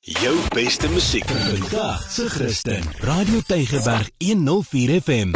Jou 0.00 0.38
beste 0.54 0.88
musiek 0.88 1.24
vandag 1.24 2.10
se 2.10 2.30
Christen. 2.30 2.82
Radio 3.00 3.40
Tygerberg 3.46 4.10
104 4.18 5.00
FM. 5.00 5.30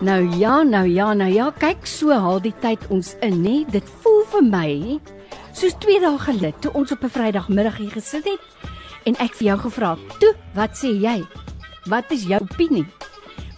Nou 0.00 0.38
ja, 0.38 0.62
nou 0.62 0.88
ja, 0.88 1.12
nou 1.14 1.32
ja, 1.32 1.52
kyk 1.58 1.86
so 1.86 2.10
haal 2.10 2.42
die 2.42 2.54
tyd 2.58 2.82
ons 2.88 3.14
in, 3.22 3.38
nê? 3.46 3.62
Dit 3.70 3.86
voel 4.02 4.26
vir 4.34 4.44
my 4.50 4.98
soos 5.54 5.78
2 5.86 6.02
dae 6.02 6.18
gelede 6.26 6.58
toe 6.58 6.74
ons 6.74 6.90
op 6.90 7.06
'n 7.06 7.14
Vrydagmiddag 7.14 7.76
hier 7.76 7.94
gesit 7.94 8.24
het 8.24 8.42
en 9.06 9.14
ek 9.22 9.34
vir 9.38 9.46
jou 9.46 9.58
gevra 9.58 9.94
het, 9.94 10.18
"Toe, 10.18 10.34
wat 10.54 10.74
sê 10.74 10.90
jy? 10.90 11.22
Wat 11.86 12.10
is 12.10 12.26
jou 12.26 12.42
opinie?" 12.42 13.03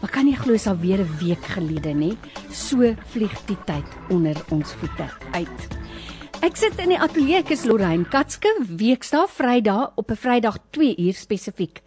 Maar 0.01 0.11
kan 0.11 0.29
jy 0.29 0.37
glo 0.37 0.53
dis 0.53 0.67
al 0.67 0.77
weer 0.77 1.01
'n 1.01 1.17
week 1.19 1.45
gelede, 1.45 1.95
nê? 1.95 2.17
So 2.51 2.95
vlieg 3.12 3.45
die 3.47 3.59
tyd 3.65 3.87
onder 4.11 4.37
ons 4.51 4.73
voete 4.73 5.09
uit. 5.33 5.69
Ek 6.43 6.57
sit 6.57 6.79
in 6.79 6.89
die 6.89 6.98
ateljee, 6.98 7.39
ek 7.39 7.51
is 7.51 7.65
Lorraine 7.65 8.05
Katske, 8.05 8.48
weekdae 8.69 9.27
Vrydag 9.29 9.93
op 9.97 10.11
'n 10.11 10.17
Vrydag 10.17 10.59
2 10.70 10.97
uur 10.97 11.15
spesifiek 11.15 11.83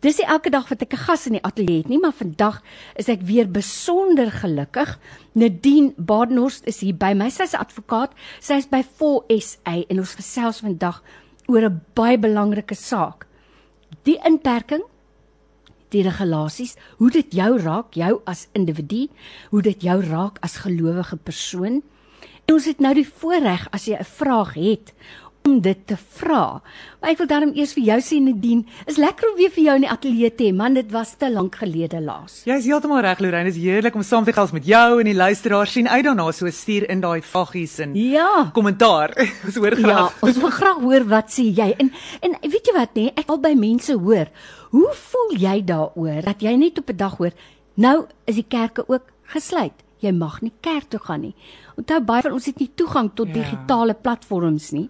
Dis 0.04 0.20
nie 0.20 0.28
elke 0.28 0.52
dag 0.52 0.68
wat 0.68 0.82
ek 0.84 0.94
'n 0.94 1.06
gas 1.08 1.28
in 1.28 1.38
die 1.40 1.44
ateljee 1.44 1.78
het 1.78 1.90
nie, 1.90 2.00
maar 2.00 2.12
vandag 2.12 2.62
is 2.96 3.08
ek 3.08 3.22
weer 3.22 3.48
besonder 3.48 4.32
gelukkig. 4.32 5.00
Nadine 5.34 5.94
Badenhorst 5.98 6.68
is 6.68 6.82
hier 6.82 6.96
by 6.96 7.14
my. 7.14 7.30
Sy's 7.30 7.54
'n 7.54 7.64
advokaat. 7.64 8.12
Sy 8.42 8.54
is 8.54 8.68
by 8.68 8.84
4SA 8.84 9.86
en 9.90 10.00
ons 10.00 10.16
gesels 10.16 10.60
vandag 10.60 11.02
oor 11.48 11.70
'n 11.70 11.82
baie 11.94 12.18
belangrike 12.18 12.76
saak. 12.76 13.26
Die 14.04 14.20
inperking 14.26 14.84
die 15.94 16.04
regulasies, 16.06 16.76
hoe 17.00 17.12
dit 17.14 17.34
jou 17.38 17.58
raak, 17.62 17.94
jou 17.98 18.20
as 18.30 18.48
individu, 18.58 19.08
hoe 19.54 19.62
dit 19.66 19.86
jou 19.86 20.00
raak 20.10 20.40
as 20.46 20.62
gelowige 20.66 21.18
persoon. 21.18 21.82
En 22.44 22.58
ons 22.58 22.66
het 22.68 22.82
nou 22.84 22.94
die 22.98 23.08
voorreg 23.08 23.68
as 23.72 23.86
jy 23.88 23.96
'n 24.00 24.04
vraag 24.04 24.54
het 24.54 24.94
om 25.46 25.60
dit 25.62 25.80
te 25.88 25.96
vra. 26.18 26.62
Maar 27.02 27.10
ek 27.12 27.18
wil 27.20 27.28
daarom 27.28 27.52
eers 27.58 27.74
vir 27.76 27.84
jou 27.84 27.98
sê 28.02 28.20
Nadine, 28.24 28.64
is 28.88 28.96
lekker 29.02 29.30
om 29.32 29.36
weer 29.38 29.52
vir 29.52 29.64
jou 29.66 29.76
in 29.76 29.82
die 29.86 29.90
ateljee 29.92 30.30
te 30.36 30.46
hê, 30.48 30.54
man, 30.56 30.74
dit 30.78 30.90
was 30.94 31.16
te 31.20 31.28
lank 31.32 31.58
gelede 31.60 32.00
laas. 32.02 32.44
Jy 32.48 32.56
is 32.62 32.66
heeltemal 32.70 33.02
reg, 33.04 33.20
Lorraine. 33.20 33.50
Dit 33.52 33.58
is 33.60 33.64
heerlik 33.66 33.96
om 34.00 34.04
saam 34.08 34.24
te 34.24 34.32
gesels 34.32 34.54
met 34.56 34.66
jou 34.66 35.00
en 35.02 35.06
die 35.06 35.16
luisteraars 35.18 35.74
sien 35.76 35.90
uit 35.92 36.06
daarna 36.06 36.30
so 36.32 36.50
stuur 36.50 36.88
in 36.90 37.02
daai 37.04 37.22
vaggies 37.22 37.80
en 37.84 37.96
Ja. 38.00 38.50
kommentaar. 38.56 39.12
Ons 39.46 39.56
hoor 39.60 39.76
Ja, 39.80 39.84
graag. 39.84 40.22
ons 40.24 40.38
wil 40.38 40.50
graag 40.52 40.80
hoor 40.82 41.04
wat 41.12 41.32
sê 41.36 41.44
jy. 41.52 41.74
En 41.78 41.92
en 42.22 42.38
weet 42.42 42.66
jy 42.72 42.74
wat 42.78 42.96
nê, 42.96 43.10
ek 43.16 43.28
wil 43.28 43.40
by 43.44 43.54
mense 43.56 43.94
hoor. 43.94 44.28
Hoe 44.72 44.94
voel 44.94 45.36
jy 45.38 45.62
daaroor 45.66 46.22
dat 46.24 46.42
jy 46.42 46.56
net 46.56 46.80
op 46.80 46.90
'n 46.90 46.98
dag 46.98 47.18
hoor, 47.18 47.32
nou 47.76 48.06
is 48.26 48.36
die 48.36 48.48
kerke 48.48 48.86
ook 48.88 49.12
gesluit. 49.28 49.74
Jy 50.00 50.12
mag 50.12 50.42
nie 50.42 50.52
kerk 50.62 50.90
toe 50.90 51.00
gaan 51.00 51.22
nie. 51.22 51.36
Onthou 51.78 52.00
baie 52.02 52.22
van 52.22 52.32
ons 52.34 52.46
het 52.46 52.60
nie 52.60 52.70
toegang 52.76 53.12
tot 53.16 53.28
Ja. 53.28 53.34
digitale 53.34 53.94
platforms 53.94 54.72
nie. 54.72 54.90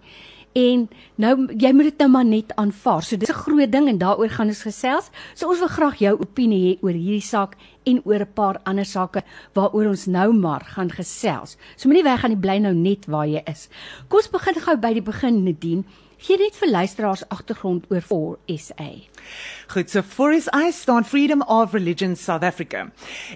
En 0.53 0.85
nou 1.17 1.33
jy 1.57 1.71
moet 1.73 1.89
dit 1.89 2.01
nou 2.03 2.09
maar 2.13 2.25
net 2.25 2.51
aanvaar. 2.61 3.03
So 3.03 3.17
dis 3.17 3.29
'n 3.29 3.43
groot 3.45 3.71
ding 3.71 3.87
en 3.87 3.97
daaroor 3.97 4.29
gaan 4.29 4.47
ons 4.47 4.61
gesels. 4.61 5.09
So 5.33 5.49
ons 5.49 5.59
wil 5.59 5.67
graag 5.67 5.97
jou 5.97 6.19
opinie 6.19 6.61
hê 6.65 6.83
oor 6.83 6.93
hierdie 6.93 7.21
saak 7.21 7.55
en 7.83 8.01
oor 8.05 8.21
'n 8.21 8.33
paar 8.33 8.59
ander 8.63 8.85
sake 8.85 9.23
waaroor 9.53 9.87
ons 9.87 10.05
nou 10.05 10.33
maar 10.33 10.61
gaan 10.61 10.91
gesels. 10.91 11.57
So 11.75 11.89
moenie 11.89 12.03
weggaan 12.03 12.31
nie, 12.31 12.39
bly 12.39 12.57
nou 12.57 12.73
net 12.73 13.05
waar 13.05 13.27
jy 13.27 13.41
is. 13.45 13.69
Kom 14.07 14.17
ons 14.17 14.29
begin 14.29 14.55
gou 14.55 14.77
by 14.77 14.93
die 14.93 15.01
begin 15.01 15.43
Nadine. 15.43 15.83
Gee 16.17 16.37
net 16.37 16.55
vir 16.55 16.69
luisteraars 16.69 17.29
agtergrond 17.29 17.85
oor 17.89 18.01
4SA. 18.01 19.12
Goed, 19.67 19.89
so 19.89 20.01
for 20.01 20.33
is 20.33 20.47
I 20.53 20.71
staan 20.71 21.05
Freedom 21.05 21.41
of 21.41 21.73
Religion 21.73 22.15
South 22.15 22.43
Africa. 22.43 22.91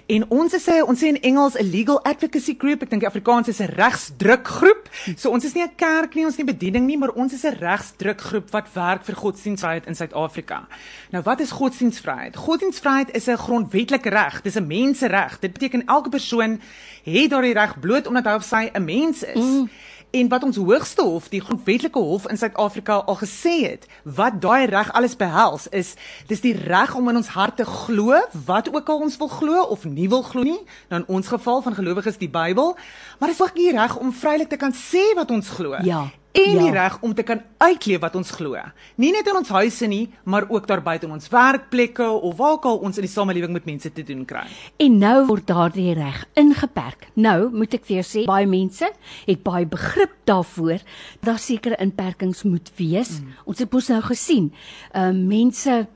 En 0.06 0.24
ons 0.30 0.52
is 0.52 0.66
'n 0.66 0.82
ons 0.82 1.00
sê 1.00 1.06
in 1.06 1.20
Engels 1.20 1.54
'n 1.54 1.70
legal 1.70 2.02
advocacy 2.04 2.54
group. 2.58 2.82
Ek 2.82 2.90
dink 2.90 3.04
Afrikaans 3.04 3.48
is 3.48 3.60
'n 3.60 3.74
regsdrukgroep. 3.74 4.88
So 5.16 5.30
ons 5.30 5.44
is 5.44 5.54
nie 5.54 5.62
'n 5.62 5.74
kerk 5.76 6.14
nie, 6.14 6.24
ons 6.24 6.36
nie 6.36 6.44
bediening 6.44 6.86
nie, 6.86 6.98
maar 6.98 7.10
ons 7.10 7.32
is 7.32 7.44
'n 7.44 7.56
regsdrukgroep 7.58 8.50
wat 8.50 8.72
werk 8.72 9.04
vir 9.04 9.14
godsdienstvryheid 9.14 9.86
in 9.86 9.94
Suid-Afrika. 9.94 10.66
Nou 11.10 11.22
wat 11.22 11.40
is 11.40 11.50
godsdienstvryheid? 11.50 12.36
Godsdienstvryheid 12.36 13.14
is 13.14 13.26
'n 13.28 13.36
grondwetlike 13.36 14.08
reg. 14.08 14.42
Dis 14.42 14.56
'n 14.56 14.66
mensereg. 14.66 15.38
Dit 15.40 15.52
beteken 15.52 15.86
elke 15.86 16.08
persoon 16.08 16.60
het 17.04 17.30
daardie 17.30 17.54
reg 17.54 17.80
bloot 17.80 18.06
omdat 18.06 18.24
hy 18.24 18.34
of 18.34 18.44
sy 18.44 18.70
'n 18.72 18.84
mens 18.84 19.22
is. 19.22 19.34
Mm. 19.34 19.68
En 20.10 20.28
wat 20.28 20.42
ons 20.42 20.56
hoogste 20.56 21.02
hof, 21.02 21.28
die 21.28 21.40
grondwetlike 21.40 21.98
hof 21.98 22.28
in 22.32 22.38
Suid-Afrika 22.40 22.94
al 22.94 23.18
gesê 23.20 23.54
het, 23.66 23.84
wat 24.04 24.40
daai 24.40 24.66
reg 24.66 24.92
alles 24.92 25.16
behels, 25.20 25.66
is 25.68 25.94
dis 26.26 26.40
die 26.40 26.54
reg 26.56 26.94
om 26.96 27.10
in 27.12 27.20
ons 27.20 27.28
harte 27.34 27.66
glo, 27.68 28.16
wat 28.48 28.70
ook 28.72 28.88
al 28.88 29.04
ons 29.04 29.18
wil 29.20 29.28
glo 29.28 29.66
of 29.68 29.84
nie 29.84 30.08
wil 30.08 30.22
glo 30.24 30.42
nie. 30.48 30.60
Nou 30.88 31.02
in 31.02 31.08
ons 31.18 31.28
geval 31.28 31.60
van 31.62 31.76
gelowiges 31.76 32.16
die 32.16 32.30
Bybel, 32.32 32.72
maar 33.18 33.28
dis 33.28 33.42
ook 33.42 33.54
die 33.54 33.70
reg 33.76 33.98
om 34.00 34.12
vrylik 34.12 34.48
te 34.48 34.56
kan 34.56 34.72
sê 34.72 35.04
wat 35.18 35.30
ons 35.30 35.52
glo. 35.58 35.76
Ja, 35.84 36.06
En 36.38 36.54
ja. 36.54 36.62
die 36.62 36.72
reg 36.74 36.98
om 37.02 37.14
te 37.14 37.24
kan 37.26 37.42
uitleef 37.58 38.00
wat 38.00 38.14
ons 38.18 38.30
glo. 38.36 38.60
Nie 39.00 39.10
net 39.14 39.26
in 39.30 39.38
ons 39.40 39.50
huise 39.58 39.88
nie, 39.90 40.04
maar 40.24 40.46
ook 40.48 40.68
daar 40.70 40.82
buite 40.84 41.08
in 41.08 41.12
ons 41.16 41.28
werkplekke 41.32 42.06
of 42.08 42.36
waar 42.38 42.56
ook 42.58 42.68
al 42.70 42.80
ons 42.88 43.00
in 43.00 43.06
die 43.06 43.12
samelewing 43.12 43.52
met 43.56 43.66
mense 43.68 43.92
te 43.92 44.04
doen 44.06 44.24
kry. 44.28 44.44
En 44.78 44.98
nou 45.02 45.16
word 45.30 45.48
daardie 45.50 45.92
reg 45.98 46.24
ingeperk. 46.38 47.08
Nou 47.18 47.50
moet 47.54 47.74
ek 47.78 47.90
jou 47.90 48.06
sê, 48.06 48.24
baie 48.28 48.46
mense 48.48 48.86
het 49.26 49.44
baie 49.46 49.66
begrip 49.66 50.14
daarvoor 50.28 50.78
dat 50.78 51.28
daar 51.28 51.42
sekere 51.42 51.78
inperkings 51.82 52.44
moet 52.46 52.70
wees. 52.78 53.18
Mm. 53.18 53.38
Ons 53.50 53.62
het 53.64 53.72
mos 53.72 53.92
nou 53.92 54.02
gesien, 54.08 54.52
uh 54.94 55.10
mense 55.12 55.86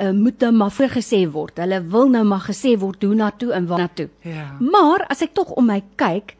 uh, 0.00 0.10
moet 0.10 0.40
nou 0.44 0.52
maar 0.52 0.72
voorgesê 0.74 1.22
word. 1.30 1.60
Hulle 1.62 1.80
wil 1.92 2.10
nou 2.12 2.24
maar 2.28 2.44
gesê 2.48 2.76
word 2.80 3.04
hoe 3.04 3.14
na 3.14 3.30
toe 3.30 3.52
en 3.56 3.66
waar 3.70 3.84
na 3.84 3.90
toe. 3.94 4.08
Ja. 4.26 4.50
Maar 4.60 5.06
as 5.12 5.22
ek 5.26 5.34
tog 5.36 5.52
om 5.60 5.68
my 5.70 5.80
kyk, 6.00 6.36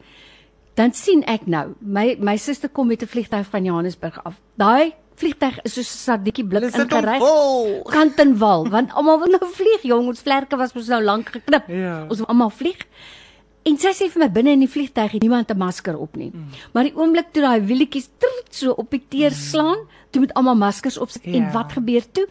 dan 0.81 0.93
sien 0.97 1.21
ek 1.29 1.45
nou, 1.47 1.75
my 1.81 2.15
my 2.19 2.35
suster 2.37 2.69
kom 2.69 2.87
met 2.87 3.01
'n 3.03 3.07
vliegtyg 3.07 3.45
van 3.49 3.63
Johannesburg 3.65 4.17
af. 4.23 4.35
Daai 4.57 4.93
vliegtyg 5.15 5.59
is 5.63 5.73
soos 5.73 5.89
'n 5.93 5.97
sardietjie 6.07 6.45
blik 6.45 6.63
ingeryg. 6.63 7.19
vol. 7.21 7.83
Kant 7.89 8.19
en 8.19 8.37
wal, 8.37 8.67
want 8.69 8.91
almal 8.93 9.19
wil 9.19 9.27
nou 9.37 9.51
vlieg, 9.53 9.81
jong. 9.83 10.07
Ons 10.07 10.21
vlerke 10.21 10.57
was 10.57 10.73
mos 10.73 10.87
nou 10.87 11.01
lank 11.03 11.29
geknip. 11.29 11.67
Ja. 11.67 12.05
Ons 12.09 12.17
wil 12.17 12.27
almal 12.27 12.49
vlieg. 12.49 12.79
En 13.63 13.77
sy 13.77 13.91
sê 13.93 14.09
vir 14.09 14.19
my 14.23 14.29
binne 14.31 14.51
in 14.51 14.59
die 14.59 14.69
vliegtyg 14.69 15.11
het 15.11 15.21
niemand 15.21 15.51
'n 15.51 15.57
masker 15.57 15.97
op 15.97 16.15
nie. 16.15 16.31
Mm. 16.33 16.47
Maar 16.73 16.83
die 16.83 16.95
oomblik 16.95 17.31
toe 17.31 17.43
daai 17.43 17.61
wielietjies 17.61 18.09
trrrt 18.17 18.49
so 18.55 18.71
op 18.71 18.89
die 18.89 19.03
teer 19.09 19.31
slaan, 19.31 19.77
toe 20.09 20.21
moet 20.21 20.33
almal 20.33 20.55
maskers 20.55 20.97
opsit. 20.97 21.23
Ja. 21.25 21.33
En 21.33 21.43
Ja. 21.43 21.51
wat 21.51 21.71
gebeur 21.71 22.03
toe? 22.11 22.27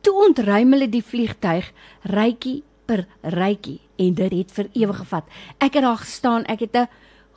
Toe 0.00 0.14
ontruim 0.28 0.72
hulle 0.72 0.88
die 0.88 1.02
vliegtyg 1.04 1.72
rytjie 2.02 2.62
per 2.86 3.06
rytjie 3.22 3.80
en 3.98 4.14
dit 4.14 4.32
het 4.32 4.50
vir 4.52 4.66
ewig 4.72 4.96
gevat. 4.96 5.24
Ek 5.60 5.74
het 5.74 5.82
daar 5.82 5.96
gestaan, 5.98 6.44
ek 6.46 6.60
het 6.60 6.74
'n 6.76 6.88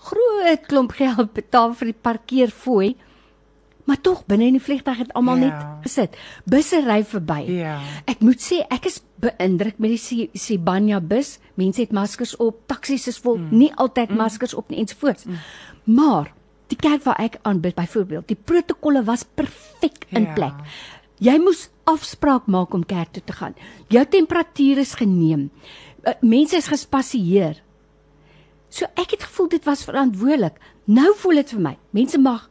groot 0.06 0.68
klomp 0.70 0.92
geld 1.00 1.34
betaal 1.34 1.74
vir 1.80 1.92
die 1.92 2.00
parkeerfooi. 2.02 2.96
Maar 3.86 4.00
tog 4.02 4.24
binne 4.26 4.48
in 4.50 4.56
die 4.58 4.64
vliegtyg 4.66 4.98
het 4.98 5.12
almal 5.14 5.38
Ja. 5.38 5.46
net 5.46 5.84
gesit. 5.86 6.16
Busse 6.50 6.80
ry 6.88 7.04
verby. 7.06 7.44
Ja. 7.54 7.80
Ek 8.10 8.20
moet 8.26 8.42
sê 8.42 8.64
ek 8.70 8.86
is 8.90 9.02
beïndruk 9.22 9.78
met 9.78 9.92
die 9.94 9.98
Si- 10.02 10.30
Sibanya 10.34 11.00
bus. 11.00 11.40
Mense 11.56 11.82
het 11.82 11.92
maskers 11.94 12.36
op, 12.42 12.64
taksies 12.68 13.08
is 13.08 13.20
vol, 13.22 13.38
mm. 13.38 13.52
nie 13.52 13.72
altyd 13.76 14.10
mm. 14.10 14.18
maskers 14.18 14.54
op 14.58 14.70
nie 14.70 14.80
ensovoorts. 14.82 15.26
Mm. 15.26 15.38
Maar 15.86 16.34
die 16.68 16.78
kerk 16.82 17.04
waar 17.06 17.20
ek 17.22 17.38
aanbid 17.44 17.76
byvoorbeeld, 17.76 18.28
die 18.28 18.36
protokolle 18.44 19.04
was 19.06 19.24
perfek 19.24 20.06
in 20.10 20.24
Ja. 20.24 20.34
plek. 20.34 20.54
Jy 21.20 21.38
moes 21.40 21.70
afspraak 21.86 22.48
maak 22.48 22.74
om 22.74 22.84
kerk 22.86 23.12
toe 23.14 23.24
te 23.24 23.34
gaan. 23.34 23.54
Jou 23.88 24.06
temperatuur 24.06 24.78
is 24.82 24.96
geneem. 24.96 25.52
Uh, 26.04 26.14
Mense 26.22 26.56
is 26.58 26.68
gespasieer. 26.68 27.62
So 28.76 28.88
ek 29.00 29.16
het 29.16 29.24
gevoel 29.24 29.48
dit 29.54 29.64
was 29.64 29.86
verantwoordelik. 29.88 30.58
Nou 30.92 31.14
voel 31.16 31.40
dit 31.40 31.54
vir 31.56 31.62
my. 31.64 31.78
Mense 31.96 32.20
mag 32.20 32.50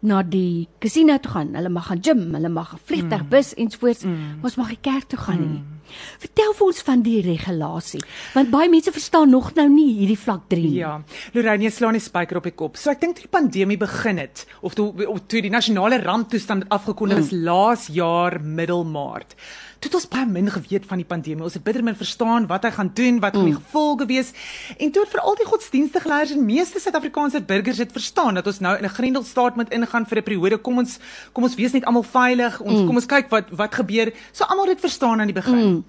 na 0.00 0.22
die 0.22 0.68
casino 0.78 1.18
toe 1.18 1.32
gaan. 1.32 1.54
Hulle 1.58 1.68
mag 1.68 1.86
gaan 1.90 2.02
gym, 2.02 2.34
hulle 2.34 2.48
mag 2.48 2.74
'n 2.74 2.80
vliegtuig, 2.84 3.28
bus 3.28 3.54
ensovoorts. 3.54 4.04
Mm. 4.04 4.42
Ons 4.42 4.56
mag 4.56 4.68
nie 4.68 4.78
kerk 4.80 5.08
toe 5.08 5.18
gaan 5.18 5.40
nie. 5.40 5.58
Mm. 5.58 5.78
Vertel 6.20 6.52
vir 6.52 6.66
ons 6.66 6.82
van 6.82 7.02
die 7.02 7.20
regulasie, 7.24 8.00
want 8.34 8.50
baie 8.52 8.68
mense 8.68 8.92
verstaan 8.92 9.30
nog 9.30 9.54
nou 9.54 9.68
nie 9.72 9.88
hierdie 10.00 10.18
vlak 10.18 10.48
3 10.52 10.62
nie. 10.62 10.80
Ja, 10.82 10.98
Lorraine, 11.32 11.64
jy 11.64 11.70
slaan 11.70 11.96
die 11.96 12.04
spyker 12.04 12.36
op 12.36 12.48
die 12.48 12.54
kop. 12.54 12.76
So 12.76 12.90
ek 12.90 13.00
dink 13.00 13.16
toe 13.16 13.26
die 13.26 13.32
pandemie 13.32 13.78
begin 13.80 14.18
het 14.18 14.46
of 14.60 14.74
toe 14.78 14.90
of 15.08 15.24
toe 15.26 15.42
die 15.44 15.50
nasionale 15.50 16.02
ramptoestand 16.02 16.68
afgekondig 16.68 17.24
is 17.24 17.32
mm. 17.32 17.44
laas 17.48 17.88
jaar 17.92 18.40
middelmaart. 18.40 19.34
Toe 19.78 19.92
het 19.92 19.94
ons 19.94 20.08
baie 20.10 20.26
min 20.26 20.50
geweet 20.50 20.86
van 20.90 20.98
die 20.98 21.06
pandemie. 21.06 21.44
Ons 21.46 21.54
het 21.54 21.62
bitter 21.62 21.84
min 21.86 21.94
verstaan 21.94 22.48
wat 22.50 22.64
hy 22.66 22.72
gaan 22.74 22.90
doen, 22.98 23.20
wat 23.22 23.36
gaan 23.36 23.46
mm. 23.46 23.52
die 23.52 23.60
gevolge 23.60 24.06
wees. 24.10 24.32
En 24.76 24.90
toe 24.90 25.04
het 25.04 25.12
veral 25.14 25.38
die 25.38 25.46
godsdienstige 25.46 26.10
leiers 26.10 26.34
en 26.34 26.42
meeste 26.44 26.82
Suid-Afrikaanse 26.82 27.44
burgers 27.46 27.78
het 27.78 27.94
verstaan 27.94 28.34
dat 28.40 28.46
ons 28.50 28.58
nou 28.58 28.74
in 28.76 28.84
'n 28.84 28.96
grendelstaat 28.96 29.56
moet 29.56 29.70
ingaan 29.70 29.87
vir 29.88 30.18
'n 30.18 30.22
periode. 30.22 30.58
Kom 30.58 30.78
ons 30.78 30.98
kom 31.32 31.44
ons 31.44 31.54
wees 31.54 31.72
net 31.72 31.84
almal 31.84 32.02
veilig. 32.02 32.60
Ons 32.60 32.80
mm. 32.80 32.86
kom 32.86 32.96
ons 32.96 33.06
kyk 33.06 33.30
wat 33.30 33.50
wat 33.50 33.74
gebeur. 33.74 34.12
So 34.32 34.44
almal 34.44 34.68
het 34.68 34.80
verstaan 34.80 35.20
aan 35.20 35.32
die 35.32 35.40
begin. 35.40 35.68
Mm. 35.68 35.84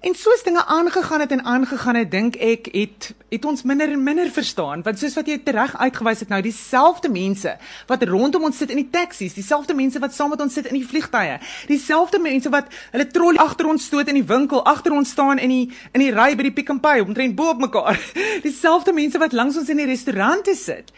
En 0.00 0.14
soos 0.14 0.42
dinge 0.42 0.64
aangegaan 0.64 1.20
het 1.20 1.30
en 1.30 1.44
aangegaan 1.44 1.94
het, 1.94 2.10
dink 2.10 2.36
ek 2.36 2.68
het 2.70 3.14
het 3.28 3.44
ons 3.44 3.62
minder 3.62 3.90
en 3.90 4.02
minder 4.02 4.30
verstaan, 4.30 4.82
want 4.82 4.98
soos 4.98 5.16
wat 5.18 5.26
jy 5.26 5.40
reg 5.44 5.74
uitgewys 5.76 6.22
het 6.22 6.30
nou, 6.30 6.38
dieselfde 6.42 7.10
mense 7.10 7.56
wat 7.90 8.04
rondom 8.06 8.46
ons 8.46 8.56
sit 8.56 8.70
in 8.70 8.78
die 8.78 8.86
taksies, 8.94 9.34
dieselfde 9.34 9.74
mense 9.74 9.98
wat 9.98 10.14
saam 10.14 10.30
met 10.30 10.40
ons 10.40 10.54
sit 10.54 10.70
in 10.70 10.78
die 10.78 10.86
vliegtye, 10.86 11.40
dieselfde 11.66 12.22
mense 12.22 12.48
wat 12.54 12.70
hulle 12.94 13.08
trollie 13.10 13.42
agter 13.42 13.66
ons 13.66 13.90
stoot 13.90 14.08
in 14.08 14.20
die 14.20 14.28
winkel, 14.30 14.62
agter 14.64 14.94
ons 14.94 15.10
staan 15.10 15.42
in 15.42 15.50
die 15.56 15.66
in 15.90 16.06
die 16.06 16.14
ry 16.14 16.30
by 16.38 16.46
die 16.46 16.54
Pick 16.54 16.70
n 16.70 16.78
Pay, 16.80 17.02
omtrent 17.02 17.34
bo 17.34 17.50
op 17.50 17.66
mekaar. 17.66 17.98
Dieselfde 18.46 18.94
mense 18.94 19.18
wat 19.18 19.34
langs 19.34 19.58
ons 19.58 19.68
in 19.68 19.82
die 19.82 19.90
restaurante 19.90 20.54
sit. 20.54 20.94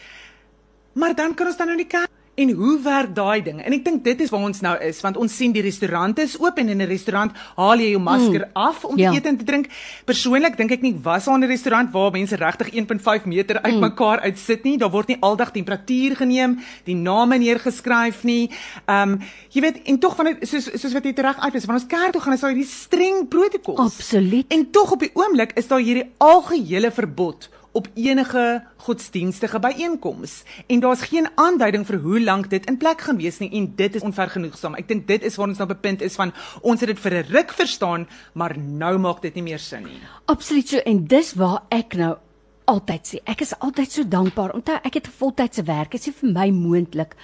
Maar 0.93 1.17
dan 1.17 1.33
kan 1.33 1.49
ons 1.49 1.57
dan 1.57 1.73
nou 1.73 1.81
nie 1.81 1.89
kyk 1.89 2.20
En 2.41 2.49
hoe 2.57 2.79
werk 2.81 3.15
daai 3.15 3.41
ding? 3.45 3.59
En 3.61 3.73
ek 3.75 3.83
dink 3.85 4.03
dit 4.05 4.21
is 4.25 4.31
waar 4.33 4.45
ons 4.47 4.61
nou 4.65 4.73
is, 4.81 5.01
want 5.05 5.17
ons 5.21 5.33
sien 5.37 5.51
die 5.53 5.61
restaurante 5.61 6.23
is 6.25 6.37
oop 6.41 6.57
en 6.57 6.71
in 6.73 6.81
'n 6.81 6.87
restaurant 6.89 7.31
haal 7.55 7.79
jy 7.79 7.91
jou 7.91 8.01
masker 8.01 8.45
mm. 8.47 8.51
af 8.53 8.85
om 8.85 8.97
ja. 8.97 9.11
te 9.11 9.17
eet 9.17 9.25
en 9.29 9.37
te 9.37 9.45
drink. 9.45 9.67
Persoonlik 10.05 10.57
dink 10.57 10.71
ek 10.71 10.81
nie 10.81 10.95
was 11.03 11.25
daar 11.25 11.37
'n 11.37 11.45
restaurant 11.45 11.91
waar 11.91 12.11
mense 12.11 12.35
regtig 12.35 12.73
1.5 12.73 13.25
meter 13.25 13.61
uitmekaar 13.61 14.17
mm. 14.17 14.25
uitsit 14.25 14.63
nie. 14.63 14.77
Daar 14.77 14.89
word 14.89 15.07
nie 15.07 15.17
aldag 15.21 15.51
temperatuur 15.51 16.15
geneem, 16.15 16.59
die 16.85 16.95
name 16.95 17.37
neergeskryf 17.37 18.23
nie. 18.23 18.49
Ehm 18.87 19.13
um, 19.13 19.19
jy 19.49 19.61
weet 19.61 19.81
en 19.85 19.99
tog 19.99 20.15
van 20.15 20.35
soos 20.41 20.69
soos 20.73 20.93
wat 20.93 21.05
jy 21.05 21.13
reg 21.15 21.39
uitwys, 21.39 21.65
van 21.65 21.75
ons 21.75 21.87
kerk 21.87 22.11
toe 22.11 22.21
gaan 22.21 22.33
is 22.33 22.41
daar 22.41 22.53
hierdie 22.55 22.71
streng 22.71 23.27
protokols. 23.27 23.79
Absoluut. 23.79 24.45
En 24.49 24.71
tog 24.71 24.91
op 24.91 24.99
die 24.99 25.11
oomblik 25.13 25.51
is 25.55 25.67
daar 25.67 25.79
hierdie 25.79 26.09
algehele 26.17 26.91
verbod 26.91 27.49
op 27.71 27.87
enige 27.93 28.63
godsdienstige 28.77 29.59
byeenkoms 29.59 30.43
en 30.67 30.79
daar's 30.79 31.01
geen 31.01 31.29
aanduiding 31.35 31.85
vir 31.87 31.99
hoe 32.03 32.21
lank 32.21 32.49
dit 32.49 32.65
in 32.65 32.77
plek 32.77 33.01
gaan 33.01 33.17
wees 33.17 33.39
nie 33.39 33.51
en 33.59 33.69
dit 33.75 33.95
is 33.95 34.01
onvergenoegsaam. 34.01 34.75
Ek 34.75 34.87
dink 34.87 35.07
dit 35.07 35.23
is 35.23 35.35
waar 35.35 35.47
ons 35.47 35.61
nou 35.61 35.67
bepunt 35.67 36.01
is 36.01 36.15
van 36.19 36.33
ons 36.61 36.79
het 36.79 36.89
dit 36.89 36.99
vir 36.99 37.13
'n 37.13 37.31
ruk 37.31 37.53
verstaan, 37.53 38.07
maar 38.33 38.57
nou 38.57 38.97
maak 38.97 39.21
dit 39.21 39.35
nie 39.35 39.43
meer 39.43 39.59
sin 39.59 39.83
nie. 39.83 40.01
Absoluut 40.25 40.67
so 40.67 40.77
en 40.77 41.05
dis 41.07 41.33
waar 41.33 41.63
ek 41.69 41.95
nou 41.95 42.17
altyd 42.65 43.07
sê. 43.07 43.19
Ek 43.25 43.41
is 43.41 43.53
altyd 43.59 43.91
so 43.91 44.07
dankbaar. 44.07 44.53
Onthou 44.53 44.77
ek 44.83 44.93
het 44.93 45.07
'n 45.07 45.17
voltydse 45.17 45.63
werk. 45.63 45.91
Dit 45.91 46.07
is 46.07 46.15
vir 46.15 46.31
my 46.31 46.49
moontlik 46.49 47.15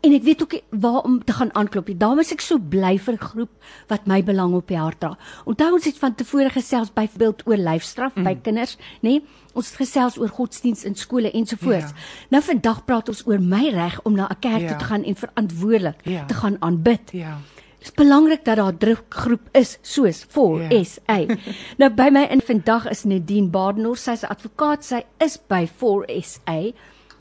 en 0.00 0.14
ek 0.14 0.22
weet 0.22 0.42
ook 0.42 0.54
waar 0.70 1.02
om 1.02 1.24
te 1.24 1.32
gaan 1.32 1.54
aanklop. 1.54 1.88
Daarom 1.98 2.20
is 2.22 2.32
ek 2.32 2.42
so 2.44 2.58
bly 2.58 2.96
vir 2.98 3.14
'n 3.14 3.26
groep 3.30 3.50
wat 3.88 4.06
my 4.06 4.22
belang 4.22 4.54
op 4.54 4.68
die 4.68 4.78
hart 4.78 5.00
dra. 5.00 5.16
Onthou 5.44 5.72
ons 5.72 5.84
het 5.84 5.98
van 5.98 6.14
tevore 6.14 6.50
gesels 6.50 6.92
byvoorbeeld 6.92 7.46
oor 7.46 7.56
lyfstraf 7.56 8.14
mm. 8.14 8.24
by 8.24 8.34
kinders, 8.42 8.76
nê? 8.76 9.00
Nee? 9.00 9.22
Ons 9.54 9.70
het 9.70 9.76
gesels 9.76 10.18
oor 10.18 10.28
godsdiens 10.28 10.84
in 10.84 10.94
skole 10.94 11.30
ensovoorts. 11.30 11.90
Ja. 11.90 12.28
Nou 12.28 12.42
vandag 12.42 12.84
praat 12.84 13.08
ons 13.08 13.26
oor 13.26 13.40
my 13.40 13.70
reg 13.72 14.00
om 14.04 14.14
na 14.14 14.28
'n 14.28 14.38
kerk 14.40 14.60
ja. 14.60 14.68
toe 14.68 14.76
te 14.76 14.84
gaan 14.84 15.04
en 15.04 15.16
verantwoordelik 15.16 16.00
ja. 16.04 16.24
te 16.24 16.34
gaan 16.34 16.56
aanbid. 16.60 17.12
Ja. 17.12 17.38
Dit 17.78 17.88
is 17.88 17.92
belangrik 17.92 18.44
dat 18.44 18.56
daar 18.56 18.72
'n 18.72 18.78
drukgroep 18.78 19.48
is 19.52 19.78
soos 19.82 20.24
for 20.28 20.62
ja. 20.62 20.84
SA. 20.84 21.24
nou 21.80 21.90
by 21.90 22.08
my 22.12 22.26
in 22.30 22.40
vandag 22.40 22.88
is 22.88 23.04
Nadine 23.04 23.48
Badenhorst, 23.48 24.04
sy's 24.04 24.22
'n 24.22 24.28
advokaat, 24.28 24.84
sy 24.84 25.02
is 25.18 25.38
by 25.48 25.66
for 25.66 26.04
SA 26.22 26.72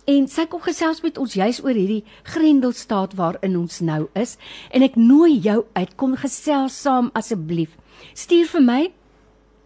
en 0.06 0.28
sy 0.28 0.46
kom 0.50 0.62
gesels 0.62 1.02
met 1.02 1.18
ons 1.18 1.34
juis 1.34 1.62
oor 1.64 1.74
hierdie 1.74 2.04
grendelstaat 2.24 3.16
waarin 3.18 3.58
ons 3.58 3.82
nou 3.82 4.06
is. 4.14 4.38
En 4.72 4.86
ek 4.86 4.96
nooi 5.00 5.40
jou 5.42 5.64
uit. 5.74 5.96
Kom 5.96 6.16
gesels 6.20 6.78
saam 6.82 7.10
asseblief. 7.14 7.74
Stuur 8.14 8.48
vir 8.54 8.62
my 8.62 8.82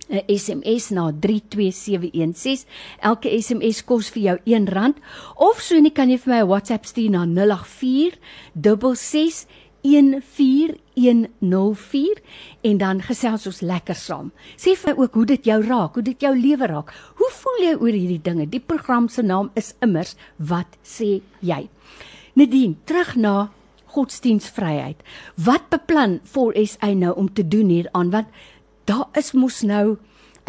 'n 0.10 0.24
SMS 0.26 0.90
na 0.90 1.12
32716 1.12 2.66
elke 3.00 3.30
SMS 3.30 3.84
kos 3.86 4.10
vir 4.10 4.24
jou 4.24 4.38
R1. 4.58 4.96
Of 5.38 5.62
so 5.62 5.80
net 5.80 5.94
kan 5.94 6.10
jy 6.10 6.18
vir 6.18 6.34
my 6.34 6.42
'n 6.42 6.48
WhatsApp 6.48 6.86
stuur 6.86 7.10
na 7.10 7.26
084 7.26 8.18
66 8.56 9.46
14104 9.84 12.22
en 12.62 12.78
dan 12.78 13.02
gesels 13.02 13.48
ons 13.48 13.62
lekker 13.62 13.96
saam. 13.96 14.32
Sê 14.58 14.76
vir 14.76 14.90
my 14.92 14.98
ook 15.04 15.14
hoe 15.20 15.26
dit 15.36 15.46
jou 15.52 15.62
raak, 15.64 15.94
hoe 15.96 16.04
dit 16.04 16.22
jou 16.22 16.36
lewe 16.36 16.68
raak. 16.68 16.94
Hoe 17.20 17.32
voel 17.42 17.60
jy 17.64 17.76
oor 17.76 17.96
hierdie 17.96 18.24
dinge? 18.24 18.50
Die 18.50 18.60
program 18.60 19.10
se 19.10 19.22
naam 19.24 19.52
is 19.60 19.76
immers 19.86 20.16
wat 20.38 20.78
sê 20.84 21.22
jy? 21.40 21.70
Nadine, 22.36 22.76
terug 22.86 23.16
na 23.16 23.50
godsdienstvryheid. 23.96 25.02
Wat 25.46 25.70
beplan 25.74 26.20
for 26.24 26.54
SA 26.66 26.94
nou 26.94 27.14
om 27.18 27.34
te 27.34 27.48
doen 27.48 27.70
hieraan 27.70 28.12
want 28.14 28.28
daar 28.90 29.10
is 29.18 29.34
mos 29.38 29.62
nou 29.62 29.98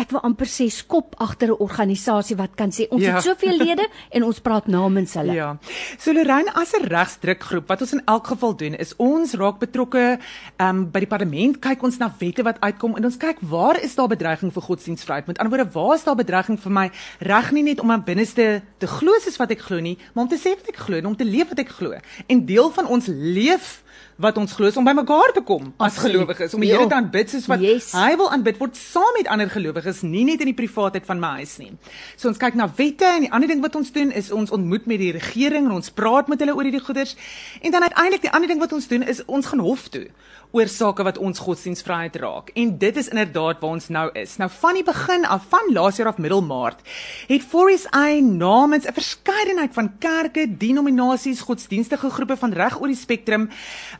ek 0.00 0.14
wil 0.14 0.23
amper 0.25 0.49
sê 0.49 0.67
skop 0.73 1.14
agter 1.20 1.52
'n 1.52 1.61
organisasie 1.61 2.37
wat 2.37 2.56
kan 2.56 2.70
sê 2.73 2.88
ons 2.91 3.02
ja. 3.02 3.14
het 3.14 3.25
soveel 3.25 3.56
lede 3.56 3.87
en 4.11 4.25
ons 4.25 4.41
praat 4.41 4.67
namens 4.67 5.14
hulle. 5.14 5.35
Ja. 5.35 5.58
So 5.99 6.12
Lorraine 6.12 6.52
as 6.55 6.73
'n 6.75 6.88
regsdrukgroep 6.88 7.69
wat 7.69 7.81
ons 7.81 7.93
in 7.93 8.02
elk 8.06 8.26
geval 8.26 8.56
doen 8.56 8.75
is 8.75 8.97
ons 8.97 9.35
raak 9.35 9.58
betrokke 9.58 10.19
um, 10.58 10.91
by 10.91 11.00
die 11.00 11.11
parlement 11.11 11.61
kyk 11.61 11.82
ons 11.82 11.99
na 11.99 12.08
wette 12.19 12.43
wat 12.43 12.61
uitkom 12.61 12.97
en 12.97 13.05
ons 13.05 13.17
kyk 13.17 13.38
waar 13.41 13.76
is 13.81 13.94
daar 13.94 14.08
bedreiging 14.08 14.52
vir 14.52 14.62
godsdienstvryheid? 14.62 15.26
Met 15.26 15.38
ander 15.38 15.56
woorde, 15.56 15.73
waar 15.73 15.94
is 15.94 16.05
daar 16.05 16.17
bedreiging 16.17 16.58
vir 16.61 16.73
my 16.73 16.91
reg 17.20 17.52
nie 17.52 17.62
net 17.62 17.81
om 17.81 17.91
aan 17.91 18.05
binneste 18.05 18.62
te 18.79 18.87
glo 18.87 19.12
soos 19.20 19.37
wat 19.37 19.50
ek 19.50 19.61
glo 19.61 19.81
nie, 19.81 19.99
maar 20.14 20.25
om 20.25 20.31
te 20.31 20.41
sê 20.41 20.56
wat 20.56 20.69
ek 20.69 20.76
glo 20.76 20.97
en 20.97 21.06
om 21.06 21.17
te 21.17 21.25
leef 21.25 21.49
wat 21.49 21.58
ek 21.58 21.69
glo. 21.69 21.93
En 22.26 22.47
deel 22.47 22.70
van 22.70 22.87
ons 22.87 23.06
leef 23.06 23.82
wat 24.20 24.38
ons 24.40 24.52
glo 24.52 24.70
om 24.76 24.87
by 24.87 24.93
mekaar 24.96 25.32
te 25.34 25.43
kom 25.46 25.70
as 25.81 25.99
gelowiges. 26.02 26.55
Om 26.55 26.64
die 26.64 26.70
Here 26.70 26.87
te 26.88 26.96
aanbid 26.99 27.32
soos 27.32 27.46
wat 27.50 27.62
yes. 27.64 27.90
hy 27.96 28.12
wil 28.20 28.31
aanbid 28.34 28.61
word 28.61 28.76
saam 28.78 29.17
met 29.17 29.31
ander 29.32 29.50
gelowiges 29.50 30.02
nie 30.06 30.26
net 30.28 30.44
in 30.44 30.50
die 30.52 30.56
privaatheid 30.56 31.06
van 31.08 31.22
my 31.22 31.32
huis 31.40 31.56
nie. 31.62 31.72
So 32.20 32.28
ons 32.31 32.40
kyk 32.40 32.58
na 32.58 32.69
wette 32.78 33.08
en 33.08 33.26
die 33.26 33.32
ander 33.32 33.50
ding 33.50 33.62
wat 33.64 33.78
ons 33.81 33.93
doen 33.96 34.12
is 34.12 34.31
ons 34.34 34.52
ontmoet 34.55 34.87
met 34.90 35.00
die 35.02 35.12
regering 35.17 35.67
en 35.70 35.78
ons 35.78 35.93
praat 35.94 36.28
met 36.32 36.43
hulle 36.44 36.55
oor 36.56 36.69
hierdie 36.69 36.84
goeders. 36.84 37.17
En 37.62 37.72
dan 37.75 37.88
uiteindelik 37.88 38.28
die 38.28 38.34
ander 38.37 38.52
ding 38.52 38.61
wat 38.62 38.76
ons 38.76 38.90
doen 38.93 39.06
is 39.08 39.25
ons 39.26 39.50
gaan 39.52 39.64
hof 39.64 39.88
toe 39.88 40.08
oor 40.50 40.69
sake 40.69 41.05
wat 41.06 41.19
ons 41.19 41.38
godsdienstvryheid 41.38 42.17
raak. 42.23 42.50
En 42.58 42.73
dit 42.79 42.97
is 42.97 43.08
inderdaad 43.08 43.61
waar 43.61 43.76
ons 43.76 43.88
nou 43.88 44.06
is. 44.19 44.37
Nou 44.37 44.50
van 44.50 44.75
die 44.75 44.85
begin 44.85 45.25
af, 45.25 45.47
van 45.49 45.73
laas 45.73 45.97
jaar 46.00 46.11
af 46.11 46.19
middelmaart, 46.19 46.82
het 47.29 47.43
Forest 47.43 47.88
I 47.94 48.20
namens 48.20 48.87
'n 48.87 48.93
verskeidenheid 48.93 49.73
van 49.75 49.99
kerke, 49.99 50.47
denominasies, 50.56 51.41
godsdienstige 51.41 52.11
groepe 52.11 52.37
van 52.37 52.52
reg 52.52 52.81
oor 52.81 52.88
die 52.88 52.97
spektrum, 52.97 53.50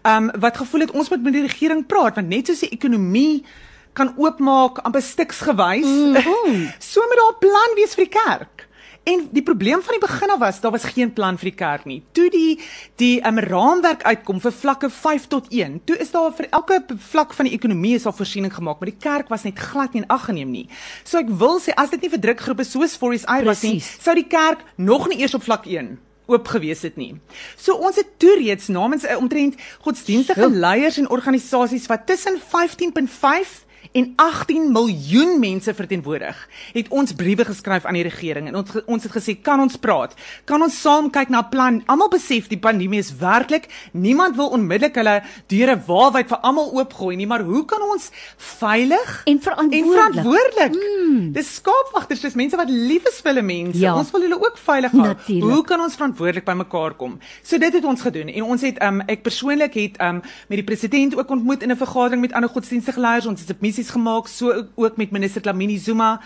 um 0.03 0.31
wat 0.39 0.57
gevoel 0.57 0.81
het 0.81 0.91
ons 0.91 1.09
moet 1.09 1.23
met 1.23 1.33
die 1.33 1.47
regering 1.47 1.87
praat 1.87 2.15
want 2.15 2.29
net 2.29 2.47
soos 2.47 2.61
die 2.61 2.71
ekonomie 2.71 3.45
kan 3.93 4.15
oopmaak 4.17 4.79
amper 4.79 5.03
stiksgewys, 5.03 5.87
mm 5.87 6.15
-hmm. 6.15 6.73
so 6.91 7.01
moet 7.01 7.17
daar 7.17 7.33
'n 7.33 7.39
plan 7.39 7.71
wees 7.75 7.95
vir 7.95 8.05
die 8.05 8.19
kerk. 8.19 8.60
En 9.03 9.23
die 9.33 9.43
probleem 9.43 9.81
van 9.83 9.97
die 9.97 10.03
begin 10.03 10.31
af 10.31 10.39
was 10.39 10.61
daar 10.61 10.71
was 10.71 10.85
geen 10.85 11.13
plan 11.13 11.39
vir 11.39 11.51
die 11.51 11.57
kerk 11.57 11.85
nie. 11.89 12.03
Toe 12.13 12.29
die 12.31 12.59
die 13.01 13.21
um, 13.27 13.39
raamwerk 13.39 14.03
uitkom 14.05 14.41
vir 14.41 14.53
vlakke 14.53 14.91
5 14.91 15.27
tot 15.33 15.49
1, 15.49 15.81
toe 15.85 15.97
is 15.97 16.13
daar 16.13 16.35
vir 16.37 16.51
elke 16.51 16.83
vlak 17.11 17.33
van 17.35 17.49
die 17.49 17.55
ekonomie 17.57 17.95
is 17.97 18.05
daar 18.05 18.17
voorsiening 18.17 18.53
gemaak, 18.55 18.81
maar 18.81 18.93
die 18.93 19.01
kerk 19.01 19.33
was 19.33 19.47
net 19.49 19.59
glad 19.59 19.97
nie 19.97 20.03
in 20.03 20.09
ag 20.09 20.29
geneem 20.29 20.53
nie. 20.53 20.67
So 21.05 21.19
ek 21.19 21.33
wil 21.43 21.59
sê 21.65 21.73
as 21.81 21.91
dit 21.95 22.05
nie 22.05 22.13
vir 22.13 22.23
drukgroepe 22.27 22.65
soos 22.69 22.99
Forest 23.01 23.29
I 23.31 23.41
was 23.49 23.65
nie, 23.65 23.81
sou 23.81 24.15
die 24.15 24.29
kerk 24.29 24.67
nog 24.77 25.09
nie 25.09 25.23
eers 25.25 25.35
op 25.35 25.49
vlak 25.49 25.67
1 25.67 25.97
oop 26.31 26.47
gewees 26.53 26.85
het 26.87 27.01
nie. 27.01 27.17
So 27.59 27.75
ons 27.75 27.97
het 27.99 28.13
toe 28.23 28.37
reeds 28.39 28.69
namens 28.69 29.03
'n 29.03 29.17
uh, 29.17 29.19
omtrent 29.19 29.57
godsdienstige 29.81 30.51
leiers 30.51 30.99
en 30.99 31.11
organisasies 31.11 31.87
wat 31.87 32.07
tussen 32.07 32.39
15.5 32.39 33.65
en 33.93 34.13
18 34.17 34.73
miljoen 34.73 35.39
mense 35.41 35.75
verteenwoordig, 35.75 36.49
het 36.73 36.89
ons 36.89 37.13
briewe 37.13 37.45
geskryf 37.45 37.85
aan 37.85 37.99
die 37.99 38.07
regering 38.07 38.49
en 38.49 38.61
ons 38.61 38.77
ons 38.87 39.03
het 39.03 39.13
gesê 39.13 39.35
kan 39.43 39.61
ons 39.61 39.79
praat? 39.83 40.15
Kan 40.47 40.63
ons 40.63 40.77
saam 40.81 41.11
kyk 41.11 41.29
na 41.29 41.43
'n 41.43 41.49
plan? 41.51 41.83
Almal 41.87 42.09
besef 42.09 42.49
die 42.49 42.59
pandemie 42.59 42.99
is 42.99 43.17
werklik. 43.17 43.69
Niemand 43.93 44.37
wil 44.37 44.49
onmiddellik 44.49 44.95
hulle 44.95 45.23
deure 45.47 45.77
waarwyd 45.87 46.29
vir 46.29 46.39
almal 46.39 46.71
oopgooi 46.73 47.17
nie, 47.17 47.27
maar 47.27 47.43
hoe 47.43 47.65
kan 47.65 47.83
ons 47.83 48.11
veilig 48.37 49.23
en 49.25 49.41
verantwoordelik? 49.41 49.85
En 49.85 50.13
verantwoordelik. 50.13 50.75
Mm. 50.75 51.33
Dis 51.33 51.55
skaapwagters, 51.55 52.21
dis 52.21 52.35
mense 52.35 52.57
wat 52.57 52.71
lief 52.71 53.07
is 53.07 53.21
vir 53.21 53.33
hulle 53.33 53.43
mense. 53.43 53.79
Ja. 53.79 53.97
Ons 53.97 54.11
wil 54.11 54.21
hulle 54.21 54.39
ook 54.41 54.59
veilig 54.59 54.91
hou. 54.91 55.15
Hoe 55.41 55.65
kan 55.65 55.81
ons 55.81 55.95
verantwoordelik 55.95 56.45
by 56.45 56.53
mekaar 56.53 56.95
kom? 56.95 57.19
So 57.43 57.59
dit 57.59 57.73
het 57.73 57.85
ons 57.85 58.01
gedoen 58.01 58.29
en 58.29 58.43
ons 58.43 58.61
het 58.61 58.83
um, 58.83 59.01
ek 59.01 59.23
persoonlik 59.23 59.75
het 59.75 60.01
um, 60.01 60.23
met 60.49 60.57
die 60.61 60.65
president 60.65 61.17
ook 61.19 61.31
ontmoet 61.31 61.63
in 61.63 61.71
'n 61.71 61.77
vergadering 61.77 62.21
met 62.21 62.33
ander 62.33 62.51
godsdienstige 62.51 63.01
leiers. 63.01 63.27
Ons 63.27 63.41
het 63.41 63.51
'n 63.51 63.59
missies 63.81 63.97
gemaak 63.97 64.29
so 64.29 64.53
ook 64.77 64.97
met 64.97 65.11
minister 65.11 65.41
Klamini 65.41 65.79
Zuma. 65.79 66.21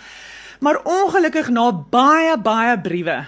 Maar 0.59 0.79
ongelukkig 0.83 1.49
na 1.49 1.71
baie 1.71 2.37
baie 2.37 2.79
briewe 2.81 3.25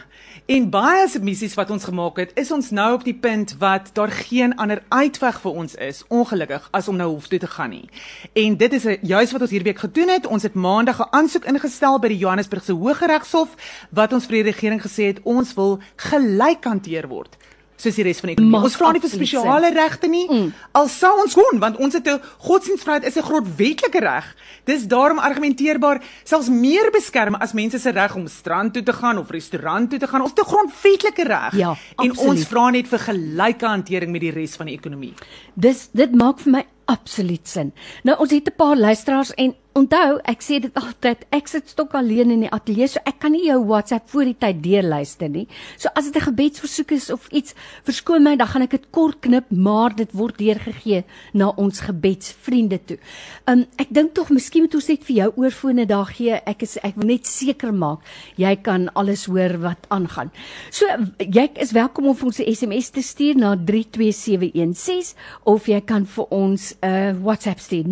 En 0.48 0.70
baie 0.72 1.10
submissies 1.12 1.58
wat 1.60 1.72
ons 1.76 1.84
gemaak 1.84 2.22
het, 2.22 2.30
is 2.40 2.54
ons 2.56 2.70
nou 2.72 2.94
op 2.96 3.02
die 3.04 3.16
punt 3.20 3.58
wat 3.60 3.90
daar 3.98 4.14
geen 4.16 4.54
ander 4.56 4.80
uitweg 4.88 5.42
vir 5.44 5.58
ons 5.60 5.74
is, 5.76 6.06
ongelukkig, 6.08 6.70
as 6.72 6.88
om 6.88 6.96
nou 6.96 7.10
hof 7.10 7.28
toe 7.28 7.40
te 7.44 7.50
gaan 7.52 7.74
nie. 7.76 7.90
En 8.32 8.56
dit 8.56 8.78
is 8.78 8.86
juist 9.02 9.36
wat 9.36 9.44
ons 9.44 9.52
hierdie 9.52 9.68
week 9.74 9.84
gedoen 9.84 10.14
het. 10.14 10.30
Ons 10.32 10.48
het 10.48 10.56
maandag 10.56 11.02
'n 11.04 11.12
aansoek 11.12 11.50
ingestel 11.52 12.00
by 12.00 12.08
die 12.08 12.22
Johannesburgse 12.24 12.80
Hooggeregshof 12.80 13.60
wat 13.92 14.14
ons 14.14 14.26
vir 14.26 14.40
die 14.40 14.52
regering 14.52 14.82
gesê 14.82 15.12
het 15.12 15.20
ons 15.24 15.54
wil 15.54 15.80
gelyk 15.96 16.64
hanteer 16.64 17.08
word 17.12 17.36
soos 17.78 17.98
die 17.98 18.06
res 18.08 18.20
van 18.22 18.32
die 18.32 18.36
ekonomie. 18.38 18.66
Ons 18.68 18.78
vra 18.80 18.92
nie 18.96 19.02
vir 19.04 19.12
spesiale 19.12 19.72
regte 19.76 20.10
nie. 20.12 20.26
Mm. 20.28 20.52
Al 20.78 20.90
sou 20.92 21.14
ons 21.24 21.38
kon, 21.38 21.60
want 21.62 21.78
ons 21.78 21.94
het 21.94 22.08
'n 22.08 22.20
godsdienstvryheid 22.48 23.06
is 23.06 23.18
'n 23.18 23.28
grondwetlike 23.30 24.00
reg. 24.00 24.26
Dis 24.66 24.88
daarom 24.88 25.20
argumenteerbaar 25.20 26.02
selfs 26.24 26.50
meer 26.50 26.92
beskerm 26.92 27.36
as 27.36 27.54
mense 27.54 27.80
se 27.80 27.92
reg 27.92 28.16
om 28.16 28.28
strand 28.28 28.74
toe 28.74 28.84
te 28.84 28.94
gaan 28.94 29.18
of 29.18 29.30
restaurant 29.30 29.90
toe 29.90 30.00
te 30.00 30.08
gaan. 30.08 30.22
Ons 30.22 30.32
het 30.32 30.40
'n 30.40 30.50
grondwetlike 30.50 31.24
reg. 31.24 31.54
Ja, 31.56 31.76
en 31.98 32.10
absoluut. 32.10 32.30
ons 32.30 32.46
vra 32.46 32.70
net 32.70 32.88
vir 32.88 33.00
gelyke 33.00 33.66
hantering 33.66 34.12
met 34.12 34.22
die 34.22 34.32
res 34.32 34.56
van 34.56 34.66
die 34.66 34.76
ekonomie. 34.76 35.14
Dis 35.54 35.90
dit 35.92 36.16
maak 36.16 36.40
vir 36.40 36.52
my 36.52 36.66
absoluut 36.86 37.48
sin. 37.48 37.74
Nou 38.04 38.18
ons 38.20 38.32
het 38.32 38.48
'n 38.48 38.56
paar 38.56 38.76
luisteraars 38.76 39.34
en 39.34 39.56
onthou, 39.78 40.18
ek 40.26 40.42
sê 40.42 40.58
dit 40.64 40.74
altyd, 40.80 41.26
ek 41.36 41.50
sit 41.52 41.70
stok 41.70 41.94
alleen 41.98 42.32
in 42.34 42.46
die 42.46 42.52
ateljee, 42.54 42.90
so 42.90 43.02
ek 43.08 43.20
kan 43.22 43.34
nie 43.36 43.46
jou 43.46 43.60
WhatsApp 43.70 44.10
voor 44.10 44.26
die 44.30 44.38
tyd 44.40 44.62
deurluister 44.64 45.30
nie. 45.30 45.46
So 45.78 45.90
as 45.96 46.10
dit 46.10 46.16
'n 46.18 46.28
gebedsversoek 46.32 46.92
is 46.92 47.10
of 47.10 47.28
iets, 47.30 47.54
verskoon 47.84 48.24
my, 48.24 48.36
dan 48.36 48.48
gaan 48.48 48.64
ek 48.64 48.72
dit 48.72 48.92
kort 48.92 49.22
knip, 49.22 49.52
maar 49.52 49.96
dit 49.96 50.12
word 50.14 50.38
deurgegee 50.38 51.04
na 51.34 51.50
ons 51.58 51.80
gebedsvriende 51.80 52.80
toe. 52.86 52.98
Um 53.46 53.66
ek 53.78 53.90
dink 53.90 54.14
tog 54.14 54.30
miskien 54.30 54.64
moet 54.64 54.76
ons 54.76 54.88
net 54.88 55.04
vir 55.04 55.16
jou 55.16 55.32
oorfone 55.38 55.86
daar 55.86 56.06
gee. 56.06 56.34
Ek 56.46 56.62
is 56.64 56.78
ek 56.84 56.96
wil 56.96 57.08
net 57.08 57.26
seker 57.26 57.74
maak 57.74 58.00
jy 58.38 58.56
kan 58.56 58.90
alles 58.96 59.26
hoor 59.26 59.58
wat 59.58 59.86
aangaan. 59.90 60.32
So 60.72 60.86
jy 61.20 61.50
is 61.56 61.72
welkom 61.72 62.08
om 62.08 62.16
vir 62.16 62.26
ons 62.26 62.40
'n 62.40 62.54
SMS 62.54 62.90
te 62.90 63.02
stuur 63.02 63.36
na 63.36 63.56
32716 63.56 65.16
of 65.46 65.68
jy 65.68 65.82
kan 65.82 66.06
vir 66.06 66.26
ons 66.30 66.76
'n 66.82 66.88
uh, 66.88 67.14
WhatsApp 67.24 67.60
stuur 67.60 67.86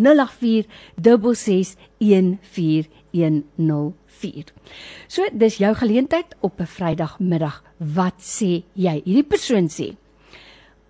0846614104. 2.00 4.54
So 5.08 5.24
dis 5.34 5.58
jou 5.58 5.76
geleentheid 5.76 6.36
op 6.42 6.60
'n 6.60 6.66
Vrydagmiddag. 6.66 7.64
Wat 7.78 8.20
sê 8.20 8.64
jy? 8.74 9.02
Hierdie 9.06 9.24
persoon 9.24 9.70
sê 9.70 9.96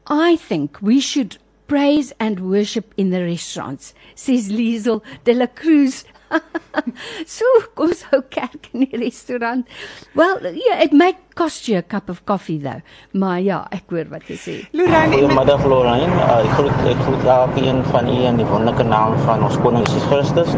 I 0.09 0.37
think 0.37 0.77
we 0.81 0.99
should 0.99 1.37
praise 1.67 2.13
and 2.19 2.39
worship 2.39 2.93
in 2.95 3.09
the 3.09 3.23
restaurants, 3.23 3.93
says 4.13 4.49
Liesel 4.49 5.03
de 5.23 5.33
la 5.33 5.47
Cruz. 5.47 6.05
so 7.35 7.45
kom 7.75 7.93
so 7.93 8.21
kerk 8.29 8.69
in 8.73 8.85
die 8.85 8.97
restaurant. 8.97 9.67
Well, 10.15 10.39
yeah, 10.43 10.81
it 10.83 10.93
might 10.93 11.17
cost 11.35 11.67
you 11.67 11.77
a 11.77 11.81
cup 11.81 12.09
of 12.09 12.25
coffee 12.25 12.57
though. 12.59 12.81
Maar 13.13 13.39
ja, 13.43 13.59
ek 13.75 13.89
hoor 13.91 14.07
wat 14.11 14.27
jy 14.31 14.37
sê. 14.39 14.55
Lorraine, 14.73 15.11
met- 15.11 15.19
Goeiemiddag 15.25 15.65
Lorraine. 15.71 16.11
Uh, 16.25 16.37
ek 16.45 16.53
groet 16.57 16.87
ek 16.93 17.03
groet 17.07 17.27
elke 17.35 17.65
een 17.67 17.81
van 17.91 18.09
u 18.09 18.17
in 18.31 18.39
die 18.41 18.47
wonderlike 18.51 18.87
naam 18.89 19.17
van 19.27 19.43
ons 19.47 19.57
koning 19.63 19.85
Jesus 19.87 20.07
Christus. 20.11 20.55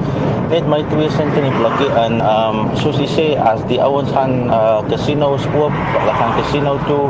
Net 0.51 0.69
my 0.71 0.81
twee 0.93 1.09
sente 1.17 1.41
in 1.41 1.49
die 1.49 1.57
blikkie 1.59 1.89
en 2.05 2.21
ehm 2.21 2.61
um, 2.63 2.71
soos 2.83 3.01
jy 3.01 3.09
sê 3.15 3.27
as 3.53 3.63
die 3.71 3.81
ouens 3.83 4.13
gaan 4.15 4.37
uh, 4.47 4.79
casinos 4.91 5.45
koop, 5.55 5.75
hulle 5.97 6.17
gaan 6.21 6.33
casino 6.39 6.77
toe. 6.87 7.05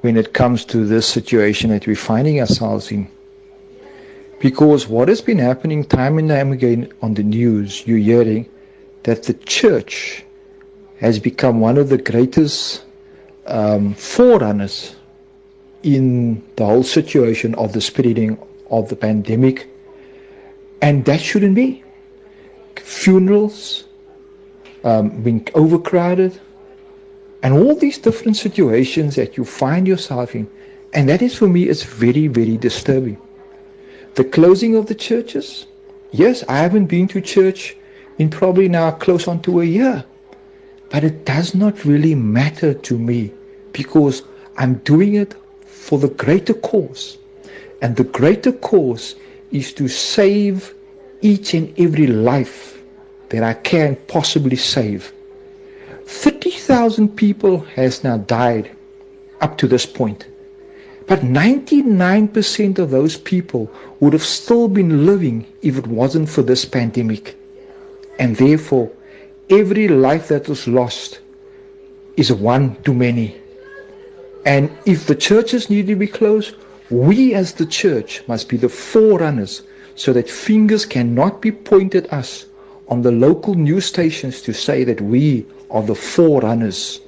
when 0.00 0.16
it 0.16 0.32
comes 0.32 0.64
to 0.64 0.86
this 0.86 1.06
situation 1.06 1.70
that 1.70 1.86
we're 1.86 1.94
finding 1.94 2.40
ourselves 2.40 2.90
in. 2.90 3.08
Because 4.40 4.88
what 4.88 5.08
has 5.08 5.20
been 5.20 5.38
happening 5.38 5.84
time 5.84 6.18
and 6.18 6.28
time 6.28 6.52
again 6.52 6.92
on 7.02 7.14
the 7.14 7.22
news, 7.22 7.86
you're 7.86 7.98
hearing 7.98 8.48
that 9.02 9.24
the 9.24 9.34
church 9.34 10.24
has 11.00 11.18
become 11.18 11.60
one 11.60 11.76
of 11.76 11.88
the 11.88 11.98
greatest 11.98 12.84
um, 13.46 13.94
forerunners 13.94 14.96
in 15.82 16.42
the 16.56 16.64
whole 16.64 16.82
situation 16.82 17.54
of 17.56 17.72
the 17.72 17.80
spreading 17.80 18.38
of 18.70 18.88
the 18.88 18.96
pandemic. 18.96 19.68
And 20.80 21.04
that 21.04 21.20
shouldn't 21.20 21.54
be 21.54 21.84
funerals, 22.76 23.84
um, 24.84 25.22
being 25.22 25.46
overcrowded, 25.54 26.40
and 27.46 27.54
all 27.54 27.76
these 27.76 27.96
different 27.96 28.36
situations 28.36 29.14
that 29.14 29.36
you 29.36 29.44
find 29.44 29.86
yourself 29.86 30.34
in. 30.34 30.50
And 30.94 31.08
that 31.08 31.22
is 31.22 31.38
for 31.38 31.46
me 31.46 31.68
is 31.68 31.84
very, 31.84 32.26
very 32.26 32.56
disturbing. 32.56 33.18
The 34.16 34.24
closing 34.24 34.74
of 34.74 34.86
the 34.86 34.96
churches. 34.96 35.68
Yes, 36.10 36.42
I 36.48 36.56
haven't 36.58 36.86
been 36.86 37.06
to 37.06 37.20
church 37.20 37.76
in 38.18 38.30
probably 38.30 38.68
now 38.68 38.90
close 38.90 39.28
on 39.28 39.42
to 39.42 39.60
a 39.60 39.64
year. 39.64 40.04
But 40.90 41.04
it 41.04 41.24
does 41.24 41.54
not 41.54 41.84
really 41.84 42.16
matter 42.16 42.74
to 42.74 42.98
me 42.98 43.32
because 43.70 44.24
I'm 44.58 44.78
doing 44.78 45.14
it 45.14 45.36
for 45.66 46.00
the 46.00 46.08
greater 46.08 46.54
cause. 46.54 47.16
And 47.80 47.94
the 47.94 48.10
greater 48.18 48.50
cause 48.50 49.14
is 49.52 49.72
to 49.74 49.86
save 49.86 50.74
each 51.20 51.54
and 51.54 51.72
every 51.78 52.08
life 52.08 52.82
that 53.28 53.44
I 53.44 53.54
can 53.54 53.94
possibly 54.08 54.56
save. 54.56 55.12
30,000 56.06 57.16
people 57.16 57.60
has 57.74 58.04
now 58.04 58.16
died 58.16 58.70
up 59.40 59.58
to 59.58 59.66
this 59.66 59.84
point. 59.84 60.26
But 61.06 61.20
99% 61.20 62.78
of 62.78 62.90
those 62.90 63.16
people 63.16 63.70
would 64.00 64.12
have 64.12 64.24
still 64.24 64.68
been 64.68 65.06
living 65.06 65.46
if 65.62 65.78
it 65.78 65.86
wasn't 65.86 66.28
for 66.28 66.42
this 66.42 66.64
pandemic. 66.64 67.36
And 68.18 68.36
therefore, 68.36 68.90
every 69.50 69.88
life 69.88 70.28
that 70.28 70.48
was 70.48 70.66
lost 70.66 71.20
is 72.16 72.32
one 72.32 72.76
too 72.82 72.94
many. 72.94 73.36
And 74.44 74.70
if 74.86 75.06
the 75.06 75.14
churches 75.14 75.68
need 75.68 75.86
to 75.88 75.96
be 75.96 76.06
closed, 76.06 76.54
we 76.88 77.34
as 77.34 77.52
the 77.52 77.66
church 77.66 78.22
must 78.28 78.48
be 78.48 78.56
the 78.56 78.68
forerunners 78.68 79.62
so 79.96 80.12
that 80.12 80.30
fingers 80.30 80.86
cannot 80.86 81.42
be 81.42 81.50
pointed 81.50 82.06
at 82.06 82.12
us 82.12 82.46
on 82.88 83.02
the 83.02 83.10
local 83.10 83.54
news 83.54 83.84
stations 83.84 84.42
to 84.42 84.52
say 84.52 84.84
that 84.84 85.00
we 85.00 85.44
are 85.70 85.82
the 85.82 85.94
forerunners 85.94 87.00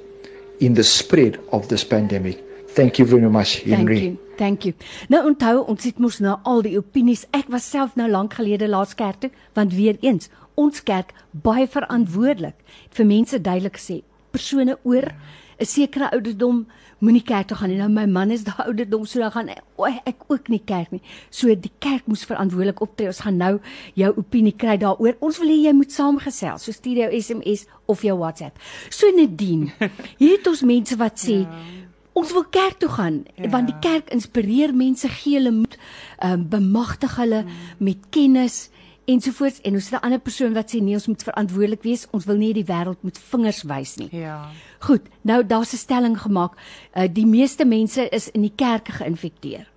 in 0.59 0.73
the 0.73 0.83
spread 0.83 1.39
of 1.51 1.67
this 1.69 1.83
pandemic. 1.83 2.43
Thank 2.69 2.99
you 2.99 3.05
very 3.05 3.29
much, 3.29 3.61
Henry. 3.61 3.99
Thank 3.99 4.19
you. 4.19 4.29
Thank 4.37 4.65
you. 4.65 4.73
Nou 5.11 5.25
onthou, 5.27 5.65
ons 5.67 5.83
het 5.83 5.97
mos 5.99 6.19
nou 6.23 6.37
al 6.47 6.61
die 6.63 6.77
opinies. 6.79 7.25
Ek 7.35 7.49
was 7.51 7.65
self 7.67 7.97
nou 7.99 8.07
lank 8.07 8.37
gelede 8.39 8.69
laas 8.71 8.93
kerk 8.95 9.19
toe, 9.25 9.31
want 9.57 9.73
weer 9.75 9.97
eens, 9.99 10.29
ons 10.55 10.79
kerk 10.83 11.11
baie 11.31 11.67
verantwoordelik. 11.67 12.55
Vir 12.95 13.09
mense 13.09 13.41
duidelik 13.41 13.75
gesê, 13.75 13.99
persone 14.31 14.77
oor 14.83 15.11
'n 15.59 15.67
sekere 15.67 16.11
ouderdom 16.15 16.67
moenie 17.03 17.23
kerk 17.25 17.49
toe 17.49 17.57
gaan 17.59 17.71
nie. 17.71 17.79
Nou 17.79 17.89
my 17.93 18.05
man 18.09 18.31
is 18.35 18.45
daai 18.47 18.65
ouderdom, 18.69 19.05
so 19.07 19.23
dan 19.23 19.33
gaan 19.35 19.51
ek, 19.53 19.63
o, 19.79 19.87
ek 19.87 20.25
ook 20.27 20.51
nie 20.53 20.61
kerk 20.65 20.93
nie. 20.95 21.01
So 21.33 21.53
die 21.55 21.71
kerk 21.83 22.07
moes 22.11 22.25
verantwoordelik 22.29 22.83
optree. 22.85 23.09
Ons 23.11 23.23
gaan 23.25 23.39
nou 23.39 23.53
jou 23.99 24.13
opinie 24.21 24.55
kry 24.55 24.77
daaroor. 24.81 25.17
Ons 25.25 25.41
wil 25.43 25.53
hê 25.53 25.59
jy 25.67 25.75
moet 25.77 25.95
saamgesels. 25.95 26.67
So 26.67 26.75
stuur 26.75 27.03
jou 27.05 27.11
SMS 27.19 27.67
of 27.89 28.05
jou 28.05 28.17
WhatsApp. 28.19 28.59
So 28.89 29.11
Nadine, 29.15 29.73
hier 30.21 30.37
het 30.37 30.49
ons 30.51 30.65
mense 30.67 30.99
wat 30.99 31.21
sê 31.21 31.43
Ons 32.19 32.33
wil 32.35 32.43
kerk 32.51 32.79
toe 32.81 32.89
gaan 32.91 33.21
Ja. 33.35 33.43
ja. 33.43 33.49
want 33.53 33.69
die 33.69 33.77
kerk 33.79 34.09
inspireer 34.11 34.73
mense, 34.75 35.07
gee 35.07 35.37
hulle 35.37 35.53
moed, 35.55 35.77
um, 36.25 36.41
bemagtig 36.49 37.15
hulle 37.15 37.43
mm. 37.45 37.59
met 37.77 38.09
kennis 38.11 38.57
ensovoorts 39.09 39.61
en 39.61 39.73
ons 39.73 39.89
het 39.89 39.99
'n 39.99 40.05
ander 40.05 40.19
persoon 40.19 40.53
wat 40.53 40.71
sê 40.71 40.81
nee, 40.81 40.93
ons 40.93 41.07
moet 41.07 41.23
verantwoordelik 41.23 41.83
wees. 41.83 42.07
Ons 42.11 42.25
wil 42.25 42.35
nie 42.35 42.53
die 42.53 42.65
wêreld 42.65 43.01
met 43.01 43.19
vingers 43.19 43.63
wys 43.63 43.95
nie. 43.95 44.09
Ja. 44.11 44.49
Goed, 44.79 45.01
nou 45.21 45.45
daar's 45.45 45.73
'n 45.73 45.77
stelling 45.77 46.21
gemaak. 46.21 46.53
Uh, 46.95 47.07
die 47.11 47.25
meeste 47.25 47.65
mense 47.65 48.09
is 48.09 48.31
in 48.31 48.41
die 48.41 48.53
kerke 48.55 48.91
geïnfekteer. 48.91 49.67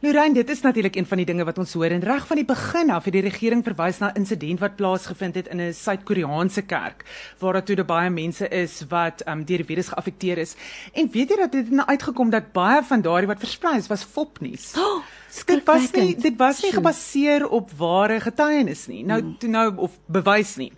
Lorraine, 0.00 0.34
dit 0.34 0.50
is 0.50 0.60
natuurlik 0.60 0.96
een 0.96 1.06
van 1.06 1.16
die 1.16 1.26
dinge 1.26 1.44
wat 1.44 1.58
ons 1.58 1.72
hoor 1.72 1.90
en 1.90 2.02
reg 2.04 2.26
van 2.28 2.36
die 2.36 2.44
begin 2.44 2.90
af 2.92 3.06
het 3.08 3.14
die 3.16 3.22
regering 3.24 3.62
verwys 3.64 3.98
na 3.98 4.10
'n 4.12 4.20
insident 4.20 4.60
wat 4.60 4.76
plaasgevind 4.76 5.34
het 5.34 5.48
in 5.48 5.60
'n 5.60 5.72
Suid-Koreaanse 5.72 6.62
kerk 6.62 7.04
waar 7.38 7.52
daar 7.52 7.64
toe 7.64 7.84
baie 7.84 8.10
mense 8.10 8.48
is 8.48 8.84
wat 8.88 9.22
um, 9.26 9.44
deur 9.44 9.56
die 9.56 9.66
virus 9.66 9.88
geaffekteer 9.88 10.38
is. 10.38 10.56
En 10.92 11.08
weet 11.12 11.28
jy 11.30 11.36
dat 11.36 11.52
dit 11.52 11.70
nou 11.70 11.88
uitgekom 11.88 12.30
dat 12.30 12.52
baie 12.52 12.82
van 12.82 13.00
daardie 13.00 13.26
wat 13.26 13.38
versprei 13.38 13.76
is 13.76 13.88
was 13.88 14.04
fopnuus. 14.04 14.74
Oh, 14.86 15.02
Dit 15.44 15.64
was 15.66 15.90
nie 15.92 16.16
dit 16.16 16.36
was 16.36 16.62
nie 16.62 16.72
gebaseer 16.72 17.48
op 17.48 17.70
ware 17.76 18.20
getuienis 18.20 18.86
nie. 18.86 19.02
Nou 19.04 19.18
toe 19.38 19.50
nou 19.50 19.66
of 19.76 19.98
bewys 20.06 20.56
nie. 20.56 20.70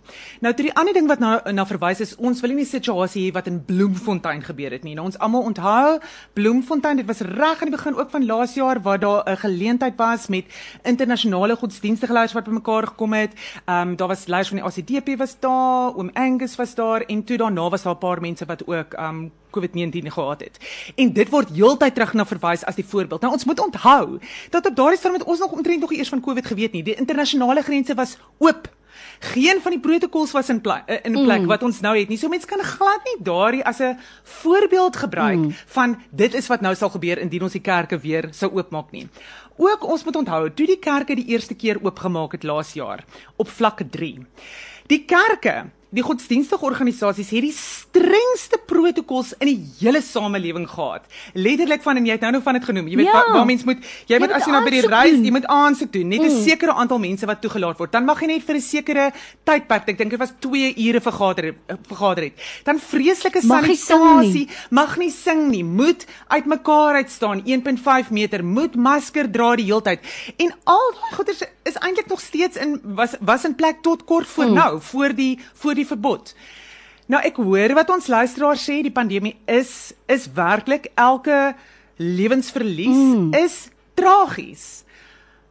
Nou 0.43 0.53
toe 0.53 0.65
die 0.65 0.75
ander 0.75 0.93
ding 0.93 1.07
wat 1.07 1.19
na 1.19 1.41
na 1.51 1.65
verwys 1.65 2.01
is, 2.03 2.15
ons 2.17 2.41
wil 2.41 2.53
nie 2.53 2.63
'n 2.63 2.73
situasie 2.73 3.29
hê 3.29 3.33
wat 3.33 3.47
in 3.47 3.63
Bloemfontein 3.65 4.43
gebeur 4.43 4.71
het 4.71 4.83
nie. 4.83 4.95
Nou 4.95 5.05
ons 5.05 5.17
almal 5.17 5.41
onthou 5.41 5.99
Bloemfontein, 6.33 6.97
dit 6.97 7.05
was 7.05 7.21
reg 7.21 7.61
aan 7.61 7.69
die 7.71 7.77
begin 7.77 7.95
ook 7.95 8.09
van 8.09 8.25
laas 8.25 8.53
jaar 8.53 8.81
waar 8.81 8.99
daar 8.99 9.23
'n 9.25 9.37
geleentheid 9.37 9.95
was 9.97 10.27
met 10.27 10.45
internasionale 10.83 11.55
godsdienstige 11.55 12.13
leiers 12.13 12.33
wat 12.33 12.43
bymekaar 12.43 12.87
gekom 12.87 13.13
het. 13.13 13.33
Ehm 13.65 13.89
um, 13.89 13.95
daar 13.95 14.07
was 14.07 14.27
leiers 14.27 14.49
van 14.49 14.57
die 14.57 14.65
ACDP 14.65 15.17
was 15.17 15.39
daar, 15.39 15.95
oom 15.95 16.09
Angus 16.13 16.55
was 16.55 16.75
daar 16.75 17.01
en 17.01 17.23
toe 17.23 17.37
daarna 17.37 17.69
was 17.69 17.83
daar 17.83 17.93
'n 17.93 17.97
paar 17.97 18.21
mense 18.21 18.45
wat 18.45 18.67
ook 18.67 18.93
ehm 18.93 19.15
um, 19.15 19.31
COVID-19 19.51 20.11
gehad 20.11 20.39
het. 20.39 20.57
En 20.95 21.13
dit 21.13 21.29
word 21.29 21.53
heeltyd 21.53 21.93
terug 21.93 22.13
na 22.13 22.25
verwys 22.25 22.65
as 22.65 22.75
die 22.75 22.85
voorbeeld. 22.85 23.21
Nou 23.21 23.33
ons 23.33 23.45
moet 23.45 23.59
onthou 23.59 24.19
dat 24.49 24.65
op 24.65 24.75
daardie 24.75 24.97
stadium 24.97 25.19
het 25.19 25.29
ons 25.29 25.39
nog 25.39 25.51
omtrent 25.51 25.79
nog 25.79 25.89
nie 25.89 25.99
eers 25.99 26.09
van 26.09 26.21
COVID 26.21 26.45
geweet 26.45 26.71
nie. 26.71 26.83
Die 26.83 26.95
internasionale 26.95 27.61
grense 27.61 27.95
was 27.95 28.17
oop. 28.37 28.69
Geen 29.19 29.59
van 29.61 29.71
die 29.71 29.79
protokols 29.79 30.31
was 30.31 30.49
in 30.49 30.61
plek 30.61 30.87
in 31.03 31.15
plek 31.23 31.41
mm. 31.41 31.47
wat 31.47 31.63
ons 31.63 31.79
nou 31.79 31.97
het 31.97 32.07
nie. 32.07 32.17
So 32.17 32.31
mense 32.31 32.47
kan 32.47 32.63
glad 32.63 33.03
nie 33.07 33.17
daardie 33.23 33.63
as 33.65 33.79
'n 33.79 33.97
voorbeeld 34.23 34.95
gebruik 34.95 35.37
mm. 35.37 35.53
van 35.65 35.97
dit 36.09 36.33
is 36.33 36.47
wat 36.47 36.61
nou 36.61 36.75
sal 36.75 36.89
gebeur 36.89 37.19
indien 37.19 37.43
ons 37.43 37.51
die 37.51 37.61
kerke 37.61 37.99
weer 37.99 38.29
sou 38.31 38.51
oopmaak 38.51 38.91
nie. 38.91 39.07
Ook 39.57 39.83
ons 39.83 40.03
moet 40.03 40.15
onthou, 40.15 40.53
toe 40.53 40.65
die 40.65 40.79
kerke 40.79 41.15
die 41.15 41.27
eerste 41.27 41.53
keer 41.53 41.77
oopgemaak 41.83 42.31
het 42.31 42.43
laas 42.43 42.73
jaar 42.73 43.03
op 43.35 43.49
vlak 43.49 43.81
3. 43.91 44.25
Die 44.87 45.05
kerke 45.05 45.65
Die 45.89 46.03
godsdienstige 46.05 46.65
organisasies 46.65 47.31
het 47.33 47.41
die 47.41 47.53
strengste 47.55 48.59
protokols 48.69 49.31
in 49.41 49.49
die 49.49 49.61
hele 49.79 50.01
samelewing 50.05 50.67
gehad. 50.69 51.07
Letterlik 51.33 51.81
van 51.81 51.97
en 51.97 52.05
jy 52.05 52.13
het 52.13 52.21
nou 52.21 52.31
nog 52.35 52.43
van 52.45 52.59
dit 52.59 52.65
genoem. 52.67 52.87
Jy 52.87 52.95
weet 52.99 53.05
Ja. 53.07 53.13
waar, 53.13 53.31
waar 53.33 53.45
mens 53.45 53.63
moet 53.63 53.77
jy, 53.81 54.13
Jy 54.13 54.19
moet 54.19 54.31
as 54.31 54.45
jy 54.45 54.51
nou 54.51 54.63
by 54.63 54.69
die 54.69 54.87
reis, 54.87 55.11
doen. 55.11 55.23
jy 55.25 55.31
moet 55.31 55.45
aansoek 55.45 55.91
doen. 55.91 56.07
Net 56.07 56.21
'n 56.21 56.29
mm. 56.29 56.43
sekere 56.43 56.73
aantal 56.73 56.99
mense 56.99 57.25
wat 57.25 57.41
toegelaat 57.41 57.77
word. 57.77 57.91
Dan 57.91 58.05
mag 58.05 58.21
jy 58.21 58.27
net 58.27 58.43
vir 58.43 58.55
'n 58.55 58.61
sekere 58.61 59.11
tydperk, 59.43 59.89
ek 59.89 59.97
dink 59.97 60.09
dit 60.11 60.19
was 60.19 60.33
2 60.39 60.75
ure 60.77 61.01
vergader 61.01 61.45
eh, 61.45 61.75
vergader 61.87 62.23
het. 62.23 62.33
Dan 62.63 62.79
vreeslike 62.79 63.41
sanitasie, 63.41 64.47
mag 64.69 64.97
nie 64.97 65.09
sing 65.11 65.49
nie. 65.49 65.63
Moet 65.63 66.05
uitmekaar 66.27 66.95
uit 66.95 67.09
staan 67.09 67.41
1.5 67.45 68.11
meter, 68.11 68.43
moet 68.45 68.75
masker 68.75 69.31
dra 69.31 69.55
die 69.55 69.65
heeltyd. 69.65 69.99
En 70.37 70.53
al 70.65 70.91
daai 70.93 71.15
goeders 71.15 71.41
is 71.63 71.75
eintlik 71.75 72.07
nog 72.07 72.19
steeds 72.19 72.57
in 72.57 72.79
was 72.83 73.15
was 73.19 73.45
in 73.45 73.55
plek 73.55 73.81
tot 73.81 74.03
kort 74.03 74.27
voor 74.27 74.45
mm. 74.45 74.53
nou, 74.53 74.81
voor 74.81 75.15
die 75.15 75.39
voor 75.53 75.73
die 75.73 75.78
verbod. 75.87 76.33
Nou 77.09 77.21
ek 77.25 77.39
hoor 77.41 77.73
wat 77.73 77.89
ons 77.89 78.07
luisteraars 78.07 78.63
sê, 78.63 78.81
die 78.85 78.93
pandemie 78.93 79.35
is 79.47 79.93
is 80.07 80.27
werklik 80.33 80.91
elke 80.95 81.55
lewensverlies 81.97 82.99
mm. 82.99 83.33
is 83.33 83.69
tragies. 83.97 84.83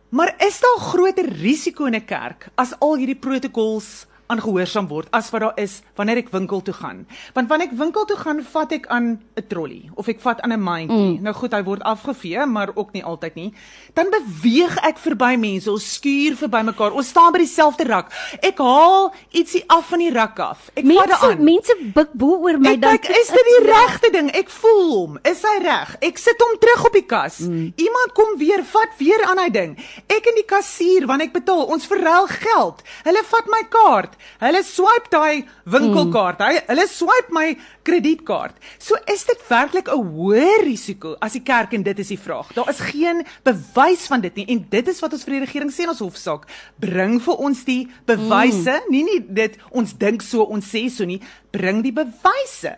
Maar 0.08 0.32
is 0.46 0.60
daar 0.60 0.80
groter 0.80 1.26
risiko 1.42 1.84
in 1.84 1.94
'n 1.94 2.04
kerk 2.04 2.48
as 2.56 2.72
al 2.80 2.96
hierdie 2.96 3.18
protokols 3.18 4.06
aangehoorsaam 4.28 4.88
word 4.88 5.08
as 5.12 5.30
wat 5.32 5.40
daar 5.40 5.56
is 5.56 5.80
wanneer 5.96 6.16
ek 6.22 6.30
winkel 6.32 6.60
toe 6.62 6.74
gaan? 6.74 7.06
Want 7.34 7.48
wanneer 7.48 7.68
ek 7.70 7.78
winkel 7.78 8.04
toe 8.04 8.16
gaan, 8.16 8.42
vat 8.52 8.72
ek 8.72 8.86
aan 8.86 9.18
'n 9.36 9.46
trolley 9.48 9.90
of 9.96 10.08
ek 10.08 10.20
vat 10.20 10.40
aan 10.40 10.52
'n 10.52 10.60
mandjie. 10.60 11.16
Mm. 11.18 11.22
Nou 11.22 11.34
goed, 11.34 11.52
hy 11.52 11.62
word 11.64 11.82
afgevee, 11.82 12.46
maar 12.46 12.70
ook 12.74 12.92
nie 12.92 13.04
altyd 13.04 13.34
nie. 13.34 13.52
Dan 13.94 14.06
beweeg 14.10 14.76
ek 14.84 14.98
verby 14.98 15.36
mense, 15.36 15.70
ons 15.70 15.94
skuur 15.94 16.36
verby 16.36 16.62
mekaar. 16.62 16.92
Ons 16.92 17.08
staan 17.08 17.32
by 17.32 17.38
dieselfde 17.38 17.84
rak. 17.84 18.12
Ek 18.42 18.58
haal 18.58 19.12
ietsie 19.32 19.64
af 19.68 19.86
van 19.88 19.98
die 19.98 20.10
rak 20.12 20.38
af. 20.38 20.70
Ek 20.74 20.84
vat 20.84 20.84
dit 20.84 21.08
Mense 21.08 21.26
aan. 21.26 21.44
mense 21.44 21.74
buk 21.94 22.12
bo 22.12 22.26
oor 22.44 22.58
my 22.58 22.72
Ek 22.72 22.80
kyk, 22.80 23.08
is 23.10 23.28
dit 23.28 23.46
die 23.48 23.66
regte 23.72 24.10
ding? 24.12 24.30
Ek 24.34 24.48
voel 24.50 24.90
hom. 24.92 25.18
Is 25.24 25.42
hy 25.42 25.58
reg? 25.62 25.96
Ek 26.02 26.18
sit 26.18 26.36
hom 26.40 26.58
terug 26.58 26.84
op 26.86 26.92
die 26.92 27.02
kas. 27.06 27.38
Mm. 27.40 27.72
Iemand 27.76 28.12
kom 28.14 28.38
weer, 28.38 28.64
vat 28.64 28.88
weer 28.98 29.24
aan 29.24 29.38
hy 29.38 29.48
ding. 29.50 29.76
Ek 30.08 30.26
en 30.26 30.34
die 30.34 30.44
kassier, 30.46 31.06
wanneer 31.06 31.26
ek 31.28 31.32
betaal, 31.32 31.64
ons 31.66 31.86
verruil 31.86 32.26
geld. 32.26 32.82
Hulle 33.04 33.22
vat 33.24 33.46
my 33.46 33.62
kaart. 33.68 34.16
Hulle 34.40 34.62
swipe 34.66 35.10
daai 35.12 35.44
winkelkaart. 35.64 36.42
Hy 36.42 36.60
hulle 36.68 36.86
swipe 36.90 37.34
my 37.34 37.46
kredietkaart. 37.86 38.58
So 38.78 38.98
is 39.06 39.24
dit 39.28 39.40
werklik 39.48 39.88
'n 39.88 40.04
hoë 40.14 40.64
risiko 40.64 41.16
as 41.20 41.32
die 41.32 41.42
kerk 41.42 41.72
en 41.72 41.82
dit 41.82 41.98
is 41.98 42.08
die 42.08 42.18
vraag. 42.18 42.52
Daar 42.54 42.68
is 42.68 42.80
geen 42.80 43.24
bewys 43.44 44.06
van 44.06 44.20
dit 44.20 44.34
nie 44.36 44.46
en 44.48 44.66
dit 44.68 44.88
is 44.88 45.00
wat 45.00 45.12
ons 45.12 45.24
vir 45.24 45.38
die 45.38 45.44
regering 45.46 45.70
sê 45.72 45.82
in 45.82 45.94
ons 45.94 46.04
hofsaak. 46.04 46.46
Bring 46.78 47.20
vir 47.20 47.36
ons 47.36 47.64
die 47.64 47.88
bewyse, 48.06 48.82
mm. 48.86 48.90
nie 48.90 49.02
nie 49.02 49.20
dit 49.28 49.56
ons 49.70 49.92
dink 49.92 50.22
so, 50.22 50.42
ons 50.42 50.64
sê 50.64 50.88
so 50.90 51.04
nie. 51.04 51.20
Bring 51.52 51.82
die 51.82 51.92
bewyse. 51.92 52.76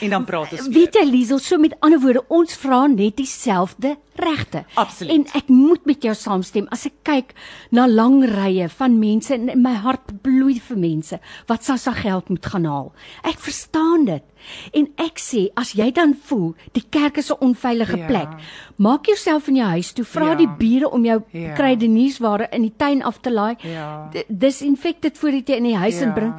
En 0.00 0.10
dan 0.10 0.24
praat 0.24 0.52
ons 0.52 0.66
weer. 0.68 0.72
Weet 0.74 0.94
jy 0.94 1.04
Liesel, 1.04 1.38
so 1.38 1.58
met 1.58 1.74
ander 1.80 2.00
woorde, 2.00 2.24
ons 2.28 2.54
vra 2.56 2.86
net 2.86 3.16
dieselfde 3.16 3.96
regte. 4.16 4.64
Absoluut. 4.74 5.12
En 5.12 5.24
ek 5.34 5.48
moet 5.48 5.84
met 5.86 6.02
jou 6.02 6.14
saamstem 6.14 6.66
as 6.70 6.86
ek 6.86 6.92
kyk 7.02 7.34
na 7.70 7.86
lang 7.86 8.24
rye 8.24 8.68
van 8.68 8.98
mense 8.98 9.34
en 9.34 9.50
my 9.62 9.72
hart 9.74 10.22
bloei 10.22 10.60
vir 10.60 10.76
mense 10.78 11.18
wat 11.48 11.64
SASSA 11.64 11.92
geld 11.92 12.28
moet 12.28 12.46
gaan 12.46 12.64
haal. 12.64 12.92
Ek 13.24 13.38
verstaan 13.38 14.04
dit. 14.04 14.22
En 14.72 14.86
ek 14.98 15.18
sê 15.18 15.48
as 15.56 15.72
jy 15.72 15.90
dan 15.90 16.14
voel 16.14 16.54
die 16.72 16.84
kerk 16.90 17.16
is 17.18 17.30
'n 17.30 17.40
onveilige 17.40 17.96
Ja. 17.98 18.06
plek, 18.06 18.28
maak 18.76 19.06
jouself 19.06 19.48
in 19.48 19.56
jou 19.56 19.66
huis 19.68 19.92
toe, 19.92 20.04
vra 20.04 20.28
Ja. 20.30 20.34
die 20.34 20.48
bure 20.48 20.90
om 20.90 21.04
jou 21.04 21.22
Ja. 21.32 21.54
kruideniersware 21.54 22.48
in 22.52 22.62
die 22.62 22.74
tuin 22.76 23.02
af 23.02 23.20
te 23.20 23.30
laai. 23.32 23.56
Ja. 23.62 24.08
D- 24.12 24.24
Disinfek 24.28 25.00
dit 25.02 25.18
voor 25.18 25.30
jy 25.30 25.42
in 25.56 25.62
die 25.64 25.76
huis 25.76 25.98
Ja. 25.98 26.06
inbring. 26.06 26.34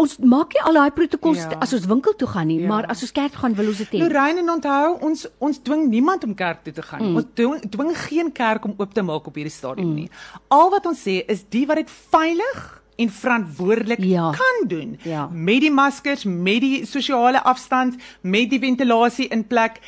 Ons 0.00 0.16
maak 0.24 0.54
nie 0.56 0.62
al 0.64 0.78
daai 0.78 0.90
protokols 0.96 1.42
Ja. 1.44 1.58
as 1.60 1.72
ons 1.76 1.84
winkel 1.90 2.14
toe 2.16 2.28
gaan 2.28 2.46
nie, 2.48 2.60
Ja. 2.60 2.68
maar 2.68 2.86
as 2.88 3.02
ons 3.02 3.12
kerk 3.12 3.34
gaan 3.34 3.54
wil 3.54 3.68
ons 3.68 3.78
dit 3.78 3.90
hê. 3.92 3.98
Lorraine 4.00 4.38
en 4.40 4.50
onthou, 4.50 4.96
ons 5.02 5.26
ons 5.38 5.58
dwing 5.62 5.88
niemand 5.90 6.24
om 6.24 6.34
kerk 6.34 6.64
toe 6.64 6.72
te 6.72 6.82
gaan. 6.82 7.02
Mm. 7.10 7.16
Ons 7.16 7.24
dwing, 7.34 7.60
dwing 7.70 7.96
geen 8.08 8.32
kerk 8.32 8.64
om 8.64 8.74
oop 8.78 8.94
te 8.94 9.02
maak 9.02 9.26
op 9.26 9.34
hierdie 9.34 9.52
stadium 9.52 9.94
nie. 9.94 10.08
Al 10.48 10.70
wat 10.70 10.86
ons 10.86 11.00
sê 11.04 11.20
is 11.28 11.44
die 11.50 11.66
wat 11.66 11.76
dit 11.76 11.90
veilig 12.10 12.80
en 12.96 13.08
verantwoordelik 13.10 13.98
Ja. 14.04 14.30
kan 14.32 14.68
doen 14.68 14.98
Ja. 15.04 15.28
met 15.32 15.60
die 15.60 15.70
maskers, 15.70 16.24
met 16.24 16.60
die 16.60 16.86
sosiale 16.86 17.42
afstand, 17.42 17.96
met 18.22 18.50
die 18.50 18.58
ventilasie 18.60 19.28
in 19.28 19.46
plek. 19.46 19.80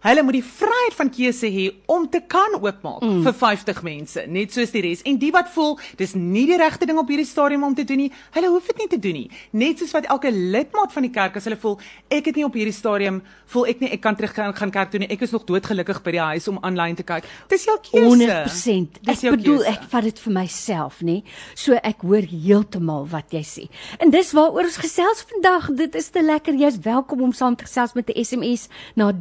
Hulle 0.00 0.22
moet 0.24 0.38
die 0.38 0.44
vryheid 0.44 0.94
van 0.96 1.10
keuse 1.12 1.48
hê 1.52 1.66
om 1.92 2.06
te 2.08 2.22
kan 2.24 2.54
oopmaak 2.56 3.02
mm. 3.04 3.20
vir 3.26 3.34
50 3.36 3.82
mense, 3.84 4.22
net 4.32 4.54
soos 4.54 4.72
die 4.72 4.80
res. 4.86 5.02
En 5.04 5.18
die 5.20 5.28
wat 5.34 5.50
voel 5.52 5.74
dis 6.00 6.14
nie 6.16 6.46
die 6.48 6.56
regte 6.60 6.88
ding 6.88 6.96
op 7.00 7.10
hierdie 7.12 7.28
stadium 7.28 7.66
om 7.68 7.74
te 7.76 7.84
doen 7.84 8.06
nie, 8.06 8.08
hulle 8.32 8.48
hoef 8.48 8.70
dit 8.70 8.80
nie 8.80 8.88
te 8.94 8.98
doen 9.04 9.18
nie. 9.18 9.26
Net 9.60 9.82
soos 9.82 9.92
wat 9.92 10.08
elke 10.08 10.32
lidmaat 10.32 10.94
van 10.96 11.04
die 11.04 11.12
kerk 11.12 11.36
as 11.36 11.48
hulle 11.48 11.58
voel 11.60 11.76
ek 12.08 12.30
het 12.30 12.40
nie 12.40 12.46
op 12.48 12.56
hierdie 12.56 12.72
stadium 12.72 13.20
voel 13.52 13.68
ek 13.74 13.82
nie 13.84 13.90
ek 13.92 14.00
kan 14.00 14.16
terug 14.16 14.32
gaan, 14.36 14.54
gaan 14.56 14.72
kerk 14.72 14.94
toe 14.94 15.02
nie. 15.02 15.10
Ek 15.12 15.26
is 15.26 15.34
nog 15.36 15.44
doodgelukkig 15.48 16.00
by 16.06 16.16
die 16.16 16.22
huis 16.32 16.48
om 16.48 16.62
aanlyn 16.64 16.96
te 16.96 17.04
kyk. 17.04 17.28
Dis 17.52 17.68
jou 17.68 17.76
keuse. 17.90 18.06
100%. 18.06 19.00
Ek 19.02 19.10
Dis 19.10 19.24
jou 19.26 19.34
bedoel 19.36 19.60
keuse. 19.66 19.74
ek 19.74 19.86
vat 19.92 20.08
dit 20.08 20.24
vir 20.24 20.36
myself, 20.38 21.00
nê. 21.04 21.18
So 21.52 21.76
ek 21.76 22.06
hoor 22.06 22.24
heeltemal 22.30 23.04
wat 23.12 23.36
jy 23.36 23.44
sê. 23.44 23.68
En 24.00 24.12
dis 24.14 24.32
waaroor 24.36 24.70
ons 24.70 24.80
gesels 24.80 25.24
vandag. 25.34 25.68
Dit 25.76 25.98
is 25.98 26.08
te 26.14 26.24
lekker. 26.24 26.56
Jy's 26.56 26.80
welkom 26.88 27.26
om 27.28 27.36
saam 27.36 27.58
te 27.58 27.68
gesels 27.68 27.92
met 27.98 28.08
'n 28.08 28.24
SMS 28.24 28.68
na 28.96 29.12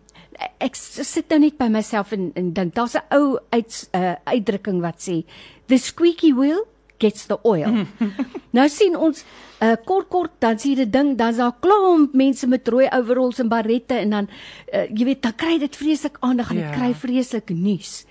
ek 0.64 0.78
sit 0.80 1.32
nou 1.32 1.42
net 1.44 1.58
by 1.60 1.68
myself 1.72 2.14
en 2.16 2.30
en 2.40 2.54
dink 2.56 2.76
daar's 2.76 2.96
'n 2.96 3.04
ou 3.16 3.40
uit 3.52 3.90
uh, 3.94 4.16
uitdrukking 4.24 4.80
wat 4.82 5.00
sê 5.04 5.24
the 5.68 5.78
squeaky 5.78 6.32
wheel 6.34 6.64
gets 7.00 7.26
the 7.26 7.38
oil. 7.44 7.86
nou 8.58 8.68
sien 8.70 8.96
ons 8.98 9.24
uh, 9.62 9.76
kort 9.86 10.08
kort 10.10 10.32
dan 10.40 10.60
sien 10.60 10.78
jy 10.78 10.86
'n 10.86 10.92
ding 10.92 11.18
dan's 11.18 11.38
daar 11.38 11.56
klomp 11.60 12.14
mense 12.14 12.48
met 12.48 12.68
rooi 12.68 12.88
overalls 12.92 13.40
en 13.40 13.50
barrette 13.50 13.96
en 13.96 14.10
dan 14.10 14.30
uh, 14.74 14.86
jy 14.90 15.06
weet 15.06 15.22
dan 15.22 15.36
kry 15.36 15.58
dit 15.60 15.76
vreeslik 15.76 16.18
aandag 16.20 16.50
en 16.50 16.56
dit 16.56 16.66
Ja. 16.66 16.72
kry 16.78 16.94
vreeslik 16.94 17.50
nuus 17.50 18.06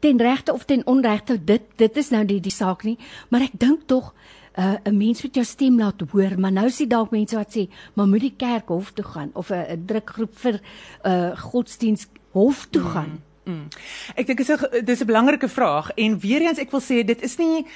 ten 0.00 0.18
regte 0.18 0.52
of 0.52 0.64
ten 0.64 0.86
onregte 0.86 1.44
dit 1.44 1.62
dit 1.76 1.96
is 1.96 2.10
nou 2.10 2.24
die 2.24 2.40
die 2.40 2.52
saak 2.52 2.84
nie 2.84 2.98
maar 3.28 3.42
ek 3.42 3.58
dink 3.58 3.86
tog 3.86 4.14
uh, 4.58 4.74
'n 4.84 4.96
mens 4.96 5.22
moet 5.22 5.34
jou 5.34 5.44
stem 5.46 5.78
laat 5.78 6.00
hoor, 6.10 6.38
maar 6.38 6.52
nou 6.52 6.70
sien 6.70 6.88
dalk 6.88 7.10
mense 7.10 7.36
wat 7.36 7.56
sê, 7.56 7.68
maar 7.94 8.06
moet 8.06 8.20
die 8.20 8.34
kerk 8.36 8.68
hof 8.68 8.92
toe 8.92 9.04
gaan 9.04 9.30
of 9.34 9.50
'n 9.50 9.66
'n 9.72 9.84
drukgroep 9.86 10.34
vir 10.34 10.54
'n 10.54 10.60
uh, 11.08 11.38
godsdiens 11.38 12.06
hof 12.32 12.66
toe 12.70 12.82
gaan. 12.82 13.10
Mm, 13.10 13.22
mm. 13.44 13.68
Ek 14.14 14.26
dink 14.26 14.38
dit 14.38 14.48
is 14.48 14.60
'n 14.60 14.84
dis 14.84 15.00
'n 15.00 15.06
belangrike 15.06 15.48
vraag 15.48 15.90
en 15.96 16.18
weer 16.18 16.40
eens 16.40 16.58
ek 16.58 16.70
wil 16.70 16.80
sê 16.80 17.04
dit 17.04 17.22
is 17.22 17.36
nie 17.36 17.66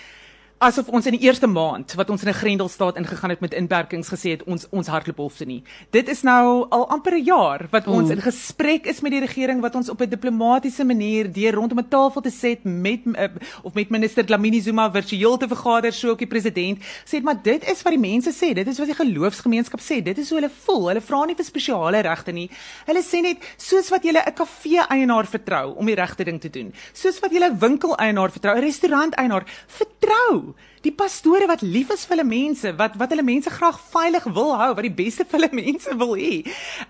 asof 0.65 0.89
ons 0.89 1.05
in 1.11 1.13
die 1.19 1.27
eerste 1.27 1.49
maand 1.51 1.93
wat 1.99 2.09
ons 2.11 2.23
in 2.25 2.29
'n 2.29 2.41
Grendelstaat 2.41 2.97
ingegaan 2.97 3.31
het 3.31 3.41
met 3.41 3.53
inperkings 3.53 4.09
gesê 4.09 4.31
het 4.31 4.43
ons 4.45 4.67
ons 4.71 4.87
hardloop 4.87 5.17
hof 5.17 5.45
nie. 5.45 5.63
Dit 5.91 6.09
is 6.09 6.23
nou 6.23 6.67
al 6.71 6.89
amper 6.89 7.15
'n 7.15 7.25
jaar 7.25 7.67
wat 7.71 7.87
ons 7.87 8.09
mm. 8.09 8.11
in 8.11 8.21
gesprek 8.23 8.87
is 8.87 9.01
met 9.01 9.13
die 9.13 9.21
regering 9.21 9.61
wat 9.61 9.75
ons 9.75 9.91
op 9.91 10.01
'n 10.01 10.09
diplomatisiese 10.09 10.85
manier 10.85 11.33
deur 11.33 11.53
rondom 11.53 11.79
'n 11.79 11.89
tafel 11.89 12.21
te 12.21 12.31
sit 12.31 12.65
met 12.65 13.01
uh, 13.05 13.29
of 13.63 13.75
met 13.75 13.91
minister 13.91 14.25
Dlamini 14.25 14.61
Zuma 14.61 14.91
virtueel 14.91 15.37
te 15.37 15.49
vergader 15.49 15.93
so 15.93 16.09
ook 16.09 16.19
die 16.19 16.27
president 16.27 16.79
sê 17.05 17.23
maar 17.23 17.43
dit 17.43 17.71
is 17.71 17.83
wat 17.83 17.93
die 17.93 18.11
mense 18.11 18.33
sê, 18.33 18.55
dit 18.55 18.67
is 18.67 18.79
wat 18.79 18.87
die 18.87 19.05
geloofsgemeenskap 19.05 19.81
sê, 19.81 20.03
dit 20.03 20.19
is 20.19 20.31
hoe 20.31 20.41
hulle 20.41 20.51
voel. 20.65 20.89
Hulle 20.89 21.01
vra 21.01 21.25
nie 21.27 21.35
vir 21.35 21.45
spesiale 21.45 22.01
regte 22.01 22.33
nie. 22.33 22.49
Hulle 22.87 23.03
sê 23.03 23.21
net 23.21 23.39
soos 23.57 23.91
wat 23.91 24.03
jy 24.03 24.13
'n 24.17 24.33
kafee 24.35 24.81
eienaar 24.89 25.27
vertrou 25.27 25.75
om 25.77 25.87
die 25.87 25.95
regte 25.95 26.25
ding 26.25 26.41
te 26.41 26.49
doen, 26.49 26.73
soos 26.93 27.21
wat 27.21 27.33
jy 27.33 27.45
'n 27.45 27.59
winkel 27.59 27.97
eienaar 27.97 28.31
vertrou, 28.31 28.57
'n 28.57 28.65
restaurant 28.65 29.15
eienaar 29.15 29.45
vertrou 29.67 30.54
die 30.85 30.93
pastore 30.93 31.47
wat 31.49 31.63
lief 31.65 31.91
is 31.95 32.05
vir 32.05 32.19
hulle 32.19 32.27
mense, 32.29 32.73
wat 32.77 32.97
wat 33.01 33.13
hulle 33.15 33.25
mense 33.25 33.51
graag 33.53 33.79
veilig 33.93 34.27
wil 34.37 34.53
hou, 34.61 34.71
wat 34.77 34.85
die 34.85 34.93
beste 34.93 35.25
vir 35.25 35.39
hulle 35.39 35.59
mense 35.63 35.97
wil 36.01 36.13
hê. 36.19 36.43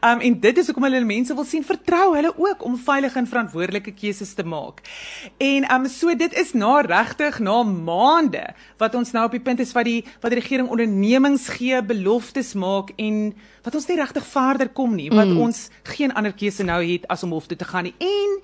Um 0.02 0.22
en 0.28 0.38
dit 0.42 0.60
is 0.60 0.70
hoekom 0.70 0.86
hulle 0.88 0.98
hulle 0.98 1.10
mense 1.10 1.36
wil 1.38 1.46
sien 1.48 1.66
vertrou 1.66 2.08
hulle 2.16 2.32
ook 2.34 2.64
om 2.66 2.74
veilige 2.88 3.20
en 3.20 3.30
verantwoordelike 3.30 3.94
keuses 3.94 4.34
te 4.34 4.46
maak. 4.54 4.82
En 5.38 5.68
um 5.76 5.86
so 5.90 6.14
dit 6.18 6.38
is 6.42 6.54
na 6.58 6.72
regtig 6.86 7.38
na 7.44 7.60
maande 7.62 8.44
wat 8.82 8.98
ons 8.98 9.14
nou 9.14 9.26
op 9.28 9.36
die 9.36 9.44
punt 9.44 9.62
is 9.62 9.74
wat 9.76 9.86
die 9.88 10.00
wat 10.24 10.34
die 10.34 10.40
regering 10.40 10.70
ondernemings 10.74 11.46
gee, 11.54 11.78
beloftes 11.86 12.54
maak 12.58 12.90
en 12.98 13.30
wat 13.64 13.78
ons 13.78 13.86
nie 13.88 14.00
regtig 14.00 14.26
verder 14.26 14.72
kom 14.74 14.98
nie, 14.98 15.08
wat 15.14 15.30
mm. 15.30 15.40
ons 15.46 15.68
geen 15.94 16.12
ander 16.12 16.34
keuse 16.34 16.66
nou 16.66 16.80
het 16.82 17.06
as 17.12 17.22
om 17.22 17.32
hof 17.36 17.46
toe 17.46 17.58
te 17.58 17.68
gaan 17.68 17.86
nie. 17.86 17.94
En 18.02 18.36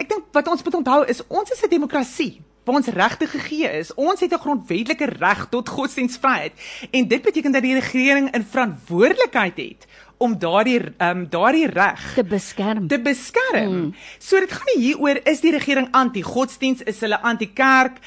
ek 0.00 0.08
dink 0.10 0.32
wat 0.34 0.48
ons 0.50 0.64
moet 0.64 0.80
onthou 0.80 1.00
is 1.12 1.20
ons 1.28 1.52
is 1.52 1.62
'n 1.62 1.70
demokrasie 1.70 2.40
waar 2.64 2.74
ons 2.74 2.86
regte 2.86 3.26
gegee 3.26 3.68
is. 3.78 3.94
Ons 3.94 4.20
het 4.20 4.32
'n 4.32 4.38
grondwetlike 4.38 5.04
reg 5.04 5.46
tot 5.50 5.68
godsdienstvryheid 5.68 6.52
en 6.90 7.08
dit 7.08 7.22
beteken 7.22 7.52
dat 7.52 7.62
die 7.62 7.74
regering 7.74 8.30
'n 8.30 8.46
verantwoordelikheid 8.50 9.56
het 9.56 9.86
om 10.16 10.38
daardie 10.38 10.80
ehm 10.80 11.18
um, 11.18 11.26
daardie 11.28 11.66
reg 11.66 12.14
te 12.14 12.24
beskerm. 12.24 12.86
Te 12.88 13.00
beskerm. 13.00 13.74
Mm. 13.74 13.94
So 14.18 14.40
dit 14.40 14.52
gaan 14.52 14.68
nie 14.74 14.82
hieroor 14.84 15.20
is 15.24 15.40
die 15.40 15.50
regering 15.50 15.88
anti-godsdiens, 15.90 16.82
is 16.82 17.00
hulle 17.00 17.20
anti-kerk, 17.20 17.98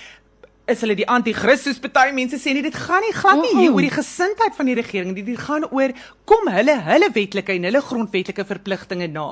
is 0.68 0.82
hulle 0.84 0.98
die 1.00 1.08
anti-Christus. 1.08 1.80
Party 1.80 2.12
mense 2.16 2.40
sê 2.42 2.54
nie 2.56 2.64
dit 2.66 2.76
gaan 2.76 3.04
nie 3.06 3.14
glad 3.16 3.40
nie. 3.42 3.54
Hier 3.62 3.76
oor 3.76 3.86
die 3.86 3.94
gesindheid 3.94 4.56
van 4.58 4.70
die 4.70 4.76
regering 4.78 5.16
dit, 5.16 5.26
dit 5.28 5.40
gaan 5.40 5.68
oor 5.72 5.94
kom 6.28 6.50
hulle 6.52 6.76
hulle 6.88 7.12
wetlike 7.16 7.56
en 7.56 7.70
hulle 7.70 7.84
grondwetlike 7.84 8.46
verpligtinge 8.48 9.08
na. 9.14 9.30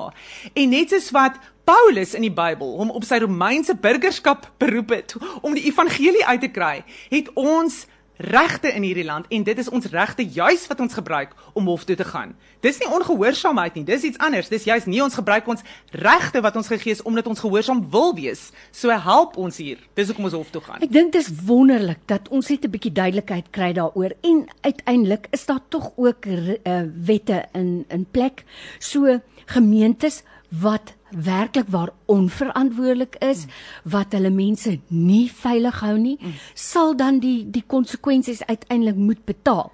En 0.54 0.72
net 0.72 0.94
soos 0.94 1.10
wat 1.16 1.36
Paulus 1.66 2.14
in 2.14 2.24
die 2.24 2.32
Bybel 2.32 2.76
hom 2.78 2.92
op 2.94 3.04
sy 3.04 3.18
Romeinse 3.22 3.74
burgerskap 3.82 4.48
beroep 4.62 4.94
het 4.94 5.16
om 5.42 5.56
die 5.56 5.66
evangelie 5.68 6.24
uit 6.24 6.44
te 6.46 6.52
kry, 6.54 6.80
het 7.10 7.32
ons 7.34 7.84
regte 8.16 8.72
in 8.72 8.82
hierdie 8.82 9.04
land 9.04 9.26
en 9.28 9.42
dit 9.42 9.58
is 9.58 9.68
ons 9.68 9.86
regte 9.92 10.24
juis 10.24 10.66
wat 10.66 10.80
ons 10.80 10.94
gebruik 10.94 11.34
om 11.52 11.66
hof 11.66 11.84
toe 11.84 11.96
te 11.96 12.04
gaan. 12.04 12.34
Dis 12.64 12.78
nie 12.80 12.88
ongehoorsaamheid 12.88 13.74
nie, 13.74 13.84
dis 13.84 14.02
iets 14.08 14.18
anders. 14.18 14.48
Dis 14.48 14.64
juis 14.64 14.86
nie 14.86 15.02
ons 15.04 15.14
gebruik 15.14 15.48
ons 15.48 15.64
regte 15.90 16.40
wat 16.40 16.56
ons 16.56 16.70
gegee 16.72 16.96
is 16.96 17.02
omdat 17.02 17.26
ons 17.26 17.40
gehoorsaam 17.40 17.84
wil 17.90 18.14
wees. 18.16 18.50
So 18.72 18.90
help 18.90 19.36
ons 19.36 19.60
hier. 19.60 19.78
Dis 19.94 20.08
hoekom 20.10 20.30
ons 20.30 20.38
hof 20.38 20.50
toe 20.50 20.62
gaan. 20.64 20.80
Ek 20.80 20.92
dink 20.92 21.12
dit 21.12 21.22
is 21.22 21.30
wonderlik 21.46 22.02
dat 22.06 22.28
ons 22.28 22.48
net 22.48 22.64
'n 22.64 22.70
bietjie 22.70 22.92
duidelikheid 22.92 23.50
kry 23.50 23.72
daaroor 23.72 24.12
en 24.22 24.46
uiteindelik 24.60 25.28
is 25.30 25.46
daar 25.46 25.62
tog 25.68 25.92
ook 25.96 26.26
uh, 26.26 26.82
wette 27.06 27.44
in 27.52 27.84
in 27.88 28.06
plek. 28.10 28.44
So 28.78 29.20
gemeentes 29.46 30.22
wat 30.50 30.94
werklik 31.24 31.68
waar 31.72 31.90
onverantwoordelik 32.12 33.16
is 33.24 33.46
wat 33.82 34.12
hulle 34.12 34.30
mense 34.30 34.78
nie 34.88 35.30
veilig 35.32 35.80
hou 35.80 35.96
nie 35.98 36.18
sal 36.54 36.96
dan 36.96 37.20
die 37.20 37.46
die 37.50 37.64
konsekwensies 37.66 38.44
uiteindelik 38.46 38.96
moet 38.96 39.24
betaal. 39.24 39.72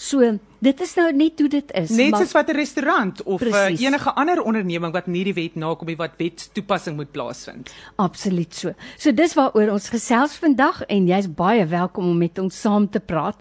So 0.00 0.24
dit 0.64 0.80
is 0.80 0.94
nou 0.96 1.06
net 1.12 1.40
hoe 1.40 1.48
dit 1.52 1.72
is. 1.76 1.92
Net 1.96 2.16
soos 2.16 2.32
wat 2.32 2.48
'n 2.48 2.56
restaurant 2.56 3.22
of 3.22 3.42
uh, 3.42 3.68
enige 3.68 4.12
ander 4.12 4.42
onderneming 4.42 4.92
wat 4.92 5.06
nie 5.06 5.24
die 5.24 5.34
wet 5.34 5.54
nakom 5.54 5.86
nie 5.86 5.96
wat 5.96 6.16
wet 6.16 6.48
toepassing 6.52 6.96
moet 6.96 7.12
plaasvind. 7.12 7.70
Absoluut 7.96 8.54
so. 8.54 8.72
So 8.96 9.12
dis 9.12 9.34
waaroor 9.34 9.70
ons 9.70 9.88
gesels 9.88 10.36
vandag 10.36 10.82
en 10.88 11.06
jy's 11.06 11.28
baie 11.28 11.66
welkom 11.66 12.08
om 12.08 12.18
met 12.18 12.38
ons 12.38 12.60
saam 12.60 12.90
te 12.90 13.00
praat. 13.00 13.36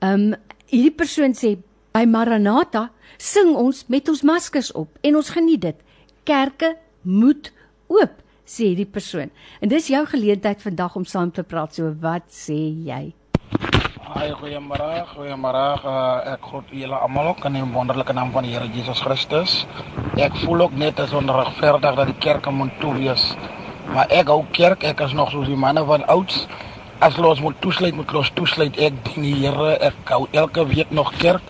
Ehm 0.00 0.32
um, 0.32 0.34
hierdie 0.66 0.94
persoon 0.94 1.34
sê 1.34 1.58
by 1.92 2.04
Maranatha 2.06 2.90
sing 3.18 3.56
ons 3.56 3.84
met 3.88 4.08
ons 4.08 4.22
maskers 4.22 4.72
op 4.72 4.98
en 5.02 5.16
ons 5.16 5.30
geniet 5.30 5.60
dit 5.60 5.76
kerke 6.24 6.76
moet 7.02 7.52
oop, 7.90 8.18
sê 8.46 8.74
die 8.78 8.88
persoon. 8.88 9.30
En 9.60 9.70
dis 9.70 9.90
jou 9.92 10.02
geleentheid 10.10 10.62
vandag 10.62 10.96
om 10.96 11.06
saam 11.06 11.30
te 11.30 11.42
praat. 11.46 11.74
So 11.74 11.94
wat 12.02 12.28
sê 12.34 12.58
jy? 12.86 13.12
Haai, 14.10 14.32
goeiemôre, 14.40 14.88
goeiemôre. 15.12 15.64
Uh, 15.86 16.32
ek 16.32 16.46
groet 16.50 16.72
julle 16.74 16.98
almal 16.98 17.30
ook 17.30 17.44
in 17.46 17.60
die 17.60 17.66
wonderlike 17.74 18.14
naam 18.16 18.32
van 18.34 18.46
die 18.46 18.56
Here 18.56 18.66
Jesus 18.74 19.02
Christus. 19.04 19.60
Ek 20.18 20.34
voel 20.42 20.66
ook 20.66 20.74
net 20.74 20.98
as 20.98 21.14
onregverdig 21.14 21.94
dat 22.00 22.10
die 22.10 22.18
kerke 22.18 22.50
moet 22.50 22.74
toe 22.82 22.96
wees. 22.98 23.28
Maar 23.94 24.10
ek 24.14 24.32
hou 24.32 24.42
kerk, 24.56 24.82
ek 24.86 25.04
is 25.06 25.14
nog 25.14 25.30
soos 25.30 25.46
die 25.50 25.58
manne 25.58 25.84
van 25.86 26.02
ouds. 26.10 26.42
As 27.00 27.16
ons 27.16 27.40
moet 27.40 27.56
toesluit, 27.62 27.94
moet 27.96 28.10
ons 28.18 28.32
toesluit. 28.34 28.74
Ek 28.82 28.98
dien 29.06 29.28
die 29.28 29.36
Here. 29.44 29.76
Ek 29.78 30.10
hou 30.10 30.26
elke 30.36 30.66
week 30.74 30.90
nog 30.90 31.14
kerk 31.22 31.46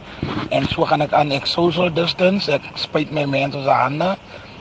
en 0.53 0.67
so 0.69 0.85
gaan 0.85 1.01
ek 1.01 1.17
aan 1.17 1.33
ek 1.33 1.49
social 1.49 1.89
distance. 1.97 2.51
Ek 2.53 2.67
spuit 2.77 3.09
my 3.15 3.25
mense 3.25 3.65
se 3.65 3.81
hande 3.81 4.13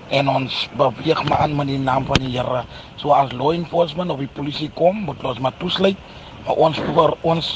en 0.09 0.29
ons 0.29 0.69
beweeg 0.77 1.23
maar 1.29 1.45
aan 1.45 1.55
met 1.55 1.67
die 1.67 1.79
naam 1.79 2.05
van 2.05 2.21
die 2.23 2.31
Here. 2.37 2.63
So 2.95 3.13
as 3.15 3.31
law 3.31 3.51
enforcement 3.53 4.11
of 4.11 4.19
die 4.19 4.31
polisie 4.33 4.69
kom, 4.73 5.05
moet 5.09 5.23
ons 5.23 5.39
maar 5.39 5.57
toesluit. 5.57 5.97
Maar 6.45 6.55
ons 6.55 6.79
vir 6.79 7.13
ons 7.21 7.51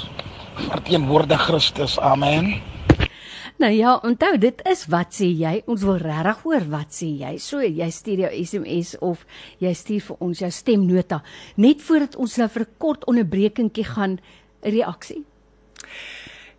verteenwoordig 0.69 1.41
Christus. 1.47 1.97
Amen. 1.99 2.53
Nou 3.57 3.71
ja, 3.71 3.95
onthou 4.03 4.37
dit 4.37 4.61
is 4.67 4.85
wat 4.89 5.13
sê 5.13 5.27
jy? 5.29 5.59
Ons 5.69 5.83
wil 5.85 5.99
regtig 6.01 6.39
hoor 6.43 6.65
wat 6.71 6.95
sê 6.95 7.09
jy. 7.21 7.35
So 7.39 7.61
jy 7.61 7.89
stuur 7.93 8.25
jou 8.25 8.31
SMS 8.43 8.95
of 9.01 9.25
jy 9.61 9.73
stuur 9.77 10.07
vir 10.07 10.23
ons 10.27 10.41
jou 10.41 10.49
stemnota 10.51 11.21
net 11.55 11.83
voordat 11.85 12.17
ons 12.17 12.37
nou 12.37 12.49
vir 12.49 12.63
'n 12.63 12.73
kort 12.77 13.05
onderbrekingkie 13.05 13.85
gaan 13.85 14.19
reaksie. 14.61 15.23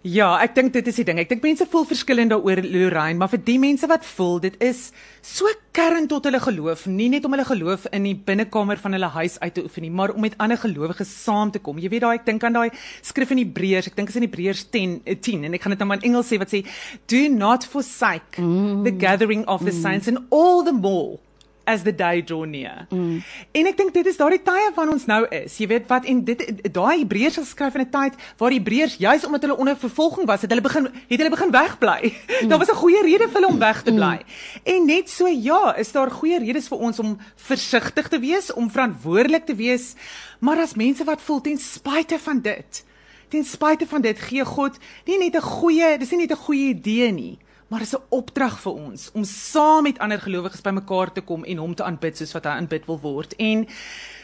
Ja, 0.05 0.35
ek 0.45 0.53
dink 0.53 0.75
dit 0.75 0.89
is 0.91 0.99
die 1.01 1.05
ding. 1.09 1.17
Ek 1.23 1.31
dink 1.31 1.41
mense 1.41 1.65
voel 1.73 1.87
verskillend 1.89 2.29
daaroor 2.29 2.61
Lorraine, 2.61 3.17
maar 3.17 3.31
vir 3.33 3.41
die 3.41 3.57
mense 3.57 3.89
wat 3.89 4.05
voel, 4.05 4.35
dit 4.43 4.59
is 4.61 4.91
so 5.25 5.49
kern 5.73 6.05
tot 6.11 6.29
hulle 6.29 6.43
geloof, 6.45 6.83
nie 6.93 7.07
net 7.09 7.25
om 7.25 7.33
hulle 7.33 7.47
geloof 7.49 7.87
in 7.97 8.05
die 8.11 8.13
binnekamer 8.13 8.77
van 8.83 8.99
hulle 8.99 9.09
huis 9.15 9.39
uit 9.41 9.55
te 9.57 9.65
oefen 9.65 9.87
nie, 9.87 9.93
maar 9.97 10.13
om 10.13 10.21
met 10.21 10.37
ander 10.45 10.61
gelowiges 10.61 11.09
saam 11.09 11.55
te 11.55 11.63
kom. 11.65 11.81
Jy 11.81 11.89
weet 11.95 12.05
daai 12.05 12.19
ek 12.19 12.29
dink 12.29 12.45
aan 12.45 12.61
daai 12.61 12.77
skrif 13.01 13.33
in 13.33 13.41
Hebreërs, 13.47 13.89
ek 13.89 13.97
dink 13.97 14.13
is 14.13 14.21
in 14.21 14.29
Hebreërs 14.29 14.67
10 14.77 14.99
10 15.09 15.17
eh, 15.17 15.49
en 15.49 15.57
ek 15.57 15.65
gaan 15.65 15.73
dit 15.73 15.81
nou 15.87 15.89
maar 15.89 16.05
in 16.05 16.11
Engels 16.11 16.29
sê 16.29 16.37
wat 16.43 16.53
sê 16.53 16.67
do 17.09 17.25
not 17.33 17.65
forsake 17.65 18.45
mm. 18.45 18.85
the 18.85 18.93
gathering 18.93 19.49
of 19.49 19.65
the 19.65 19.73
mm. 19.73 19.81
saints 19.81 20.13
and 20.13 20.21
all 20.29 20.61
the 20.69 20.77
more 20.85 21.17
as 21.65 21.83
the 21.83 21.95
day 21.95 22.23
draw 22.23 22.45
near. 22.45 22.87
Mm. 22.91 23.23
En 23.53 23.69
ek 23.71 23.77
dink 23.77 23.95
dit 23.95 24.07
is 24.07 24.19
daardie 24.21 24.43
tye 24.45 24.71
van 24.77 24.93
ons 24.93 25.07
nou 25.09 25.21
is. 25.35 25.57
Jy 25.59 25.69
weet 25.71 25.87
wat 25.91 26.07
en 26.11 26.21
dit 26.25 26.43
daai 26.75 27.01
Hebreërs 27.03 27.41
geskryf 27.41 27.79
in 27.79 27.85
'n 27.85 27.91
tyd 27.91 28.15
waar 28.39 28.51
die 28.51 28.61
Hebreërs 28.61 28.97
juis 29.01 29.25
omdat 29.25 29.43
hulle 29.43 29.57
onder 29.57 29.77
vervolging 29.77 30.27
was, 30.27 30.43
het 30.43 30.51
hulle 30.51 30.65
begin 30.65 30.89
het 31.09 31.19
hulle 31.19 31.31
begin 31.31 31.51
wegbly. 31.51 32.03
Mm. 32.35 32.49
Daar 32.49 32.59
was 32.59 32.71
'n 32.71 32.83
goeie 32.83 33.03
rede 33.03 33.29
vir 33.29 33.41
hulle 33.41 33.53
om 33.53 33.59
weg 33.59 33.83
te 33.83 33.91
mm. 33.91 33.97
bly. 33.97 34.19
Mm. 34.19 34.75
En 34.75 34.87
net 34.87 35.11
so 35.11 35.27
ja, 35.27 35.77
is 35.77 35.93
daar 35.93 36.11
goeie 36.11 36.39
redes 36.39 36.69
vir 36.69 36.79
ons 36.79 36.99
om 36.99 37.19
versigtig 37.37 38.09
te 38.09 38.19
wees, 38.19 38.53
om 38.53 38.71
verantwoordelik 38.71 39.47
te 39.47 39.55
wees. 39.55 39.95
Maar 40.41 40.59
as 40.59 40.75
mense 40.75 41.05
wat 41.05 41.21
voel 41.21 41.41
ten 41.41 41.59
spyte 41.59 42.19
van 42.19 42.41
dit, 42.41 42.85
ten 43.29 43.45
spyte 43.45 43.87
van 43.87 44.01
dit 44.01 44.19
gee 44.19 44.45
God 44.45 44.79
nie 45.07 45.19
net 45.19 45.37
'n 45.37 45.41
goeie, 45.41 45.99
dis 45.99 46.11
nie 46.11 46.27
net 46.27 46.33
'n 46.33 46.45
goeie 46.45 46.69
idee 46.69 47.13
nie 47.13 47.39
maar 47.69 47.79
dit 47.79 47.89
is 47.89 47.95
'n 47.95 48.07
opdrag 48.09 48.61
vir 48.61 48.73
ons 48.73 49.11
om 49.13 49.25
saam 49.25 49.83
met 49.83 49.99
ander 49.99 50.21
gelowiges 50.21 50.61
bymekaar 50.61 51.13
te 51.13 51.21
kom 51.21 51.45
en 51.45 51.57
hom 51.57 51.75
te 51.75 51.85
aanbid 51.85 52.17
soos 52.17 52.33
wat 52.33 52.45
hy 52.45 52.51
aanbid 52.51 52.87
wil 52.87 53.01
word. 53.01 53.35
En 53.37 53.67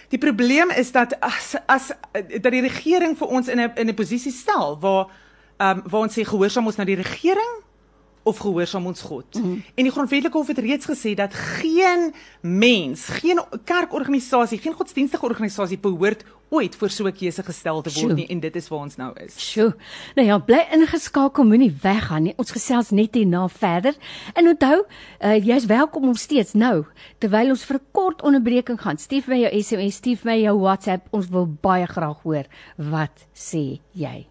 die 0.09 0.18
probleem 0.18 0.70
is 0.70 0.92
dat 0.92 1.20
as 1.20 1.55
as 1.66 1.92
dat 2.12 2.53
die 2.53 2.66
regering 2.66 3.16
vir 3.18 3.29
ons 3.29 3.48
in 3.48 3.61
'n 3.61 3.72
in 3.76 3.88
'n 3.88 3.94
posisie 3.94 4.33
stel 4.33 4.79
waar 4.81 5.07
ehm 5.57 5.79
um, 5.79 5.83
waar 5.90 6.00
ons 6.00 6.18
sê 6.18 6.24
gehoorsaam 6.24 6.66
ons 6.66 6.76
na 6.76 6.85
die 6.85 6.96
regering 6.96 7.69
of 8.22 8.38
gehoorsaam 8.38 8.87
ons 8.87 9.00
God. 9.00 9.35
Mm 9.35 9.42
-hmm. 9.42 9.62
En 9.74 9.83
die 9.85 9.92
grondwetlike 9.92 10.37
hof 10.37 10.46
het 10.46 10.59
reeds 10.59 10.87
gesê 10.87 11.14
dat 11.14 11.35
geen 11.35 12.14
mens, 12.40 13.04
geen 13.04 13.40
kerkorganisasie, 13.64 14.59
geen 14.59 14.72
godsdienstige 14.72 15.24
organisasie 15.24 15.78
behoort 15.78 16.24
ooit 16.50 16.76
voor 16.76 16.90
so 16.90 17.04
'n 17.06 17.12
keuse 17.12 17.42
gestel 17.42 17.80
te 17.83 18.00
word 18.00 18.14
nie 18.14 18.26
en 18.26 18.40
dit 18.40 18.56
is 18.56 18.68
waar 18.68 18.78
ons 18.78 18.96
nou 18.96 19.12
is. 19.24 19.50
Sjoe. 19.50 19.74
Nou 20.14 20.26
ja, 20.26 20.38
bly 20.38 20.66
ingeskakel, 20.72 21.44
moenie 21.44 21.76
weggaan 21.83 22.22
nie. 22.22 22.33
Ons 22.37 22.50
gesels 22.50 22.90
net 22.90 23.14
hierna 23.14 23.48
verder. 23.48 23.94
En 24.35 24.48
onthou, 24.48 24.85
uh, 25.20 25.46
jy's 25.46 25.66
welkom 25.66 26.09
om 26.09 26.14
steeds 26.14 26.52
nou 26.52 26.85
terwyl 27.18 27.48
ons 27.48 27.64
vir 27.64 27.76
'n 27.76 27.87
kort 27.90 28.22
onderbreking 28.22 28.80
gaan. 28.80 28.98
Stuur 28.98 29.22
my 29.26 29.40
jou 29.40 29.62
SMS, 29.62 29.94
stuur 29.94 30.18
my 30.22 30.40
jou 30.40 30.59
WhatsApp. 30.59 31.06
Ons 31.11 31.28
wil 31.28 31.56
baie 31.61 31.87
graag 31.87 32.22
hoor 32.22 32.44
wat 32.76 33.26
sê 33.33 33.80
jy. 33.92 34.26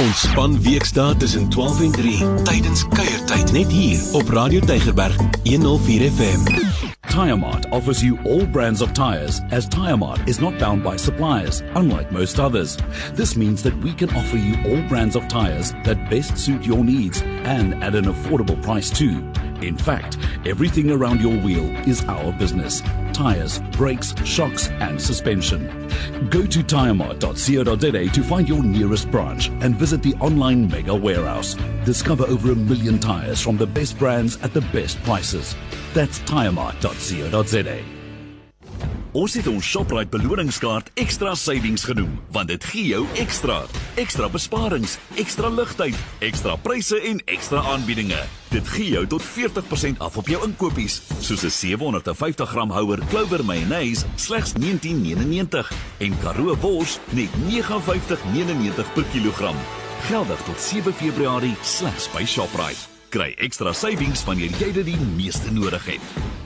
Ontspan 0.00 0.62
weekdae 0.62 1.16
tussen 1.16 1.48
12 1.48 1.80
en 1.80 1.90
3 1.90 2.42
tydens 2.42 2.84
kuiertyd 2.88 3.52
net 3.52 3.72
hier 3.72 4.00
op 4.12 4.28
Radio 4.28 4.60
Tygerberg 4.60 5.16
104 5.44 6.10
FM. 6.12 6.89
Tiremark 7.04 7.72
offers 7.72 8.04
you 8.04 8.18
all 8.24 8.46
brands 8.46 8.80
of 8.80 8.94
tires 8.94 9.40
as 9.50 9.68
Tiremark 9.68 10.28
is 10.28 10.40
not 10.40 10.58
bound 10.58 10.84
by 10.84 10.96
suppliers, 10.96 11.60
unlike 11.74 12.12
most 12.12 12.38
others. 12.38 12.78
This 13.14 13.36
means 13.36 13.62
that 13.64 13.76
we 13.78 13.92
can 13.92 14.10
offer 14.10 14.36
you 14.36 14.54
all 14.64 14.88
brands 14.88 15.16
of 15.16 15.26
tires 15.26 15.72
that 15.84 16.08
best 16.08 16.38
suit 16.38 16.64
your 16.64 16.84
needs 16.84 17.22
and 17.22 17.82
at 17.82 17.96
an 17.96 18.04
affordable 18.04 18.62
price 18.62 18.90
too. 18.90 19.28
In 19.60 19.76
fact, 19.76 20.18
everything 20.46 20.90
around 20.90 21.20
your 21.20 21.36
wheel 21.36 21.68
is 21.86 22.04
our 22.04 22.32
business. 22.32 22.80
Tires, 23.12 23.58
brakes, 23.72 24.14
shocks 24.24 24.68
and 24.68 25.00
suspension. 25.00 25.66
Go 26.30 26.46
to 26.46 26.60
tiremart.co.za 26.60 28.12
to 28.12 28.22
find 28.22 28.48
your 28.48 28.62
nearest 28.62 29.10
branch 29.10 29.48
and 29.48 29.74
visit 29.74 30.02
the 30.02 30.14
online 30.14 30.70
mega 30.70 30.94
warehouse. 30.94 31.56
Discover 31.84 32.24
over 32.28 32.52
a 32.52 32.56
million 32.56 32.98
tires 32.98 33.40
from 33.40 33.56
the 33.56 33.66
best 33.66 33.98
brands 33.98 34.40
at 34.42 34.54
the 34.54 34.62
best 34.72 35.02
prices. 35.02 35.56
That's 35.94 36.18
tiremart.co.za. 36.28 37.80
Ons 39.10 39.34
het 39.34 39.46
ons 39.50 39.66
Shoprite 39.66 40.12
beloningskaart 40.12 40.92
Extra 41.02 41.32
Savings 41.34 41.82
genoem, 41.82 42.12
want 42.30 42.46
dit 42.52 42.64
gee 42.70 42.92
jou 42.92 43.00
ekstra, 43.18 43.56
ekstra 43.98 44.28
besparings, 44.30 45.00
ekstra 45.18 45.50
ligtyd, 45.50 45.96
ekstra 46.22 46.54
pryse 46.62 47.00
en 47.10 47.18
ekstra 47.26 47.64
aanbiedinge. 47.72 48.20
Dit 48.52 48.70
gee 48.70 48.92
jou 48.92 49.02
tot 49.10 49.26
40% 49.26 49.98
af 50.06 50.20
op 50.20 50.30
jou 50.30 50.38
inkopies, 50.46 51.00
soos 51.18 51.42
'n 51.42 51.50
750 51.50 52.50
gram 52.50 52.70
houer 52.70 53.02
Clover 53.10 53.44
mayonnaise 53.44 54.06
slegs 54.16 54.52
19.99 54.52 55.72
en 55.98 56.18
Karoo 56.22 56.56
wors 56.60 56.98
net 57.10 57.30
59.99 57.48 58.94
per 58.94 59.04
kilogram. 59.12 59.56
Geldig 60.06 60.40
tot 60.46 60.60
7 60.60 60.94
Februarie 60.94 61.56
slegs 61.62 62.08
by 62.14 62.24
Shoprite. 62.24 62.89
Kry 63.10 63.32
ekstra 63.42 63.72
savings 63.74 64.20
wanneer 64.22 64.54
jy 64.62 64.68
dit 64.76 64.86
die 64.92 65.00
meeste 65.16 65.50
nodig 65.50 65.82
het. 65.96 66.39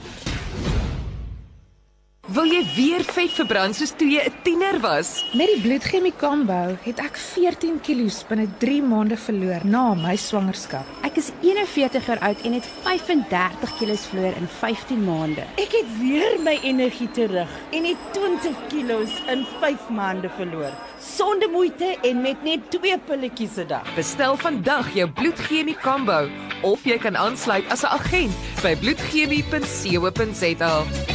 Wil 2.25 2.47
jy 2.49 2.63
weer 2.73 3.03
vet 3.05 3.29
verbrand 3.37 3.77
soos 3.77 3.91
toe 3.93 4.07
jy 4.09 4.17
'n 4.25 4.33
tiener 4.41 4.81
was? 4.81 5.21
Met 5.37 5.45
die 5.45 5.61
bloedchemie 5.61 6.17
combo 6.17 6.73
het 6.81 6.97
ek 6.99 7.17
14 7.21 7.77
kg 7.85 8.25
binne 8.27 8.47
3 8.57 8.81
maande 8.81 9.17
verloor 9.17 9.61
na 9.63 9.93
my 9.93 10.15
swangerskap. 10.15 10.85
Ek 11.03 11.17
is 11.17 11.31
41 11.43 12.07
jaar 12.07 12.19
oud 12.19 12.41
en 12.41 12.53
het 12.53 12.65
35 12.81 13.77
kg 13.77 13.99
verloor 14.09 14.33
in 14.41 14.47
15 14.47 15.05
maande. 15.05 15.41
Ek 15.61 15.69
het 15.69 15.85
weer 15.99 16.39
my 16.41 16.59
energie 16.63 17.11
terug 17.11 17.49
en 17.71 17.85
het 17.85 17.97
20 18.13 18.55
kg 18.73 19.29
in 19.29 19.45
5 19.61 19.89
maande 19.89 20.29
verloor. 20.29 20.71
Sonder 20.99 21.49
moeite 21.49 21.97
en 22.01 22.21
met 22.21 22.43
net 22.43 22.71
2 22.71 22.97
pilletjies 23.05 23.57
'n 23.57 23.67
dag. 23.67 23.95
Bestel 23.95 24.37
vandag 24.37 24.93
jou 24.93 25.09
bloedchemie 25.09 25.77
combo 25.77 26.29
of 26.63 26.83
jy 26.83 26.97
kan 26.97 27.17
aansluit 27.17 27.69
as 27.69 27.83
'n 27.83 27.93
agent 27.93 28.33
by 28.63 28.75
bloedchemie.co.za. 28.75 31.14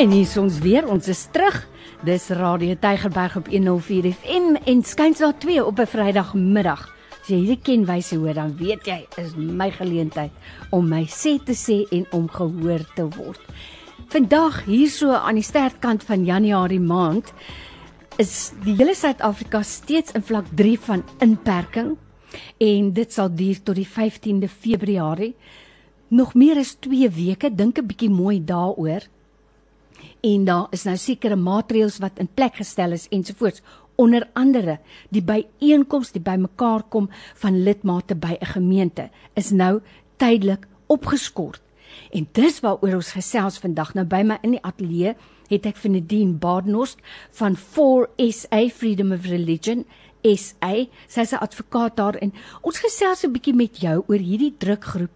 En 0.00 0.14
hier 0.14 0.24
is 0.24 0.38
ons 0.40 0.54
weer, 0.64 0.86
ons 0.88 1.08
is 1.12 1.26
terug. 1.28 1.56
Dis 2.08 2.30
Radio 2.32 2.72
Tygerberg 2.80 3.34
op 3.36 3.50
104 3.52 4.06
FM 4.14 4.54
en 4.72 4.78
skuins 4.88 5.20
daar 5.20 5.34
2 5.36 5.60
op 5.60 5.78
'n 5.78 5.86
Vrydagmiddag. 5.86 6.86
As 7.20 7.28
jy 7.28 7.36
hierdie 7.36 7.60
kenwyse 7.62 8.16
hoor, 8.16 8.32
dan 8.34 8.56
weet 8.56 8.86
jy 8.86 9.06
is 9.20 9.34
my 9.36 9.70
geleentheid 9.70 10.30
om 10.70 10.88
my 10.88 11.04
sê 11.04 11.36
te 11.44 11.52
sê 11.52 11.84
en 11.92 12.06
om 12.12 12.28
gehoor 12.28 12.80
te 12.94 13.08
word. 13.08 13.40
Vandag 14.08 14.64
hierso 14.64 15.12
aan 15.12 15.34
die 15.34 15.44
sterkant 15.44 16.04
van 16.04 16.24
Januarie 16.24 16.80
maand 16.80 17.32
is 18.16 18.52
die 18.64 18.76
hele 18.76 18.94
Suid-Afrika 18.94 19.62
steeds 19.62 20.12
in 20.12 20.22
vlak 20.22 20.46
3 20.54 20.80
van 20.80 21.04
inperking 21.18 21.96
en 22.58 22.92
dit 22.92 23.12
sal 23.12 23.34
duur 23.34 23.62
tot 23.62 23.74
die 23.74 23.88
15de 23.88 24.48
Februarie. 24.48 25.36
Nog 26.08 26.34
meer 26.34 26.56
as 26.56 26.74
2 26.74 27.10
weke, 27.10 27.54
dink 27.54 27.78
'n 27.78 27.86
bietjie 27.86 28.10
mooi 28.10 28.44
daaroor 28.44 29.00
en 30.20 30.44
daar 30.44 30.66
is 30.70 30.84
nou 30.84 30.96
sekere 30.96 31.36
maatreëls 31.36 31.98
wat 32.02 32.18
in 32.18 32.28
plek 32.34 32.60
gestel 32.60 32.92
is 32.92 33.08
ensovoorts. 33.10 33.62
Onder 34.00 34.28
andere 34.32 34.78
die 35.10 35.22
byeenkoms 35.22 36.12
die 36.12 36.22
bymekaar 36.24 36.82
kom 36.88 37.10
van 37.42 37.62
lidmate 37.62 38.14
by 38.14 38.36
'n 38.40 38.52
gemeente 38.54 39.10
is 39.34 39.50
nou 39.50 39.80
tydelik 40.16 40.66
opgeskort. 40.86 41.62
En 42.10 42.28
dis 42.32 42.60
waaroor 42.60 42.94
ons 42.94 43.12
gesels 43.12 43.58
vandag. 43.58 43.94
Nou 43.94 44.06
by 44.06 44.22
my 44.22 44.38
in 44.42 44.50
die 44.50 44.62
ateljee 44.62 45.14
het 45.48 45.66
ek 45.66 45.76
vir 45.76 45.90
Nadine 45.90 46.38
Badenhorst 46.38 46.98
van 47.30 47.56
4SA 47.56 48.68
Freedom 48.68 49.12
of 49.12 49.26
Religion 49.26 49.84
SA 50.22 50.86
sy's 51.08 51.32
'n 51.32 51.42
advokaat 51.46 51.96
daar 51.96 52.14
en 52.14 52.32
ons 52.62 52.78
gesels 52.78 53.24
'n 53.24 53.32
bietjie 53.32 53.54
met 53.54 53.80
jou 53.80 54.04
oor 54.06 54.18
hierdie 54.18 54.54
drukgroep 54.58 55.10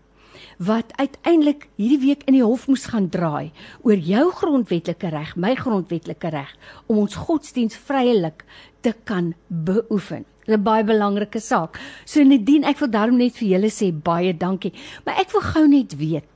wat 0.66 0.92
uiteindelik 0.96 1.68
hierdie 1.76 2.00
week 2.06 2.26
in 2.28 2.36
die 2.38 2.44
hof 2.44 2.66
moes 2.70 2.86
gaan 2.92 3.08
draai 3.12 3.52
oor 3.82 3.96
jou 3.98 4.28
grondwetlike 4.32 5.10
reg, 5.12 5.34
my 5.36 5.54
grondwetlike 5.58 6.30
reg 6.34 6.52
om 6.86 7.02
ons 7.04 7.16
godsdiens 7.26 7.76
vrylik 7.76 8.44
te 8.80 8.94
kan 9.04 9.34
beoefen. 9.48 10.24
'n 10.46 10.62
Baie 10.62 10.84
belangrike 10.84 11.40
saak. 11.40 11.80
So 12.04 12.22
Nadine, 12.22 12.66
ek 12.66 12.78
wil 12.78 12.90
daarom 12.90 13.16
net 13.16 13.32
vir 13.40 13.48
julle 13.48 13.70
sê 13.72 13.92
baie 13.92 14.32
dankie, 14.36 14.72
maar 15.06 15.16
ek 15.18 15.32
wil 15.32 15.40
gou 15.40 15.66
net 15.66 15.96
weet 15.96 16.28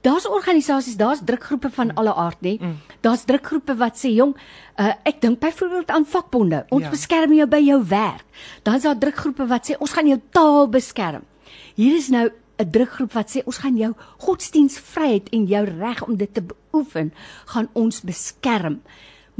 Daar's 0.00 0.28
organisasies, 0.28 0.96
daar's 0.96 1.20
drukgroepe 1.24 1.70
van 1.70 1.94
alle 1.94 2.14
aard, 2.14 2.40
nê? 2.40 2.56
Mm. 2.60 2.76
Daar's 3.00 3.24
drukgroepe 3.24 3.76
wat 3.76 3.96
sê, 3.96 4.08
"Jong, 4.12 4.36
uh, 4.76 4.92
ek 5.02 5.20
dink 5.20 5.38
byvoorbeeld 5.38 5.90
aan 5.90 6.06
vakbonde. 6.06 6.66
Ons 6.68 6.82
ja. 6.82 6.90
beskerm 6.90 7.32
jou 7.32 7.46
by 7.46 7.60
jou 7.60 7.84
werk." 7.86 8.24
Dan's 8.62 8.82
daar 8.82 8.98
drukgroepe 8.98 9.46
wat 9.46 9.70
sê, 9.70 9.78
"Ons 9.78 9.92
gaan 9.92 10.06
jou 10.06 10.20
taal 10.30 10.68
beskerm." 10.68 11.22
Hier 11.74 11.96
is 11.96 12.08
nou 12.08 12.30
'n 12.60 12.70
drukgroep 12.70 13.12
wat 13.12 13.30
sê 13.30 13.40
ons 13.44 13.58
gaan 13.62 13.76
jou 13.76 13.92
godsdienstvryheid 14.18 15.28
en 15.28 15.46
jou 15.46 15.64
reg 15.64 16.02
om 16.04 16.16
dit 16.16 16.34
te 16.34 16.42
beoefen 16.42 17.12
gaan 17.44 17.68
ons 17.72 18.00
beskerm. 18.00 18.82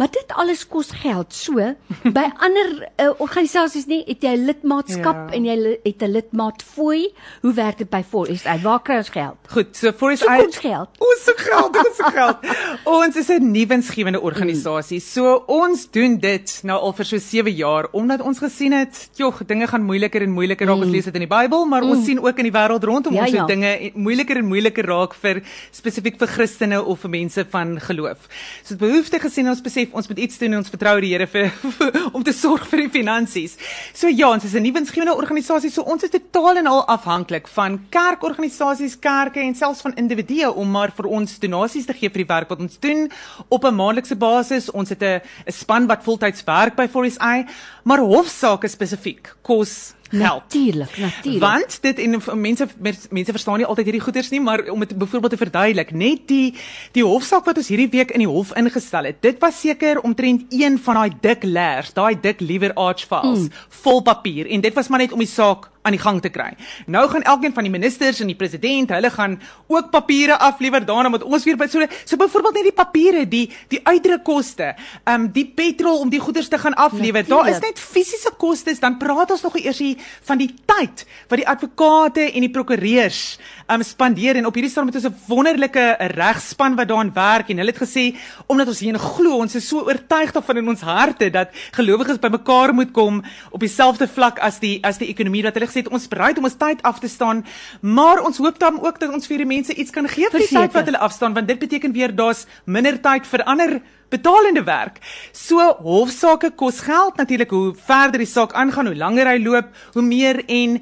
Maar 0.01 0.09
dit 0.11 0.33
alles 0.33 0.63
kos 0.65 0.89
geld. 0.97 1.35
So 1.35 1.61
by 2.17 2.23
ander 2.41 2.69
uh, 2.97 3.11
organisasies 3.21 3.85
nie 3.91 4.01
het 4.07 4.23
jy 4.25 4.33
lidmaatskap 4.41 5.27
ja. 5.29 5.37
en 5.37 5.45
jy 5.45 5.57
het 5.85 6.01
'n 6.07 6.13
lidmaatfooi. 6.15 7.11
Hoe 7.43 7.53
werk 7.53 7.83
dit 7.83 7.91
by 7.91 8.01
Forest? 8.01 8.49
Waar 8.63 8.81
kry 8.81 8.97
ons 9.03 9.13
geld? 9.13 9.37
Goed, 9.53 9.77
so 9.77 9.93
Forest 9.93 10.25
so 10.25 10.33
ons 10.33 10.57
geld. 10.57 10.89
Ons 11.11 11.25
se 11.25 11.35
geld, 11.37 11.77
ons 11.77 11.97
se 11.97 12.05
geld. 12.15 12.47
ons 13.05 13.17
is 13.17 13.29
'n 13.29 13.51
nuwensgewende 13.51 14.21
organisasie. 14.21 15.01
So 15.01 15.45
ons 15.47 15.91
doen 15.91 16.17
dit 16.17 16.61
nou 16.63 16.79
al 16.81 16.93
vir 16.97 17.05
so 17.05 17.19
7 17.19 17.53
jaar 17.53 17.89
omdat 17.93 18.21
ons 18.21 18.39
gesien 18.39 18.73
het, 18.73 19.11
jog, 19.15 19.45
dinge 19.45 19.67
gaan 19.67 19.83
moeiliker 19.83 20.23
en 20.23 20.33
moeiliker 20.33 20.67
raak. 20.67 20.77
Mm. 20.77 20.83
Ons 20.83 20.93
lees 20.93 21.05
dit 21.05 21.15
in 21.15 21.27
die 21.29 21.35
Bybel, 21.37 21.67
maar 21.67 21.85
mm. 21.85 21.91
ons 21.91 22.05
sien 22.05 22.25
ook 22.25 22.39
in 22.39 22.49
die 22.49 22.57
wêreld 22.57 22.85
rondom 22.85 23.13
ja, 23.13 23.21
ons 23.21 23.31
hoe 23.31 23.41
ja. 23.41 23.47
dinge 23.47 23.91
moeiliker 23.95 24.37
en 24.37 24.49
moeiliker 24.49 24.87
raak 24.87 25.15
vir 25.15 25.43
spesifiek 25.71 26.17
vir 26.17 26.29
Christene 26.29 26.83
of 26.83 27.01
vir 27.01 27.11
mense 27.11 27.45
van 27.51 27.77
geloof. 27.81 28.29
So 28.65 28.75
dit 28.75 28.89
behoefte 28.89 29.21
gesien 29.21 29.49
ons 29.49 29.61
besef 29.61 29.90
ons 29.93 30.09
moet 30.09 30.19
iets 30.19 30.39
doen 30.39 30.53
en 30.53 30.61
ons 30.63 30.73
vertrou 30.73 30.95
die 31.01 31.13
Here 31.13 31.27
vir, 31.27 31.51
vir 31.79 31.99
om 32.17 32.25
te 32.27 32.33
sorg 32.37 32.67
vir 32.71 32.85
die 32.85 32.93
finansies. 32.93 33.57
So 33.97 34.09
ja, 34.09 34.31
ons 34.31 34.45
is 34.45 34.55
'n 34.55 34.63
nuwensgewende 34.63 35.15
organisasie, 35.17 35.71
so 35.71 35.83
ons 35.83 36.03
is 36.03 36.11
totaal 36.11 36.63
en 36.63 36.67
al 36.67 36.85
afhanklik 36.87 37.49
van 37.49 37.79
kerkorganisasies, 37.91 38.99
kerke 38.99 39.41
en 39.41 39.55
selfs 39.55 39.81
van 39.81 39.95
individue 39.95 40.53
om 40.53 40.71
maar 40.71 40.93
vir 40.97 41.07
ons 41.07 41.39
donasies 41.39 41.87
te 41.87 41.95
gee 41.95 42.11
vir 42.11 42.25
die 42.25 42.33
werk 42.35 42.49
wat 42.49 42.61
ons 42.61 42.79
doen 42.79 43.11
op 43.49 43.65
'n 43.65 43.75
maandelikse 43.75 44.17
basis. 44.17 44.71
Ons 44.71 44.91
het 44.91 45.03
'n 45.03 45.21
span 45.47 45.87
wat 45.87 46.05
voltyds 46.05 46.45
werk 46.45 46.77
by 46.77 46.89
Forest 46.89 47.19
Eye, 47.21 47.47
maar 47.85 47.99
hofsaake 47.99 48.69
spesifiek 48.69 49.35
kos 49.43 49.95
help. 50.11 50.43
Natuurlik, 50.43 50.99
natuurlik. 50.99 51.41
Want 51.41 51.79
dit 51.83 51.99
en 51.99 52.41
mense 52.41 52.69
mense 53.11 53.33
verstaan 53.33 53.57
nie 53.57 53.67
altyd 53.67 53.91
hierdie 53.91 54.03
goeters 54.05 54.31
nie, 54.31 54.41
maar 54.41 54.65
om 54.69 54.79
dit 54.83 54.97
byvoorbeeld 54.99 55.33
te 55.33 55.41
verduidelik, 55.41 55.91
net 55.91 56.29
die 56.29 56.55
die 56.93 57.05
hofsaak 57.05 57.45
wat 57.45 57.57
ons 57.57 57.71
hierdie 57.73 57.89
week 57.91 58.11
in 58.11 58.25
die 58.25 58.31
hof 58.31 58.53
ingestel 58.59 59.09
het, 59.09 59.23
dit 59.23 59.39
was 59.41 59.61
seker 59.61 60.01
omtrent 60.01 60.47
een 60.51 60.79
van 60.79 61.01
daai 61.01 61.17
dik 61.21 61.47
leers, 61.47 61.93
daai 61.97 62.21
dik 62.21 62.41
liewer 62.41 62.75
arch 62.75 63.07
files 63.07 63.47
mm. 63.47 63.67
vol 63.83 64.03
papier 64.03 64.51
en 64.51 64.61
dit 64.61 64.75
was 64.75 64.89
maar 64.89 65.05
net 65.05 65.13
om 65.13 65.23
die 65.23 65.31
saak 65.31 65.70
aan 65.83 65.95
die 65.97 66.01
gang 66.01 66.21
te 66.21 66.29
kry. 66.29 66.51
Nou 66.87 67.07
gaan 67.09 67.23
elkeen 67.23 67.55
van 67.57 67.65
die 67.65 67.73
ministers 67.73 68.21
en 68.21 68.29
die 68.29 68.37
president, 68.37 68.91
hulle 68.93 69.11
gaan 69.11 69.39
ook 69.67 69.91
papiere 69.91 70.37
aflewer. 70.39 70.85
Daarna 70.85 71.09
moet 71.09 71.25
ons 71.25 71.45
weer 71.49 71.57
by 71.57 71.69
so 71.73 71.87
so 72.05 72.17
byvoorbeeld 72.21 72.59
net 72.61 72.69
die 72.69 72.77
papiere, 72.77 73.25
die 73.29 73.47
die 73.73 73.81
uitdrukkoste, 73.87 74.75
ehm 75.05 75.15
um, 75.15 75.29
die 75.33 75.47
petrol 75.47 76.03
om 76.05 76.11
die 76.13 76.21
goederes 76.21 76.49
te 76.49 76.59
gaan 76.59 76.75
aflewer. 76.75 77.25
Daar 77.29 77.49
is 77.49 77.63
net 77.65 77.81
fisiese 77.81 78.33
kostes, 78.37 78.81
dan 78.81 78.99
praat 78.99 79.31
ons 79.31 79.43
nog 79.43 79.57
eers 79.57 79.79
hier 79.79 79.97
van 80.29 80.39
die 80.39 80.51
tyd 80.69 81.07
wat 81.29 81.41
die 81.41 81.49
advokate 81.49 82.29
en 82.29 82.45
die 82.45 82.53
prokureurs 82.53 83.39
um, 83.71 83.83
spandeer. 83.83 84.37
En 84.37 84.47
op 84.47 84.55
hierdie 84.55 84.71
stadium 84.71 84.93
het 84.93 85.01
ons 85.01 85.09
'n 85.09 85.33
wonderlike 85.33 85.97
regspan 86.13 86.77
wat 86.77 86.89
daaraan 86.89 87.13
werk. 87.15 87.49
En 87.49 87.57
hulle 87.57 87.73
het 87.73 87.83
gesê 87.83 88.17
omdat 88.47 88.69
ons 88.69 88.81
hier 88.81 88.99
glo, 88.99 89.39
ons 89.39 89.55
is 89.55 89.69
so 89.69 89.81
oortuig 89.81 90.33
daarvan 90.33 90.57
in 90.57 90.69
ons 90.69 90.81
harte 90.81 91.31
dat 91.31 91.49
gelowiges 91.73 92.19
bymekaar 92.19 92.75
moet 92.75 92.93
kom 92.93 93.23
op 93.51 93.61
dieselfde 93.61 94.09
vlak 94.09 94.39
as 94.39 94.59
die 94.59 94.79
as 94.85 94.99
die 94.99 95.09
ekonomie 95.09 95.43
dat 95.43 95.55
hulle 95.55 95.70
gesê 95.71 95.85
het 95.85 95.93
ons 95.95 96.09
bereid 96.11 96.39
om 96.39 96.49
ons 96.51 96.59
tyd 96.59 96.83
af 96.83 97.01
te 97.01 97.09
staan, 97.09 97.45
maar 97.81 98.23
ons 98.27 98.39
hoop 98.43 98.59
dan 98.59 98.81
ook 98.83 99.01
dat 99.01 99.15
ons 99.15 99.27
vir 99.31 99.45
die 99.45 99.51
mense 99.57 99.75
iets 99.75 99.95
kan 99.95 100.09
gee 100.09 100.29
vir 100.31 100.45
die 100.45 100.53
tyd 100.53 100.75
wat 100.77 100.91
hulle 100.91 101.03
afstaan 101.09 101.35
want 101.35 101.49
dit 101.49 101.59
beteken 101.59 101.93
weer 101.97 102.15
daar's 102.15 102.47
minder 102.65 102.99
tyd 103.01 103.27
vir 103.27 103.45
ander 103.45 103.81
betalende 104.11 104.65
werk. 104.67 104.99
So 105.33 105.63
hofsaake 105.87 106.51
kos 106.51 106.81
geld 106.81 107.17
natuurlik 107.17 107.51
hoe 107.51 107.75
verder 107.75 108.19
die 108.19 108.27
saak 108.27 108.53
aangaan, 108.59 108.91
hoe 108.91 108.99
langer 108.99 109.31
hy 109.31 109.39
loop, 109.39 109.71
hoe 109.95 110.03
meer 110.03 110.43
en 110.49 110.81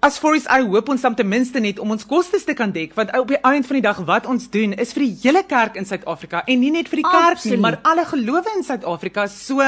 As 0.00 0.16
Foris 0.16 0.46
I 0.48 0.62
hoop 0.64 0.88
ons 0.88 1.02
dan 1.04 1.12
ten 1.12 1.28
minste 1.28 1.60
net 1.60 1.78
om 1.78 1.90
ons 1.92 2.06
kostes 2.08 2.46
te 2.48 2.54
kan 2.56 2.70
dek 2.72 2.94
want 2.96 3.10
op 3.18 3.28
die 3.28 3.40
einde 3.44 3.68
van 3.68 3.76
die 3.76 3.84
dag 3.84 3.98
wat 4.08 4.28
ons 4.32 4.46
doen 4.48 4.72
is 4.72 4.94
vir 4.96 5.04
die 5.04 5.16
hele 5.26 5.42
kerk 5.44 5.76
in 5.76 5.84
Suid-Afrika 5.84 6.40
en 6.48 6.62
nie 6.62 6.70
net 6.72 6.88
vir 6.88 7.02
die 7.02 7.04
kerk 7.04 7.36
nie 7.36 7.52
Absoluut. 7.52 7.60
maar 7.60 7.76
alle 7.84 8.06
gelowe 8.08 8.54
in 8.56 8.64
Suid-Afrika 8.64 9.26
so 9.28 9.60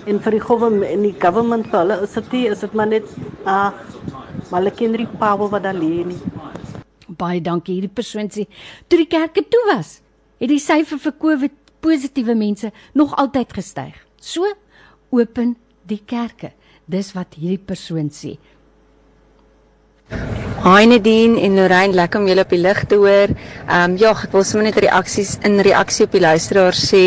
En 0.05 0.19
vir 0.19 0.31
die 0.31 0.39
government 0.39 0.91
en 0.91 1.01
die 1.01 1.15
government 1.19 1.67
vir 1.67 1.79
hulle 1.79 2.01
is 2.03 2.13
dit 2.13 2.31
nie, 2.31 2.45
is 2.51 2.59
dit 2.59 2.73
maar 2.73 2.87
net 2.87 3.05
ag, 3.45 3.73
maar 4.51 4.59
hulle 4.59 4.71
ken 4.71 4.91
nie 4.91 5.07
power 5.07 5.49
wat 5.49 5.63
daar 5.63 5.73
lê 5.73 6.03
nie. 6.05 6.19
Baie 7.07 7.41
dankie. 7.41 7.79
Hierdie 7.79 7.95
persoon 7.95 8.29
sê 8.29 8.47
toe 8.87 8.97
die 8.99 9.07
kerke 9.07 9.41
toe 9.47 9.75
was, 9.75 10.01
het 10.39 10.49
die 10.49 10.59
syfer 10.59 10.99
vir 10.99 11.13
COVID 11.17 11.62
positiewe 11.83 12.35
mense 12.39 12.71
nog 12.93 13.15
altyd 13.19 13.53
gestyg. 13.59 13.93
So 14.19 14.47
open 15.11 15.55
die 15.87 16.01
kerke. 16.05 16.53
Dis 16.85 17.13
wat 17.15 17.35
hierdie 17.37 17.61
persoon 17.61 18.09
sê. 18.11 18.37
Hi 20.63 20.85
Nadine 20.87 21.41
en 21.43 21.57
Lorraine, 21.59 21.95
lekker 21.95 22.21
om 22.21 22.27
julle 22.29 22.43
op 22.45 22.51
die 22.53 22.61
lig 22.61 22.83
te 22.87 22.99
hoor. 22.99 23.33
Ehm 23.67 23.93
um, 23.93 23.97
ja, 23.99 24.13
ek 24.15 24.31
wil 24.35 24.45
sommer 24.47 24.69
net 24.69 24.79
reaksies 24.79 25.37
in 25.47 25.59
reaksie 25.65 26.07
op 26.07 26.15
die 26.15 26.23
luisteraar 26.23 26.77
sê 26.77 27.03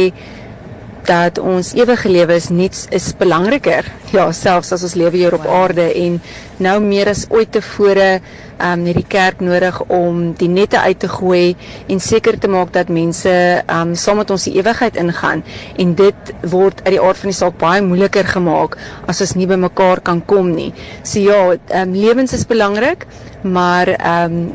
dat 1.07 1.38
ons 1.38 1.73
ewige 1.77 2.11
lewe 2.11 2.35
is 2.35 2.49
niets 2.51 2.87
is 2.95 3.12
belangriker. 3.19 3.87
Ja, 4.12 4.27
selfs 4.33 4.73
as 4.75 4.83
ons 4.87 4.97
lewe 4.99 5.16
hier 5.16 5.35
op 5.35 5.47
aarde 5.47 5.87
en 5.95 6.19
nou 6.62 6.77
meer 6.83 7.11
as 7.12 7.27
ooit 7.31 7.53
tevore 7.55 8.19
ehm 8.57 8.81
um, 8.81 8.85
het 8.88 8.97
die 8.97 9.09
kerk 9.12 9.42
nodig 9.45 9.77
om 9.92 10.33
die 10.40 10.49
nette 10.49 10.81
uit 10.81 10.99
te 11.03 11.09
gooi 11.12 11.57
en 11.92 12.01
seker 12.01 12.38
te 12.40 12.49
maak 12.49 12.73
dat 12.73 12.88
mense 12.88 13.31
ehm 13.31 13.90
um, 13.90 13.95
saam 13.95 14.23
met 14.23 14.31
ons 14.33 14.47
die 14.49 14.55
ewigheid 14.57 14.97
ingaan 14.97 15.45
en 15.77 15.95
dit 15.95 16.33
word 16.55 16.81
uit 16.87 16.95
die 16.95 17.03
aard 17.03 17.21
van 17.21 17.33
die 17.33 17.37
saak 17.37 17.59
baie 17.61 17.83
moeiliker 17.85 18.25
gemaak 18.33 18.79
as 19.07 19.21
ons 19.21 19.37
nie 19.37 19.47
by 19.51 19.61
mekaar 19.61 20.01
kan 20.01 20.25
kom 20.25 20.55
nie. 20.55 20.73
So 21.03 21.21
ja, 21.21 21.42
ehm 21.53 21.90
um, 21.90 21.99
lewens 22.01 22.33
is 22.33 22.47
belangrik, 22.49 23.07
maar 23.42 23.92
ehm 23.99 24.40
um, 24.40 24.55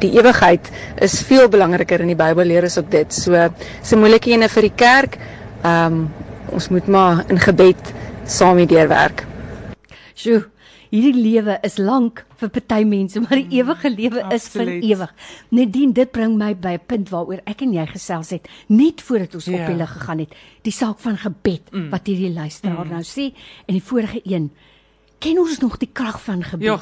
die 0.00 0.12
ewigheid 0.18 0.70
is 1.04 1.20
veel 1.22 1.48
belangriker 1.52 2.00
in 2.02 2.10
die 2.12 2.18
Bybel 2.18 2.48
leer 2.48 2.66
ons 2.68 2.78
ook 2.80 2.90
dit. 2.90 3.12
So 3.14 3.36
se 3.82 3.96
moeilike 3.96 4.32
ene 4.34 4.48
vir 4.48 4.68
die 4.68 4.76
kerk. 4.76 5.18
Ehm 5.62 5.92
um, 5.92 6.08
ons 6.50 6.68
moet 6.68 6.86
maar 6.86 7.24
in 7.30 7.38
gebed 7.38 7.92
saam 8.26 8.56
hierdeur 8.58 8.88
werk. 8.88 9.26
Sjoe, 10.14 10.40
hierdie 10.90 11.14
lewe 11.22 11.58
is 11.62 11.76
lank 11.78 12.24
vir 12.40 12.48
party 12.50 12.80
mense, 12.88 13.20
maar 13.20 13.38
die 13.38 13.60
ewige 13.60 13.90
lewe 13.94 14.24
is 14.34 14.48
vir 14.48 14.66
ewig. 14.80 15.12
Nadien 15.54 15.92
dit 15.94 16.10
bring 16.10 16.34
my 16.38 16.54
by 16.56 16.72
'n 16.78 16.86
punt 16.86 17.08
waaroor 17.10 17.40
ek 17.46 17.62
en 17.62 17.72
jy 17.72 17.86
gesels 17.86 18.30
het 18.30 18.48
net 18.68 19.00
voordat 19.02 19.34
ons 19.34 19.44
Ja. 19.44 19.60
op 19.60 19.66
die 19.66 19.76
lig 19.76 19.92
gegaan 19.92 20.18
het. 20.18 20.34
Die 20.62 20.72
saak 20.72 20.98
van 20.98 21.16
gebed 21.16 21.70
Mm. 21.72 21.90
wat 21.90 22.06
hierdie 22.06 22.32
luisteraar 22.34 22.86
nou 22.86 23.02
sê 23.02 23.32
en 23.66 23.74
die 23.74 23.82
vorige 23.82 24.20
een. 24.24 24.50
Ken 25.18 25.38
ons 25.38 25.58
nog 25.60 25.78
die 25.78 25.90
krag 25.92 26.20
van 26.22 26.42
gebed? 26.42 26.64
Ja. 26.66 26.80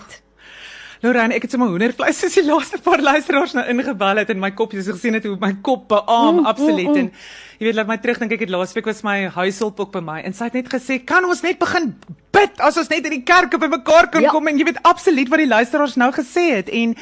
Lorraine, 1.00 1.34
ek 1.34 1.42
het 1.42 1.50
sommer 1.50 1.68
hoendervleis 1.68 2.18
soos 2.18 2.34
die 2.34 2.44
laaste 2.44 2.78
paar 2.82 3.00
luisteraars 3.00 3.52
nou 3.54 3.66
ingebel 3.68 4.16
het 4.16 4.30
in 4.30 4.40
my 4.40 4.50
kop. 4.50 4.72
Jy 4.72 4.78
het 4.78 4.88
gesien 4.88 5.14
het 5.14 5.24
hoe 5.24 5.36
my 5.40 5.52
kop 5.62 5.88
beaam 5.88 6.36
Mm, 6.40 6.46
absoluut 6.46 6.86
mm, 6.88 6.92
mm. 6.92 6.96
en 6.98 7.12
jy 7.58 7.66
weet 7.66 7.74
laat 7.74 7.88
my 7.90 7.96
terugdink 7.98 8.32
ek 8.32 8.40
het 8.46 8.50
laasweek 8.54 8.86
was 8.86 9.02
my 9.02 9.26
huishulp 9.34 9.80
ook 9.80 9.90
by 9.92 10.00
my 10.00 10.20
en 10.22 10.32
sy 10.32 10.44
het 10.44 10.54
net 10.54 10.68
gesê 10.70 11.00
kan 11.04 11.24
ons 11.24 11.42
net 11.42 11.58
begin 11.58 11.94
bid 12.32 12.60
as 12.60 12.76
ons 12.76 12.88
net 12.88 13.04
in 13.08 13.10
die 13.16 13.24
kerk 13.26 13.54
op 13.54 13.64
mekaar 13.68 14.10
kan 14.12 14.22
Ja. 14.22 14.30
kom 14.30 14.46
en 14.46 14.58
jy 14.58 14.64
weet 14.64 14.78
absoluut 14.82 15.28
wat 15.28 15.38
die 15.38 15.48
luisteraars 15.48 15.96
nou 15.96 16.12
gesê 16.12 16.44
het 16.54 16.68
en 16.68 16.94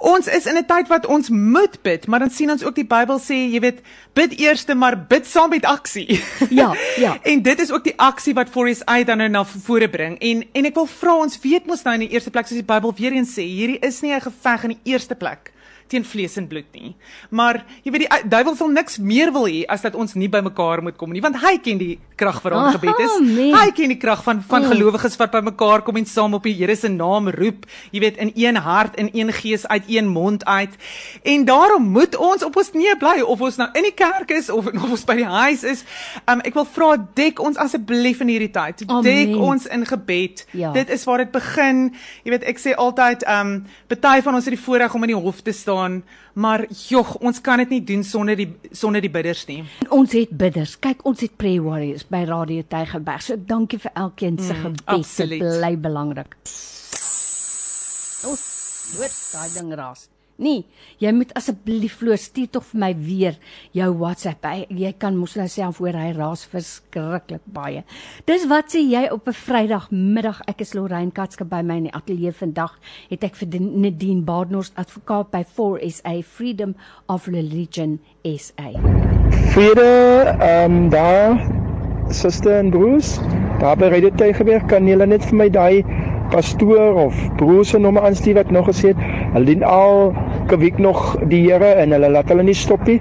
ons 0.00 0.26
is 0.26 0.46
in 0.46 0.56
'n 0.56 0.64
tyd 0.64 0.88
wat 0.88 1.06
ons 1.06 1.28
moet 1.28 1.82
bid 1.82 2.06
maar 2.06 2.20
dan 2.20 2.30
sien 2.30 2.50
ons 2.50 2.64
ook 2.64 2.74
die 2.74 2.84
Bybel 2.86 3.18
sê 3.20 3.34
jy 3.52 3.60
weet 3.60 3.82
bid 4.14 4.38
eerste 4.40 4.74
maar 4.74 4.96
bid 4.96 5.26
saam 5.26 5.50
met 5.50 5.64
aksie. 5.64 6.20
Ja, 6.60 6.74
ja. 6.96 7.18
En 7.22 7.42
dit 7.42 7.60
is 7.60 7.70
ook 7.70 7.84
die 7.84 7.94
aksie 7.96 8.34
wat 8.34 8.48
Forest 8.48 8.82
I 8.90 9.04
dan 9.04 9.18
nou 9.18 9.28
na 9.28 9.44
vore 9.44 9.88
bring. 9.88 10.18
En 10.18 10.44
en 10.52 10.64
ek 10.64 10.74
wil 10.74 10.86
vra 10.86 11.14
ons 11.14 11.38
weet 11.42 11.66
mos 11.66 11.82
nou 11.84 11.94
in 11.94 12.00
die 12.00 12.10
eerste 12.10 12.30
plek 12.30 12.46
soos 12.46 12.56
die 12.58 12.64
Bybel 12.74 12.94
weer 12.96 13.12
eens 13.12 13.36
sê, 13.36 13.42
hierdie 13.42 13.78
is 13.80 14.00
nie 14.02 14.12
'n 14.14 14.20
geveg 14.20 14.64
in 14.64 14.68
die 14.70 14.92
eerste 14.92 15.14
plek 15.14 15.52
teen 15.90 16.04
vlees 16.06 16.36
en 16.40 16.46
bloed 16.50 16.68
nie. 16.76 16.92
Maar 17.34 17.62
jy 17.84 17.92
weet 17.94 18.04
die 18.06 18.30
duiwel 18.30 18.56
sal 18.58 18.70
niks 18.72 18.98
meer 19.02 19.32
wil 19.34 19.48
hê 19.50 19.64
as 19.68 19.82
dat 19.84 19.96
ons 19.98 20.14
nie 20.18 20.28
by 20.30 20.40
mekaar 20.46 20.82
moet 20.86 20.96
kom 21.00 21.12
nie, 21.14 21.22
want 21.24 21.40
hy 21.42 21.56
ken 21.62 21.80
die 21.80 21.96
krag 22.20 22.40
vir 22.44 22.54
ons 22.56 22.76
gebed 22.76 23.00
is. 23.00 23.14
mens. 23.24 23.56
Hy 23.56 23.70
ken 23.76 23.94
die 23.94 23.98
krag 24.00 24.22
van 24.26 24.42
van 24.50 24.66
gelowiges 24.70 25.16
wat 25.20 25.32
by 25.32 25.40
mekaar 25.50 25.82
kom 25.86 25.96
en 26.00 26.06
saam 26.06 26.34
op 26.38 26.46
die 26.46 26.54
Here 26.60 26.76
se 26.76 26.90
naam 26.92 27.30
roep, 27.32 27.66
jy 27.94 28.02
weet 28.04 28.18
in 28.20 28.32
een 28.36 28.58
hart 28.60 28.96
en 29.00 29.08
een 29.16 29.32
gees 29.32 29.66
uit 29.66 29.88
een 29.88 30.08
mond 30.08 30.44
uit. 30.44 30.76
En 31.24 31.44
daarom 31.48 31.88
moet 31.94 32.16
ons 32.16 32.44
op 32.44 32.56
ons 32.60 32.70
knieë 32.74 32.98
bly 33.00 33.16
of 33.24 33.40
ons 33.40 33.56
nou 33.56 33.68
in 33.74 33.88
die 33.88 33.94
kerk 33.96 34.30
is 34.36 34.50
of 34.50 34.66
of 34.70 34.90
ons 34.90 35.04
by 35.08 35.16
die 35.22 35.28
huis 35.30 35.64
is. 35.64 35.84
Um 36.28 36.42
ek 36.44 36.54
wil 36.54 36.66
vra 36.68 36.90
dek 37.18 37.40
ons 37.40 37.56
asseblief 37.56 38.20
in 38.20 38.28
hierdie 38.28 38.52
tyd. 38.52 38.84
Amen. 38.88 39.04
Dek 39.06 39.34
ons 39.40 39.66
in 39.66 39.86
gebed. 39.88 40.44
Ja. 40.52 40.72
Dit 40.76 40.90
is 40.92 41.04
waar 41.08 41.24
dit 41.24 41.32
begin. 41.32 41.86
Jy 42.24 42.30
weet 42.36 42.44
ek 42.52 42.60
sê 42.60 42.74
altyd 42.76 43.24
um 43.30 43.56
party 43.88 44.20
van 44.26 44.34
ons 44.34 44.44
het 44.44 44.54
die 44.54 44.60
voorreg 44.60 44.94
om 44.94 45.02
in 45.08 45.14
die 45.14 45.18
hof 45.24 45.40
te 45.42 45.52
staan, 45.56 45.79
maar 46.34 46.64
jog, 46.88 47.14
ons 47.20 47.40
kan 47.40 47.58
dit 47.62 47.68
nie 47.74 47.80
doen 47.84 48.04
sonder 48.04 48.36
die 48.36 48.48
sonder 48.72 49.00
die 49.04 49.10
bidders 49.10 49.46
nie. 49.48 49.64
En 49.84 49.90
ons 49.90 50.12
het 50.12 50.30
bidders. 50.30 50.76
Kyk, 50.78 51.04
ons 51.08 51.20
het 51.24 51.36
prayer 51.40 51.62
warriors 51.64 52.04
by 52.08 52.24
Radio 52.28 52.62
Tygerberg. 52.68 53.22
So 53.22 53.36
dankie 53.36 53.78
vir 53.82 53.92
elkeen 53.94 54.38
se 54.38 54.54
Mm, 54.54 54.62
gebed. 54.62 55.16
Dit 55.16 55.38
bly 55.44 55.74
belangrik. 55.78 56.36
Ons 58.30 58.42
dood 58.96 59.14
daai 59.32 59.50
ding 59.54 59.74
raas. 59.78 60.08
Nee, 60.40 60.64
jy 61.02 61.10
moet 61.12 61.34
asseblief 61.36 61.98
Floor 62.00 62.16
stuur 62.16 62.48
tog 62.54 62.64
vir 62.70 62.80
my 62.80 62.90
weer 62.96 63.34
jou 63.76 63.88
WhatsApp. 64.00 64.46
Hy, 64.48 64.64
jy 64.72 64.92
kan 64.96 65.18
mos 65.18 65.34
nou 65.36 65.44
self 65.52 65.82
hoor 65.82 65.98
hy 66.00 66.14
raas 66.16 66.46
verskriklik 66.48 67.44
baie. 67.52 67.82
Dis 68.28 68.46
wat 68.48 68.72
sê 68.72 68.80
jy 68.80 69.04
op 69.12 69.28
'n 69.28 69.36
Vrydagmiddag. 69.36 70.40
Ek 70.48 70.62
is 70.64 70.72
Lorraine 70.74 71.12
Katske 71.12 71.44
by 71.44 71.60
my 71.62 71.76
in 71.76 71.88
die 71.90 71.94
ateljee 71.94 72.32
vandag. 72.32 72.78
Het 73.10 73.24
ek 73.24 73.36
vir 73.36 73.60
Nadine 73.60 74.22
Badenhorst 74.22 74.72
advokaat 74.76 75.30
by 75.30 75.44
4SA 75.44 76.22
Freedom 76.22 76.74
of 77.06 77.26
Religion 77.26 78.00
SA. 78.24 78.72
Vrede, 79.52 80.36
ehm 80.40 80.72
um, 80.72 80.90
daar 80.90 81.36
suster 82.08 82.58
en 82.58 82.70
broers, 82.70 83.18
daar 83.60 83.76
by 83.76 83.88
Radio 83.92 84.10
Tygerberg 84.10 84.66
kan 84.66 84.86
julle 84.88 85.06
net 85.06 85.24
vir 85.24 85.36
my 85.36 85.48
daai 85.48 85.84
pastoor 86.30 86.94
of 87.06 87.16
broer 87.36 87.64
se 87.64 87.78
nommer 87.78 88.02
aanstuur 88.08 88.38
wat 88.38 88.50
nog 88.50 88.68
gesê 88.70 88.92
het, 88.92 89.02
hulle 89.34 89.48
dien 89.48 89.64
al 89.66 90.12
week 90.58 90.78
nog 90.78 91.16
die 91.30 91.42
Here 91.46 91.72
en 91.82 91.94
hulle 91.94 92.10
laat 92.10 92.28
hulle 92.28 92.44
nie 92.46 92.56
stop 92.56 92.86
nie. 92.88 92.98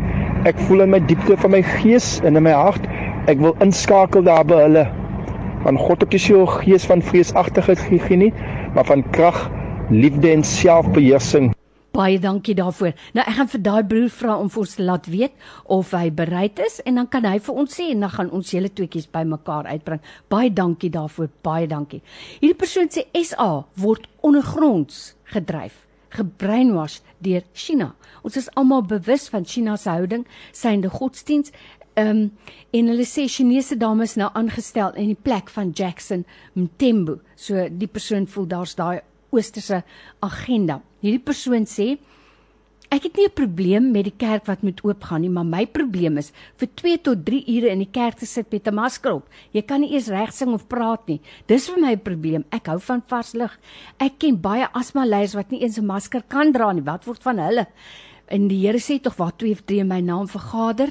Ek 0.50 0.60
voel 0.68 0.86
in 0.86 0.94
my 0.94 1.02
diepte 1.10 1.38
van 1.42 1.52
my 1.52 1.62
gees 1.66 2.20
en 2.24 2.40
in 2.40 2.46
my 2.46 2.56
hart, 2.56 2.86
ek 3.32 3.42
wil 3.44 3.56
inskakel 3.66 4.26
daar 4.28 4.46
by 4.48 4.64
hulle. 4.64 4.88
Van 5.66 5.78
God 5.78 6.06
op 6.06 6.14
die 6.16 6.22
so 6.24 6.46
gees 6.62 6.88
van 6.88 7.04
vreesagtigheid 7.04 7.86
gee 7.90 8.22
nie, 8.28 8.34
maar 8.76 8.88
van 8.88 9.04
krag, 9.16 9.48
liefde 9.90 10.32
en 10.32 10.44
selfbeheersing. 10.44 11.52
Baie 11.92 12.20
dankie 12.22 12.56
daarvoor. 12.56 12.94
Nou 13.18 13.26
ek 13.26 13.36
gaan 13.40 13.50
vir 13.54 13.64
daai 13.66 13.84
broer 13.90 14.12
vra 14.14 14.38
om 14.38 14.50
vir 14.54 14.62
ons 14.62 14.76
te 14.78 14.86
laat 14.86 15.10
weet 15.10 15.34
of 15.66 15.92
hy 15.98 16.10
bereid 16.14 16.62
is 16.62 16.80
en 16.86 17.02
dan 17.02 17.10
kan 17.10 17.26
hy 17.26 17.40
vir 17.42 17.60
ons 17.64 17.76
sê 17.80 17.90
en 17.94 18.06
dan 18.06 18.14
gaan 18.14 18.32
ons 18.36 18.54
julle 18.54 18.70
tweeetjies 18.70 19.10
bymekaar 19.14 19.70
uitbring. 19.74 20.02
Baie 20.30 20.54
dankie 20.54 20.92
daarvoor. 20.94 21.32
Baie 21.44 21.68
dankie. 21.68 22.04
Hierdie 22.40 22.58
persoon 22.58 22.94
sê 22.94 23.08
SA 23.24 23.66
word 23.82 24.06
ondergronds 24.22 25.16
gedryf 25.34 25.86
gebrainwash 26.14 27.00
deur 27.22 27.44
China. 27.54 27.94
Ons 28.26 28.38
is 28.40 28.50
almal 28.58 28.82
bewus 28.90 29.28
van 29.30 29.46
China 29.46 29.76
se 29.78 29.90
houding, 29.90 30.26
synde 30.52 30.90
godsdiens. 30.90 31.54
Ehm 31.98 32.10
um, 32.10 32.32
en 32.72 32.88
hulle 32.88 33.06
sê 33.06 33.26
Chinese 33.28 33.76
dames 33.78 34.16
nou 34.16 34.30
aangestel 34.38 34.94
in 34.96 35.10
die 35.10 35.18
plek 35.18 35.50
van 35.50 35.72
Jackson 35.74 36.26
Mthembu. 36.54 37.20
So 37.36 37.68
die 37.70 37.90
persoon 37.90 38.28
voel 38.28 38.48
daar's 38.48 38.76
daai 38.78 39.02
oosterse 39.32 39.84
agenda. 40.22 40.82
Hierdie 41.02 41.24
persoon 41.24 41.66
sê 41.66 41.98
Ek 42.90 43.04
het 43.06 43.18
nie 43.18 43.26
'n 43.28 43.38
probleem 43.38 43.92
met 43.92 44.06
die 44.06 44.18
kerk 44.18 44.48
wat 44.48 44.64
moet 44.64 44.82
oopgaan 44.82 45.22
nie, 45.22 45.30
maar 45.30 45.46
my 45.46 45.66
probleem 45.68 46.18
is 46.18 46.32
vir 46.58 46.68
2 46.76 46.98
tot 46.98 47.24
3 47.26 47.44
ure 47.46 47.70
in 47.70 47.78
die 47.78 47.92
kerk 47.92 48.18
te 48.18 48.26
sit 48.26 48.52
met 48.52 48.68
'n 48.68 48.74
masker 48.74 49.14
op. 49.14 49.30
Jy 49.54 49.62
kan 49.62 49.82
nie 49.82 49.94
eers 49.94 50.08
reg 50.08 50.34
sing 50.34 50.54
of 50.54 50.68
praat 50.68 51.08
nie. 51.08 51.22
Dis 51.46 51.70
vir 51.70 51.80
my 51.80 51.92
'n 51.92 52.00
probleem. 52.00 52.46
Ek 52.52 52.66
hou 52.66 52.80
van 52.80 53.04
vars 53.08 53.34
lug. 53.34 53.60
Ek 54.00 54.18
ken 54.18 54.42
baie 54.42 54.68
asma 54.74 55.06
leiers 55.06 55.36
wat 55.36 55.52
nie 55.52 55.62
eens 55.62 55.78
'n 55.78 55.86
masker 55.86 56.24
kan 56.28 56.52
dra 56.52 56.72
nie. 56.72 56.82
Wat 56.82 57.06
word 57.06 57.22
van 57.22 57.38
hulle? 57.38 57.68
En 58.28 58.48
die 58.48 58.66
Here 58.66 58.80
sê 58.80 59.00
tog 59.00 59.18
waar 59.18 59.38
twee 59.38 59.52
of 59.52 59.62
drie 59.66 59.80
in 59.80 59.88
my 59.88 60.02
naam 60.02 60.28
vergader, 60.28 60.90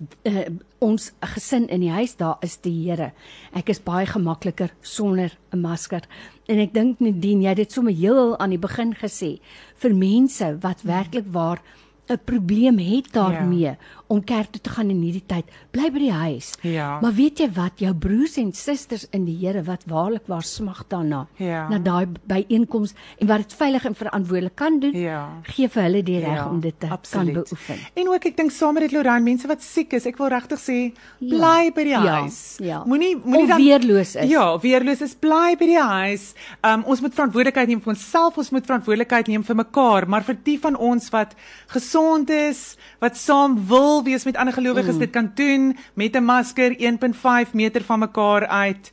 uh, 0.00 0.44
ons 0.78 1.10
gesin 1.34 1.68
in 1.68 1.80
die 1.84 1.92
huis 1.92 2.16
daar 2.16 2.38
is 2.44 2.56
die 2.64 2.74
Here. 2.84 3.12
Ek 3.56 3.68
is 3.72 3.82
baie 3.84 4.06
gemakliker 4.06 4.72
sonder 4.82 5.36
'n 5.52 5.60
masker. 5.60 6.02
En 6.48 6.58
ek 6.58 6.74
dink 6.74 7.00
Nadine, 7.00 7.42
jy 7.42 7.48
het 7.48 7.56
dit 7.56 7.72
sommer 7.72 7.92
heel 7.92 8.38
aan 8.38 8.50
die 8.50 8.58
begin 8.58 8.94
gesê 8.94 9.40
vir 9.76 9.94
mense 9.94 10.58
wat 10.60 10.82
werklik 10.82 11.26
waar 11.32 11.60
'n 12.08 12.18
probleem 12.24 12.78
het 12.78 13.12
daarmee 13.12 13.60
ja. 13.60 13.76
Om 14.10 14.18
kerk 14.26 14.50
toe 14.50 14.60
te 14.60 14.70
gaan 14.74 14.90
in 14.90 15.00
hierdie 15.04 15.22
tyd. 15.30 15.46
Bly 15.70 15.86
by 15.94 16.00
die 16.02 16.10
huis. 16.12 16.48
Ja. 16.66 16.96
Maar 17.00 17.12
weet 17.14 17.38
jy 17.38 17.46
wat, 17.54 17.78
jou 17.78 17.92
broers 17.94 18.36
en 18.42 18.48
susters 18.58 19.04
in 19.14 19.24
die 19.28 19.36
Here 19.40 19.62
wat 19.68 19.84
waarlik 19.86 20.26
waar 20.26 20.42
smag 20.42 20.80
daarna, 20.90 21.26
Ja. 21.38 21.68
na 21.70 21.78
daai 21.78 22.06
byeenkoms 22.26 22.94
en 23.20 23.26
wat 23.30 23.44
dit 23.44 23.52
veilig 23.54 23.84
en 23.86 23.94
verantwoordelik 23.94 24.56
kan 24.56 24.80
doen, 24.80 24.92
Ja. 24.98 25.28
gee 25.54 25.68
vir 25.68 25.82
hulle 25.82 26.02
die 26.02 26.18
reg 26.18 26.34
Ja, 26.40 26.48
om 26.50 26.60
dit 26.60 26.74
te 26.80 26.88
absoluut. 26.88 27.34
kan 27.34 27.44
beoefen. 27.44 27.76
En 27.94 28.08
ook 28.08 28.24
ek 28.26 28.36
dink 28.36 28.50
saam 28.50 28.74
met 28.74 28.82
dit 28.82 28.92
Lorraine, 28.92 29.24
mense 29.24 29.46
wat 29.46 29.62
siek 29.62 29.92
is, 29.92 30.06
ek 30.06 30.18
wil 30.18 30.28
regtig 30.28 30.58
sê, 30.58 30.92
bly 31.20 31.70
by 31.74 31.82
die 31.84 31.90
Ja, 31.90 32.00
huis. 32.22 32.56
ja. 32.60 32.82
Moenie 32.86 33.16
moenie 33.16 33.42
Of 33.42 33.48
dan 33.48 33.62
weerloos 33.62 34.14
is. 34.16 34.28
Ja, 34.30 34.58
weerloos 34.58 35.00
is, 35.02 35.14
bly 35.14 35.54
by 35.58 35.66
die 35.66 35.78
huis. 35.80 36.34
Um 36.64 36.82
ons 36.84 37.00
moet 37.00 37.14
verantwoordelikheid 37.14 37.68
neem 37.68 37.80
vir 37.80 37.92
onsself, 37.94 38.36
ons 38.38 38.50
moet 38.50 38.66
verantwoordelikheid 38.66 39.28
neem 39.28 39.44
vir 39.44 39.54
mekaar, 39.56 40.08
maar 40.08 40.22
vir 40.24 40.36
die 40.42 40.58
van 40.58 40.76
ons 40.76 41.08
wat 41.10 41.34
gesond 41.68 42.30
is, 42.30 42.76
wat 43.00 43.16
saam 43.16 43.54
wil 43.68 43.99
wees 44.02 44.24
met 44.24 44.36
ander 44.36 44.54
gelowiges, 44.54 44.92
Mm. 44.94 44.98
dit 44.98 45.10
kan 45.10 45.30
doen 45.34 45.76
met 45.94 46.14
'n 46.16 46.22
masker 46.24 46.74
1.5 46.78 47.52
meter 47.52 47.82
van 47.84 47.98
mekaar 47.98 48.46
uit. 48.46 48.92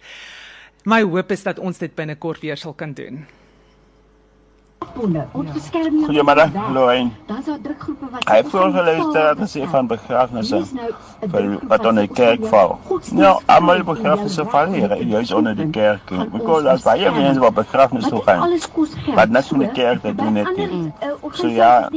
My 0.83 1.01
hoop 1.03 1.31
is 1.31 1.43
dat 1.43 1.59
ons 1.59 1.77
dit 1.77 1.95
binnekort 1.95 2.39
weer 2.41 2.57
sal 2.57 2.73
kan 2.73 2.93
doen. 2.93 3.25
Ons 4.97 5.51
beskerm 5.53 5.99
jou. 5.99 6.07
Goeiemôre, 6.07 6.45
Lorraine. 6.73 7.11
Dan's 7.27 7.45
daar 7.45 7.59
drukgroepe 7.61 8.07
wat 8.11 8.29
Hy 8.29 8.35
het 8.39 8.49
vroeër 8.49 8.71
geluister 8.71 9.27
dat 9.27 9.41
gesê 9.43 9.67
van 9.69 9.87
begrafnisse 9.87 10.61
vir 11.33 11.47
wat 11.69 11.85
onder 11.85 12.07
die 12.07 12.15
kerk 12.19 12.45
val. 12.51 12.77
Ja, 13.13 13.35
almal 13.45 13.83
begrafnisse 13.83 14.45
val 14.53 14.73
hier, 14.73 14.95
juis 15.03 15.31
onder 15.31 15.55
die 15.55 15.69
kerk. 15.69 16.13
Because 16.31 16.69
as 16.69 16.85
baie 16.87 17.11
mense 17.11 17.39
wat 17.43 17.53
begrafnisse 17.53 18.09
toe 18.09 18.23
gaan. 18.25 18.57
Wat 19.15 19.29
net 19.29 19.47
van 19.47 19.65
die 19.65 19.71
kerk 19.71 20.01
te 20.01 20.15
doen 20.15 20.35
het. 20.35 20.57
nie. 20.57 20.91
So 21.33 21.47
ja, 21.47 21.89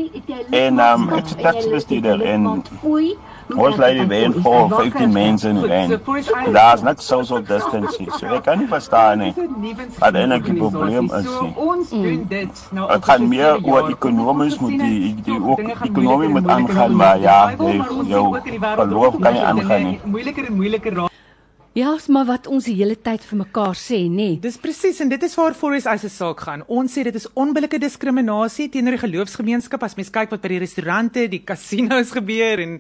en 0.51 0.80
um, 0.80 1.09
ek 1.16 1.24
is 1.24 1.36
taxbestuurder 1.41 2.20
en 2.22 2.62
ons 3.57 3.76
lei 3.76 3.92
die 3.98 4.07
wen 4.07 4.32
vir 4.32 4.68
15 4.74 5.12
mense 5.12 5.48
in 5.48 5.61
die 5.61 5.68
wen. 5.68 5.94
Daar's 6.53 6.82
net 6.82 7.03
social 7.03 7.42
distancing. 7.42 8.11
So 8.18 8.26
ek 8.36 8.44
kan 8.48 8.59
nie 8.59 8.68
verstaan 8.70 9.18
nie 9.24 9.34
wat 9.98 10.14
eintlik 10.14 10.44
die 10.44 10.57
probleem 10.59 11.11
is 11.18 11.28
nie. 11.28 11.53
Ons 11.57 11.90
doen 11.90 12.24
dit 12.30 12.64
nou 12.70 12.88
Het 12.90 13.05
gaat 13.05 13.20
meer 13.20 13.61
oor 13.62 13.90
economisch 13.90 14.59
moet 14.59 14.78
die, 14.78 15.14
die 15.24 15.38
ook 15.42 15.59
economie 15.61 16.28
moet 16.28 16.48
aangaan, 16.48 16.96
maar 16.96 17.20
ja, 17.20 17.38
jou 18.07 18.24
geloof 18.61 19.20
kan 19.20 19.32
nie 19.32 19.42
aangaan 19.53 19.84
nie. 19.84 20.01
moeiliker 20.05 20.44
en 20.44 20.57
moeiliker 20.57 20.94
raak. 20.94 21.09
Ja, 21.73 21.93
maar 22.11 22.25
wat 22.27 22.49
ons 22.51 22.64
die 22.66 22.75
hele 22.75 22.97
tyd 22.99 23.23
vir 23.23 23.39
mekaar 23.45 23.77
sê, 23.79 24.01
nê. 24.11 24.14
Nee. 24.16 24.39
Dis 24.43 24.57
presies 24.59 24.99
en 25.05 25.11
dit 25.12 25.23
is 25.23 25.37
waar 25.39 25.55
Forest 25.55 25.87
Ice 25.87 26.09
se 26.09 26.16
saak 26.16 26.41
gaan. 26.43 26.64
Ons 26.66 26.97
sê 26.97 27.05
dit 27.07 27.14
is 27.14 27.29
onbillike 27.39 27.79
diskriminasie 27.79 28.66
teenoor 28.75 28.97
die 28.97 29.03
geloofsgemeenskap 29.05 29.85
as 29.87 29.95
mens 29.95 30.11
kyk 30.11 30.33
wat 30.35 30.43
by 30.43 30.51
die 30.51 30.59
restaurante, 30.64 31.29
die 31.31 31.39
casinos 31.47 32.11
gebeur 32.16 32.59
en 32.64 32.73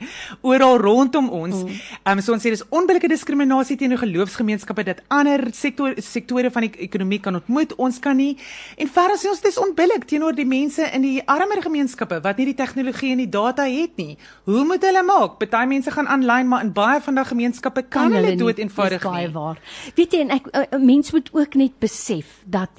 oral 0.42 0.80
rondom 0.82 1.28
ons. 1.30 1.60
Mm. 1.62 1.76
Ehm 2.00 2.18
um, 2.18 2.22
so 2.26 2.34
ons 2.34 2.42
sê 2.42 2.50
dis 2.50 2.64
onbillike 2.66 3.12
diskriminasie 3.12 3.76
teenoor 3.78 4.02
geloofsgemeenskappe 4.02 4.86
dat 4.88 5.04
ander 5.06 5.46
sektor 5.54 5.94
sektore 6.02 6.50
van 6.50 6.66
die 6.66 6.72
ekonomie 6.88 7.20
kan 7.22 7.38
ontmoet. 7.38 7.76
Ons 7.78 8.02
kan 8.02 8.18
nie 8.18 8.32
en 8.74 8.90
verder 8.90 9.22
sê 9.22 9.30
ons 9.30 9.44
dis 9.46 9.60
onbillik 9.62 10.08
teenoor 10.10 10.34
die 10.34 10.48
mense 10.50 10.90
in 10.90 11.06
die 11.06 11.14
armer 11.30 11.62
gemeenskappe 11.62 12.18
wat 12.26 12.42
nie 12.42 12.48
die 12.50 12.56
tegnologie 12.58 13.14
en 13.14 13.22
die 13.22 13.30
data 13.38 13.70
het 13.70 13.94
nie. 14.02 14.18
Hoe 14.50 14.66
moet 14.66 14.82
hulle 14.82 15.06
maak? 15.06 15.38
Party 15.38 15.62
mense 15.76 15.94
gaan 15.94 16.10
aanlyn, 16.10 16.50
maar 16.50 16.66
in 16.66 16.74
baie 16.74 16.98
van 17.06 17.22
daai 17.22 17.30
gemeenskappe 17.30 17.86
kan, 17.86 18.10
kan 18.10 18.18
hulle 18.18 18.34
dood 18.34 18.58
nie. 18.58 18.79
Eenvoudig 18.80 19.02
Dis 19.02 19.10
baie 19.10 19.26
nie. 19.26 19.34
waar. 19.34 19.60
Weet 19.96 20.12
jy 20.12 20.20
en 20.20 20.30
ek 20.30 20.46
'n 20.72 20.84
mens 20.84 21.12
moet 21.12 21.30
ook 21.32 21.54
net 21.54 21.78
besef 21.78 22.42
dat 22.46 22.70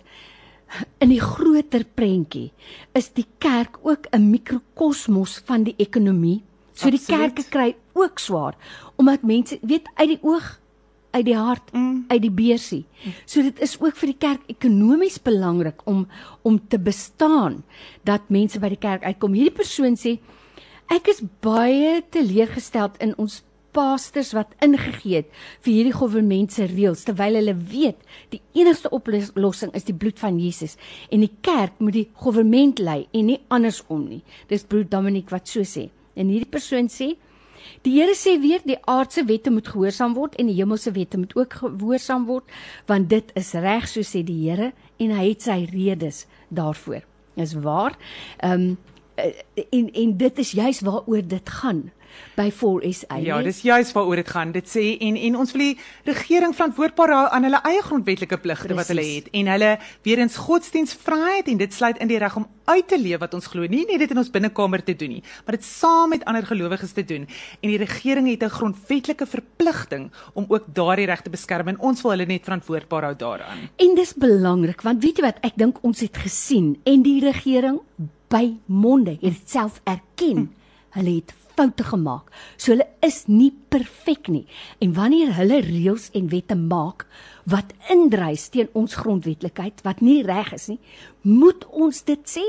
in 0.99 1.09
die 1.09 1.21
groter 1.21 1.83
prentjie 1.83 2.51
is 2.93 3.11
die 3.13 3.27
kerk 3.39 3.77
ook 3.83 4.07
'n 4.11 4.29
mikrokosmos 4.31 5.41
van 5.45 5.63
die 5.63 5.75
ekonomie. 5.77 6.43
So 6.73 6.89
die 6.89 6.99
Absoluut. 6.99 7.19
kerke 7.19 7.43
kry 7.49 7.75
ook 7.93 8.19
swaar 8.19 8.55
omdat 8.95 9.23
mense 9.23 9.59
weet 9.61 9.89
uit 9.95 10.07
die 10.07 10.19
oog 10.21 10.59
uit 11.11 11.25
die 11.25 11.35
hart 11.37 11.73
mm. 11.73 12.05
uit 12.07 12.21
die 12.21 12.31
beursie. 12.31 12.85
So 13.25 13.41
dit 13.41 13.59
is 13.59 13.75
ook 13.79 13.95
vir 13.95 14.13
die 14.13 14.17
kerk 14.17 14.41
ekonomies 14.47 15.21
belangrik 15.21 15.81
om 15.85 16.07
om 16.41 16.59
te 16.67 16.79
bestaan 16.79 17.63
dat 18.03 18.29
mense 18.29 18.59
by 18.59 18.69
die 18.69 18.81
kerk 18.81 19.03
uitkom. 19.03 19.33
Hierdie 19.33 19.57
persoon 19.59 19.97
sê 19.99 20.19
ek 20.91 21.07
is 21.07 21.21
baie 21.43 22.01
teleurgesteld 22.09 22.97
in 23.03 23.13
ons 23.17 23.41
pastors 23.75 24.33
wat 24.37 24.53
ingegee 24.65 25.21
het 25.21 25.31
vir 25.65 25.71
hierdie 25.73 25.95
government 25.95 26.53
se 26.53 26.67
reëls 26.69 27.05
terwyl 27.07 27.39
hulle 27.39 27.55
weet 27.71 27.99
die 28.33 28.41
enigste 28.59 28.91
oplossing 28.95 29.73
is 29.77 29.87
die 29.87 29.97
bloed 29.97 30.19
van 30.19 30.39
Jesus 30.41 30.77
en 31.09 31.23
die 31.25 31.33
kerk 31.45 31.79
moet 31.79 31.97
die 31.99 32.07
government 32.23 32.79
lei 32.79 33.05
en 33.11 33.27
nie 33.31 33.41
andersom 33.49 34.07
nie. 34.09 34.21
Dis 34.49 34.67
broer 34.67 34.87
Dominic 34.89 35.31
wat 35.31 35.47
so 35.47 35.65
sê. 35.67 35.89
En 36.15 36.31
hierdie 36.31 36.49
persoon 36.51 36.89
sê 36.91 37.13
Die 37.85 37.93
Here 37.97 38.13
sê 38.17 38.35
weer 38.41 38.61
die 38.65 38.77
aardse 38.89 39.23
wette 39.29 39.51
moet 39.53 39.69
gehoorsaam 39.69 40.15
word 40.17 40.35
en 40.41 40.49
die 40.49 40.57
hemelse 40.57 40.93
wette 40.95 41.17
moet 41.17 41.33
ook 41.37 41.57
gehoorsaam 41.61 42.27
word 42.29 42.49
want 42.89 43.09
dit 43.09 43.31
is 43.37 43.53
reg 43.57 43.87
so 43.89 44.05
sê 44.05 44.23
die 44.25 44.37
Here 44.43 44.71
en 45.01 45.13
hy 45.17 45.31
het 45.31 45.45
sy 45.47 45.59
redes 45.71 46.25
daarvoor. 46.49 47.05
Is 47.41 47.55
waar. 47.63 47.97
Ehm 48.43 48.71
um, 48.71 48.79
en 49.69 49.89
en 50.03 50.17
dit 50.17 50.39
is 50.39 50.51
juis 50.51 50.81
waaroor 50.81 51.27
dit 51.27 51.49
gaan 51.49 51.91
by 52.35 52.47
4SA. 52.51 53.19
Ja, 53.21 53.35
nee? 53.35 53.49
dis 53.49 53.61
juis 53.65 53.91
waaroor 53.95 54.21
dit 54.21 54.29
gaan. 54.29 54.51
Dit 54.55 54.69
sê 54.69 54.83
en 54.99 55.17
en 55.17 55.37
ons 55.43 55.53
wil 55.55 55.63
die 55.71 55.77
regering 56.09 56.55
verantwoordbaar 56.57 57.13
hou 57.15 57.25
aan 57.35 57.47
hulle 57.47 57.61
eie 57.69 57.83
grondwetlike 57.85 58.39
pligte 58.43 58.77
wat 58.77 58.91
hulle 58.91 59.05
het 59.05 59.29
en 59.37 59.51
hulle 59.51 59.71
weer 60.07 60.21
eens 60.23 60.39
godsdienstvryheid 60.47 61.51
en 61.51 61.61
dit 61.61 61.73
sluit 61.73 61.99
in 62.03 62.11
die 62.11 62.19
reg 62.21 62.37
om 62.39 62.47
uit 62.71 62.87
te 62.87 62.99
leef 62.99 63.19
wat 63.23 63.33
ons 63.35 63.49
glo. 63.51 63.67
Nie 63.67 63.83
net 63.89 64.03
dit 64.03 64.13
in 64.13 64.21
ons 64.21 64.31
binnekamer 64.31 64.83
te 64.85 64.95
doen 64.95 65.17
nie, 65.17 65.23
maar 65.45 65.57
dit 65.57 65.65
saam 65.67 66.13
met 66.13 66.23
ander 66.29 66.45
gelowiges 66.47 66.95
te 66.95 67.03
doen. 67.07 67.27
En 67.59 67.73
die 67.73 67.79
regering 67.81 68.29
het 68.29 68.43
'n 68.43 68.55
grondwetlike 68.57 69.27
verpligting 69.27 70.11
om 70.33 70.45
ook 70.47 70.65
daardie 70.73 71.05
reg 71.05 71.21
te 71.21 71.29
beskerm 71.29 71.67
en 71.67 71.79
ons 71.79 72.01
wil 72.01 72.11
hulle 72.11 72.25
net 72.25 72.43
verantwoordbaar 72.43 73.03
hou 73.03 73.15
daaraan. 73.15 73.69
En 73.75 73.95
dis 73.95 74.13
belangrik 74.13 74.81
want 74.81 75.03
weet 75.03 75.17
jy 75.17 75.23
wat 75.23 75.39
ek 75.41 75.55
dink 75.55 75.83
ons 75.83 75.99
het 75.99 76.17
gesien 76.17 76.79
en 76.83 77.01
die 77.01 77.19
regering 77.19 77.79
by 78.31 78.55
monde 78.65 79.17
het 79.19 79.37
dit 79.37 79.53
self 79.57 79.81
erken. 79.83 80.47
Hm. 80.47 80.49
Hulle 80.97 81.15
het 81.19 81.33
foute 81.55 81.83
gemaak. 81.83 82.31
So 82.57 82.73
hulle 82.73 82.87
is 83.05 83.25
nie 83.27 83.51
perfek 83.73 84.29
nie. 84.31 84.45
En 84.83 84.95
wanneer 84.95 85.33
hulle 85.37 85.61
reëls 85.65 86.09
en 86.17 86.31
wette 86.31 86.57
maak 86.57 87.05
wat 87.49 87.73
indrys 87.91 88.49
teen 88.53 88.69
ons 88.77 88.95
grondwetlikheid 89.01 89.81
wat 89.85 90.01
nie 90.05 90.21
reg 90.25 90.51
is 90.55 90.69
nie, 90.69 90.79
moet 91.25 91.65
ons 91.71 92.03
dit 92.07 92.29
sê. 92.29 92.47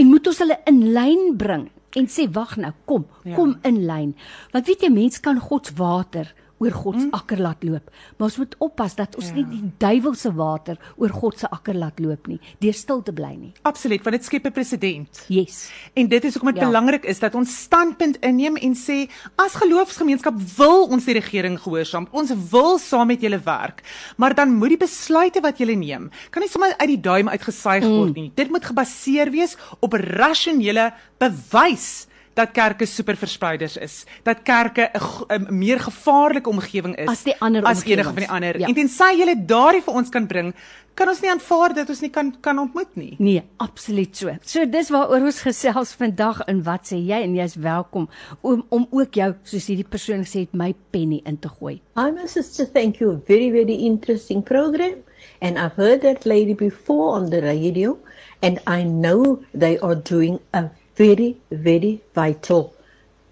En 0.00 0.08
moet 0.08 0.26
ons 0.26 0.42
hulle 0.44 0.58
in 0.70 0.82
lyn 0.96 1.32
bring 1.38 1.68
en 1.98 2.06
sê 2.08 2.24
wag 2.32 2.54
nou, 2.56 2.72
kom, 2.88 3.04
ja. 3.26 3.34
kom 3.36 3.58
in 3.68 3.82
lyn. 3.88 4.14
Want 4.54 4.68
weet 4.70 4.86
jy 4.86 4.92
mens 4.92 5.20
kan 5.20 5.40
God 5.40 5.68
se 5.68 5.76
water 5.76 6.30
oor 6.62 6.76
God 6.76 6.98
se 7.00 7.06
mm. 7.06 7.14
akker 7.18 7.42
laat 7.42 7.64
loop. 7.66 7.90
Maar 8.16 8.28
ons 8.28 8.38
moet 8.42 8.54
oppas 8.66 8.94
dat 8.98 9.16
ons 9.18 9.30
ja. 9.30 9.36
nie 9.38 9.44
die 9.50 9.62
duiwelse 9.82 10.32
water 10.38 10.78
oor 11.00 11.14
God 11.14 11.40
se 11.42 11.50
akker 11.50 11.76
laat 11.78 12.00
loop 12.02 12.28
nie, 12.30 12.38
deur 12.62 12.76
stil 12.76 13.02
te 13.06 13.14
bly 13.16 13.32
nie. 13.34 13.52
Absoluut, 13.68 14.02
want 14.06 14.16
dit 14.18 14.28
skep 14.28 14.46
'n 14.46 14.54
presedent. 14.54 15.24
Yes. 15.28 15.70
En 15.94 16.08
dit 16.08 16.24
is 16.24 16.34
hoekom 16.34 16.52
dit 16.52 16.62
ja. 16.62 16.68
belangrik 16.68 17.04
is 17.04 17.18
dat 17.18 17.34
ons 17.34 17.50
standpunt 17.66 18.20
inneem 18.22 18.56
en 18.56 18.74
sê 18.78 19.08
as 19.36 19.58
geloofsgemeenskap 19.58 20.38
wil 20.56 20.86
ons 20.86 21.04
die 21.04 21.18
regering 21.18 21.58
gehoorsaam. 21.58 22.08
Ons 22.12 22.32
wil 22.50 22.78
saam 22.78 23.06
met 23.06 23.20
julle 23.20 23.40
werk, 23.42 23.82
maar 24.16 24.34
dan 24.34 24.54
moet 24.54 24.76
die 24.76 24.82
besluite 24.86 25.40
wat 25.40 25.58
julle 25.58 25.74
neem, 25.74 26.10
kan 26.30 26.42
nie 26.42 26.50
sommer 26.50 26.74
uit 26.78 26.88
die 26.88 27.00
duim 27.00 27.28
uitgesuig 27.28 27.84
mm. 27.84 27.96
word 27.96 28.14
nie. 28.14 28.30
Dit 28.34 28.50
moet 28.50 28.64
gebaseer 28.64 29.30
wees 29.30 29.56
op 29.80 29.92
rasionele 29.92 30.92
bewys 31.18 32.06
dat 32.34 32.52
kerke 32.56 32.86
superverspreiders 32.86 33.76
is, 33.76 34.04
dat 34.22 34.42
kerke 34.42 34.90
'n 35.28 35.46
meer 35.50 35.80
gevaarlike 35.80 36.48
omgewing 36.48 36.96
is 36.96 37.08
as 37.08 37.22
die 37.22 37.36
ander 37.40 37.62
as 37.64 37.84
enige 37.84 38.12
van 38.12 38.22
die 38.24 38.30
ander. 38.30 38.58
Ja. 38.58 38.66
En 38.66 38.74
tensy 38.74 39.12
jy 39.18 39.34
daardie 39.46 39.82
vir 39.82 39.94
ons 39.94 40.08
kan 40.08 40.26
bring, 40.26 40.54
kan 40.94 41.08
ons 41.08 41.20
nie 41.20 41.30
aanvaar 41.30 41.74
dat 41.74 41.88
ons 41.88 42.00
nie 42.00 42.10
kan 42.10 42.32
kan 42.40 42.58
ontmoet 42.58 42.96
nie. 42.96 43.14
Nee, 43.18 43.42
absoluut 43.56 44.16
so. 44.16 44.34
So 44.44 44.64
dis 44.66 44.90
waaroor 44.90 45.24
ons 45.24 45.40
gesels 45.40 45.94
vandag 45.94 46.42
en 46.46 46.62
wat 46.62 46.92
sê 46.92 46.96
jy 46.96 47.22
en 47.22 47.34
jy's 47.34 47.56
welkom 47.56 48.08
om 48.40 48.64
om 48.68 48.86
ook 48.90 49.14
jou 49.14 49.34
soos 49.42 49.66
hierdie 49.66 49.88
persoon 49.88 50.24
gesê 50.26 50.44
het 50.46 50.52
my 50.52 50.74
penny 50.90 51.22
in 51.24 51.38
te 51.38 51.48
gooi. 51.48 51.80
I 51.96 52.10
must 52.10 52.36
just 52.36 52.72
thank 52.72 53.00
you 53.00 53.20
very 53.26 53.50
very 53.50 53.74
interesting 53.74 54.42
program 54.42 55.02
and 55.40 55.58
I've 55.58 55.76
heard 55.76 56.02
that 56.02 56.24
lady 56.24 56.54
before 56.54 57.16
on 57.16 57.30
the 57.30 57.40
radio 57.40 57.98
and 58.42 58.58
I 58.66 58.82
know 58.84 59.42
they 59.54 59.78
are 59.78 59.96
doing 59.96 60.40
a 60.52 60.70
very, 60.96 61.36
very 61.50 62.02
vital 62.14 62.74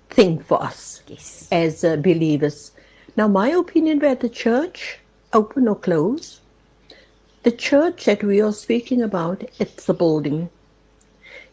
thing 0.09 0.39
for 0.39 0.63
us 0.63 1.03
yes. 1.07 1.49
as 1.53 1.85
uh, 1.85 1.97
believers. 1.97 2.73
Now, 3.17 3.29
my 3.29 3.49
opinion 3.49 3.99
about 3.99 4.21
the 4.21 4.29
church, 4.29 4.99
open 5.33 5.69
or 5.69 5.77
close, 5.77 6.41
the 7.43 7.51
church 7.51 8.05
that 8.05 8.23
we 8.23 8.41
are 8.41 8.53
speaking 8.53 9.03
about, 9.03 9.45
it's 9.59 9.89
a 9.89 9.95
building. 9.95 10.49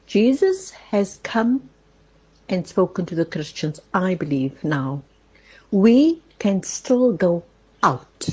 Jesus 0.06 0.72
has 0.72 1.20
come 1.24 1.70
and 2.50 2.66
spoken 2.66 3.06
to 3.06 3.16
the 3.16 3.26
Christians, 3.26 3.82
I 3.94 4.16
believe 4.16 4.64
now. 4.64 5.04
We 5.72 6.22
can 6.40 6.64
still 6.64 7.12
go 7.12 7.44
out, 7.84 8.30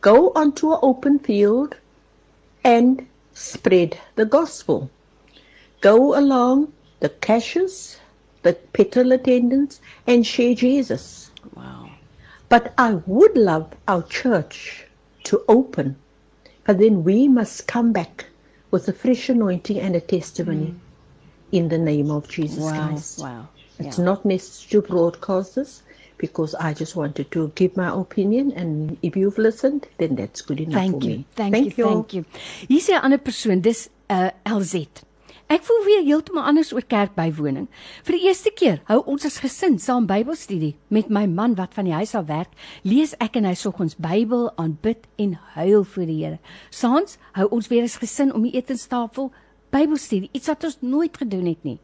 go 0.00 0.32
onto 0.34 0.72
an 0.72 0.80
open 0.82 1.18
field 1.20 1.76
and 2.64 3.06
spread 3.34 3.98
the 4.16 4.24
gospel. 4.24 4.90
Go 5.80 6.18
along 6.18 6.72
the 7.06 7.10
cashiers, 7.20 8.00
the 8.42 8.52
petrol 8.72 9.12
attendants, 9.12 9.80
and 10.08 10.26
share 10.26 10.56
Jesus. 10.56 11.30
Wow. 11.54 11.88
But 12.48 12.74
I 12.76 12.94
would 13.06 13.36
love 13.36 13.72
our 13.86 14.02
church 14.02 14.86
to 15.24 15.44
open, 15.46 15.94
but 16.64 16.78
then 16.78 17.04
we 17.04 17.28
must 17.28 17.68
come 17.68 17.92
back 17.92 18.26
with 18.72 18.88
a 18.88 18.92
fresh 18.92 19.28
anointing 19.28 19.78
and 19.78 19.94
a 19.94 20.00
testimony 20.00 20.74
mm. 20.74 20.78
in 21.52 21.68
the 21.68 21.78
name 21.78 22.10
of 22.10 22.28
Jesus 22.28 22.58
wow. 22.58 22.88
Christ. 22.88 23.20
Wow. 23.20 23.48
It's 23.78 23.98
yeah. 23.98 24.04
not 24.04 24.24
necessary 24.24 24.82
to 24.82 24.88
broadcast 24.88 25.54
this 25.54 25.82
because 26.18 26.56
I 26.56 26.74
just 26.74 26.96
wanted 26.96 27.30
to 27.30 27.52
give 27.54 27.76
my 27.76 27.90
opinion 27.94 28.50
and 28.56 28.98
if 29.02 29.14
you've 29.14 29.38
listened 29.38 29.86
then 29.98 30.16
that's 30.16 30.40
good 30.40 30.60
enough 30.60 30.74
thank 30.74 31.02
for 31.02 31.08
you. 31.08 31.16
me. 31.18 31.26
Thank, 31.36 31.54
thank 31.54 31.78
you. 31.78 31.84
Thank 31.84 32.14
you. 32.14 32.24
Hier's 32.68 32.88
'n 32.88 33.00
ander 33.04 33.18
persoon, 33.18 33.60
dis 33.60 33.90
uh 34.08 34.30
LZ. 34.46 35.05
Ek 35.46 35.62
voel 35.62 35.84
weer 35.86 36.02
heeltemal 36.02 36.48
anders 36.50 36.72
oor 36.74 36.82
kerkbywoning. 36.82 37.68
Vir 38.02 38.16
die 38.16 38.26
eerste 38.26 38.50
keer 38.50 38.80
hou 38.88 38.96
ons 39.06 39.28
as 39.28 39.36
gesin 39.38 39.76
saam 39.78 40.08
Bybelstudie 40.10 40.72
met 40.90 41.06
my 41.06 41.22
man 41.30 41.54
wat 41.54 41.76
van 41.76 41.86
die 41.86 41.94
huis 41.94 42.16
af 42.18 42.26
werk. 42.26 42.50
Lees 42.82 43.14
ek 43.22 43.38
en 43.38 43.46
hy 43.46 43.54
soggens 43.54 43.94
Bybel, 43.94 44.48
aanbid 44.58 45.06
en 45.22 45.36
huil 45.54 45.86
voor 45.86 46.10
die 46.10 46.18
Here. 46.18 46.40
Saans 46.74 47.20
hou 47.38 47.46
ons 47.54 47.70
weer 47.70 47.86
as 47.86 47.94
gesin 48.02 48.34
om 48.34 48.42
die 48.42 48.56
etenstafel 48.58 49.30
Bybelstudie, 49.70 50.32
iets 50.34 50.50
wat 50.50 50.66
ons 50.66 50.80
nooit 50.82 51.14
gedoen 51.14 51.46
het 51.52 51.62
nie. 51.62 51.78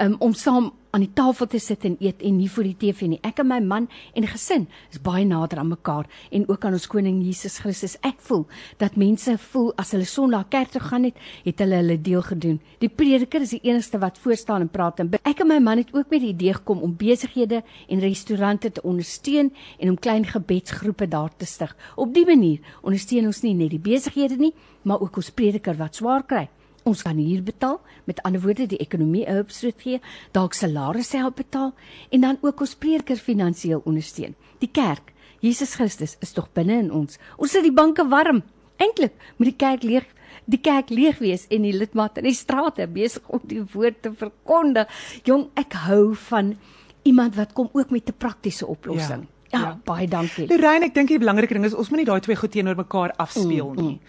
Um, 0.00 0.16
om 0.18 0.34
saam 0.34 0.72
aan 0.90 1.04
die 1.04 1.12
tafel 1.14 1.46
te 1.46 1.58
sit 1.62 1.84
en 1.86 1.94
eet 2.02 2.22
en 2.26 2.38
nie 2.40 2.48
vir 2.50 2.66
die 2.66 2.76
TV 2.78 3.06
nie. 3.12 3.18
Ek 3.26 3.38
en 3.42 3.48
my 3.50 3.60
man 3.62 3.86
en 4.16 4.26
gesin 4.26 4.66
is 4.90 4.98
baie 5.02 5.22
nader 5.28 5.60
aan 5.62 5.70
mekaar 5.70 6.08
en 6.34 6.46
ook 6.50 6.64
aan 6.66 6.74
ons 6.78 6.88
koning 6.90 7.20
Jesus 7.22 7.60
Christus. 7.62 7.96
Ek 8.06 8.18
voel 8.26 8.42
dat 8.82 8.98
mense 8.98 9.36
voel 9.52 9.70
as 9.78 9.94
hulle 9.94 10.08
Sondag 10.08 10.48
kerk 10.50 10.74
toe 10.74 10.82
gaan 10.82 11.06
het, 11.06 11.18
het 11.44 11.62
hulle 11.62 11.78
hulle 11.82 11.98
deel 12.02 12.24
gedoen. 12.26 12.58
Die 12.82 12.90
prediker 12.90 13.46
is 13.46 13.54
die 13.54 13.62
enigste 13.70 14.00
wat 14.02 14.18
voor 14.18 14.38
staan 14.40 14.66
en 14.66 14.72
praat 14.72 15.02
en 15.04 15.12
ek 15.22 15.44
en 15.44 15.52
my 15.52 15.60
man 15.62 15.84
het 15.84 15.94
ook 15.94 16.10
met 16.10 16.24
die 16.24 16.34
idee 16.34 16.58
gekom 16.58 16.82
om 16.86 16.96
besighede 16.98 17.62
en 17.88 18.02
restaurante 18.02 18.72
te 18.74 18.82
ondersteun 18.82 19.54
en 19.78 19.94
om 19.94 19.98
klein 19.98 20.26
gebedsgroepe 20.26 21.06
daar 21.10 21.30
te 21.36 21.46
stig. 21.46 21.76
Op 21.96 22.14
dië 22.14 22.26
manier 22.26 22.74
ondersteun 22.82 23.30
ons 23.30 23.44
nie 23.46 23.54
net 23.54 23.76
die 23.76 23.84
besighede 23.84 24.40
nie, 24.40 24.54
maar 24.82 25.00
ook 25.00 25.22
ons 25.22 25.30
prediker 25.30 25.78
wat 25.78 26.02
swaar 26.02 26.26
kry. 26.26 26.48
Ons 26.88 27.02
kan 27.02 27.18
huur 27.18 27.42
betaal, 27.44 27.80
met 28.08 28.22
ander 28.22 28.40
woorde 28.40 28.66
die 28.66 28.80
ekonomie 28.80 29.26
'n 29.26 29.32
hulpstoot 29.32 29.82
gee, 29.82 30.00
dalk 30.32 30.54
salarisse 30.54 31.16
help 31.16 31.36
betaal 31.36 31.74
en 32.10 32.20
dan 32.20 32.38
ook 32.40 32.60
ons 32.60 32.74
prediker 32.74 33.16
finansiëel 33.16 33.82
ondersteun. 33.84 34.34
Die 34.58 34.70
kerk, 34.72 35.12
Jesus 35.40 35.74
Christus 35.74 36.16
is 36.20 36.32
tog 36.32 36.48
binne 36.52 36.78
in 36.78 36.92
ons. 36.92 37.18
Ons 37.36 37.50
sit 37.50 37.62
die 37.62 37.72
banke 37.72 38.08
warm. 38.08 38.42
Eintlik 38.76 39.12
moet 39.36 39.48
die 39.48 39.56
kerk 39.56 39.82
leeg 39.82 40.04
die 40.44 40.60
kerk 40.60 40.90
leeg 40.90 41.18
wees 41.18 41.46
en 41.50 41.62
die 41.62 41.74
lidmate 41.76 42.20
in 42.20 42.24
die 42.24 42.34
strate 42.34 42.86
besig 42.86 43.22
om 43.28 43.40
die 43.44 43.62
woord 43.72 44.02
te 44.02 44.12
verkondig. 44.12 44.88
Jong, 45.24 45.48
ek 45.54 45.72
hou 45.86 46.14
van 46.14 46.56
iemand 47.02 47.36
wat 47.36 47.52
kom 47.52 47.68
ook 47.72 47.90
met 47.90 48.08
'n 48.08 48.14
praktiese 48.18 48.66
oplossing. 48.66 49.26
Ja, 49.50 49.58
ja, 49.58 49.60
ja. 49.60 49.78
baie 49.84 50.08
dankie. 50.08 50.46
Lorraine, 50.48 50.84
ek 50.84 50.94
dink 50.94 51.08
die 51.08 51.18
belangrike 51.18 51.54
ding 51.54 51.64
is 51.64 51.74
ons 51.74 51.90
moet 51.90 51.98
nie 51.98 52.06
daai 52.06 52.20
twee 52.20 52.36
goed 52.36 52.50
teenoor 52.50 52.76
mekaar 52.76 53.12
afspeel 53.16 53.68
mm, 53.68 53.76
nie. 53.76 53.94
Mm 53.94 54.00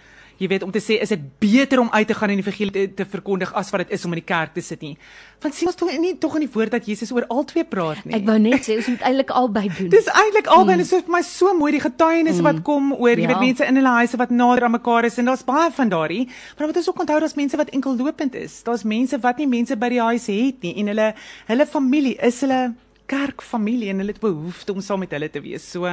jy 0.42 0.50
weet 0.50 0.64
om 0.66 0.72
te 0.74 0.82
sê 0.82 0.98
is 1.04 1.12
dit 1.14 1.26
beter 1.42 1.80
om 1.82 1.90
uit 1.94 2.08
te 2.10 2.16
gaan 2.18 2.32
en 2.34 2.40
die 2.40 2.46
evangelie 2.46 2.74
te, 2.74 2.86
te 3.02 3.06
verkondig 3.06 3.52
as 3.58 3.70
wat 3.74 3.84
dit 3.84 3.94
is 3.98 4.06
om 4.08 4.16
in 4.16 4.22
die 4.22 4.28
kerk 4.28 4.56
te 4.56 4.64
sit 4.66 4.82
nie. 4.82 4.96
Want 5.42 5.58
sien 5.58 5.70
ons 5.70 5.78
tog 5.78 5.92
nie 6.02 6.16
tog 6.22 6.38
in 6.40 6.46
die 6.46 6.52
woord 6.54 6.74
dat 6.74 6.88
Jesus 6.90 7.14
oor 7.14 7.28
al 7.34 7.46
twee 7.50 7.66
praat 7.68 8.02
nie. 8.06 8.16
Ek 8.18 8.26
wou 8.26 8.38
net 8.42 8.66
sê 8.66 8.80
ons 8.82 8.90
moet 8.94 9.06
eintlik 9.10 9.34
albei 9.42 9.66
doen. 9.70 9.92
Dis 9.94 10.10
eintlik 10.10 10.50
albei 10.50 10.76
mm. 10.76 10.80
en 10.80 10.84
dit 10.84 10.90
is 10.90 11.08
vir 11.08 11.16
my 11.18 11.24
so 11.28 11.56
mooi 11.58 11.72
die 11.78 11.84
getuienisse 11.84 12.42
mm. 12.42 12.50
wat 12.50 12.62
kom 12.68 12.92
oor 12.98 13.14
jy 13.14 13.28
ja. 13.28 13.34
weet 13.34 13.46
mense 13.46 13.70
in 13.70 13.82
hulle 13.82 13.96
huise 14.02 14.22
wat 14.22 14.36
nader 14.42 14.68
aan 14.68 14.76
mekaar 14.78 15.10
is 15.10 15.20
en 15.22 15.30
daar's 15.30 15.46
baie 15.48 15.72
van 15.78 15.94
daardie. 15.94 16.24
Maar 16.58 16.72
wat 16.72 16.82
ons 16.82 16.94
ook 16.94 17.04
onthou 17.06 17.20
daar's 17.24 17.38
mense 17.38 17.62
wat 17.62 17.74
enkel 17.78 17.98
lopend 17.98 18.38
is. 18.38 18.62
Daar's 18.66 18.86
mense 18.86 19.22
wat 19.22 19.42
nie 19.42 19.50
mense 19.50 19.78
by 19.78 19.94
die 19.94 20.02
huis 20.02 20.30
het 20.32 20.66
nie 20.66 20.78
en 20.82 20.94
hulle 20.94 21.12
hulle 21.52 21.70
familie 21.70 22.18
is 22.22 22.42
hulle 22.46 22.62
kerkfamilie 23.12 23.92
en 23.92 24.02
hulle 24.02 24.16
het 24.16 24.24
behoefte 24.24 24.74
om 24.74 24.82
saam 24.84 25.04
met 25.04 25.12
hulle 25.16 25.30
te 25.32 25.42
wees. 25.44 25.66
So 25.74 25.90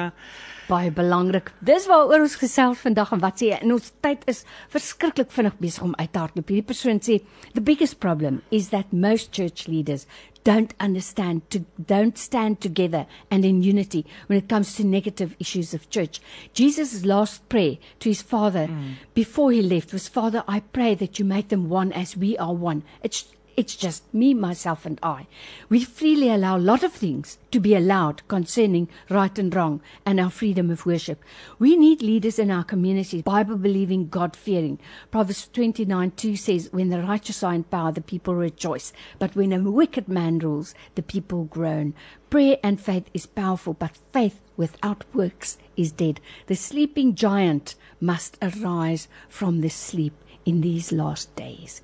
baie 0.69 0.91
belangrik. 0.93 1.51
Dis 1.65 1.89
waaroor 1.89 2.27
ons 2.27 2.39
gesels 2.39 2.81
vandag 2.85 3.15
en 3.17 3.23
wat 3.25 3.41
sê? 3.41 3.55
In 3.59 3.73
ons 3.75 3.93
tyd 4.05 4.25
is 4.31 4.45
verskriklik 4.73 5.33
vinnig 5.35 5.57
besig 5.63 5.87
om 5.87 5.97
uit 5.97 6.11
te 6.13 6.21
hardloop. 6.21 6.53
Hierdie 6.53 6.69
persoon 6.69 7.01
sê 7.05 7.21
the 7.55 7.65
biggest 7.65 7.99
problem 8.05 8.43
is 8.55 8.69
that 8.75 8.93
most 8.93 9.33
church 9.33 9.67
leaders 9.67 10.07
don't 10.45 10.75
understand 10.81 11.43
to 11.51 11.65
don't 11.77 12.17
stand 12.17 12.61
together 12.61 13.07
and 13.31 13.45
in 13.45 13.63
unity 13.63 14.05
when 14.29 14.39
it 14.39 14.49
comes 14.49 14.75
to 14.77 14.85
negative 14.85 15.35
issues 15.39 15.75
of 15.75 15.89
church. 15.91 16.21
Jesus' 16.55 17.05
last 17.05 17.49
prayer 17.49 17.77
to 18.01 18.09
his 18.09 18.23
father 18.23 18.67
mm. 18.69 18.95
before 19.15 19.53
he 19.53 19.63
left 19.63 19.93
was 19.93 20.09
Father, 20.09 20.45
I 20.49 20.61
pray 20.61 20.95
that 20.95 21.19
you 21.19 21.25
make 21.25 21.49
them 21.49 21.69
one 21.69 21.93
as 21.93 22.17
we 22.17 22.37
are 22.39 22.55
one. 22.55 22.83
It's 23.03 23.25
It's 23.59 23.75
just 23.75 24.15
me, 24.15 24.35
myself, 24.35 24.87
and 24.87 25.01
I. 25.03 25.27
We 25.69 25.83
freely 25.83 26.31
allow 26.31 26.57
a 26.57 26.61
lot 26.61 26.85
of 26.85 26.93
things 26.93 27.39
to 27.51 27.59
be 27.59 27.75
allowed 27.75 28.23
concerning 28.29 28.89
right 29.11 29.37
and 29.37 29.53
wrong 29.53 29.81
and 30.07 30.21
our 30.21 30.31
freedom 30.31 30.71
of 30.71 30.87
worship. 30.87 31.25
We 31.59 31.77
need 31.77 32.01
leaders 32.01 32.39
in 32.39 32.53
our 32.53 32.63
communities, 32.63 33.23
Bible 33.23 33.57
believing, 33.57 34.11
God 34.11 34.37
fearing. 34.37 34.79
Proverbs 35.11 35.49
29 35.53 36.13
2 36.13 36.37
says, 36.37 36.69
When 36.71 36.91
the 36.91 37.03
righteous 37.03 37.43
are 37.43 37.53
in 37.53 37.65
power, 37.65 37.91
the 37.91 38.01
people 38.01 38.37
rejoice. 38.37 38.93
But 39.19 39.35
when 39.35 39.53
a 39.53 39.59
wicked 39.59 40.09
man 40.09 40.39
rules, 40.39 40.73
the 40.95 41.03
people 41.03 41.43
groan. 41.43 41.95
Prayer 42.31 42.59
and 42.63 42.81
faith 42.81 43.11
is 43.13 43.27
powerful, 43.27 43.75
but 43.75 43.99
faith 44.13 44.39
without 44.57 45.05
works 45.13 45.59
is 45.77 45.91
dead. 45.91 46.21
The 46.47 46.55
sleeping 46.55 47.17
giant 47.17 47.75
must 48.01 48.39
arise 48.41 49.09
from 49.29 49.63
the 49.63 49.69
sleep 49.69 50.15
in 50.47 50.61
these 50.61 50.93
last 50.93 51.35
days. 51.35 51.83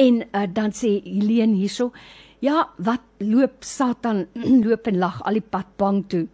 En 0.00 0.22
uh, 0.24 0.46
dan 0.48 0.72
sê 0.72 0.96
Helene 1.04 1.58
hierso, 1.60 1.90
ja, 2.40 2.70
wat 2.80 3.04
loop 3.20 3.64
Satan 3.66 4.26
loop 4.64 4.88
en 4.88 5.00
lag 5.02 5.20
al 5.28 5.40
die 5.40 5.44
pad 5.44 5.74
bang 5.80 6.04
toe 6.08 6.26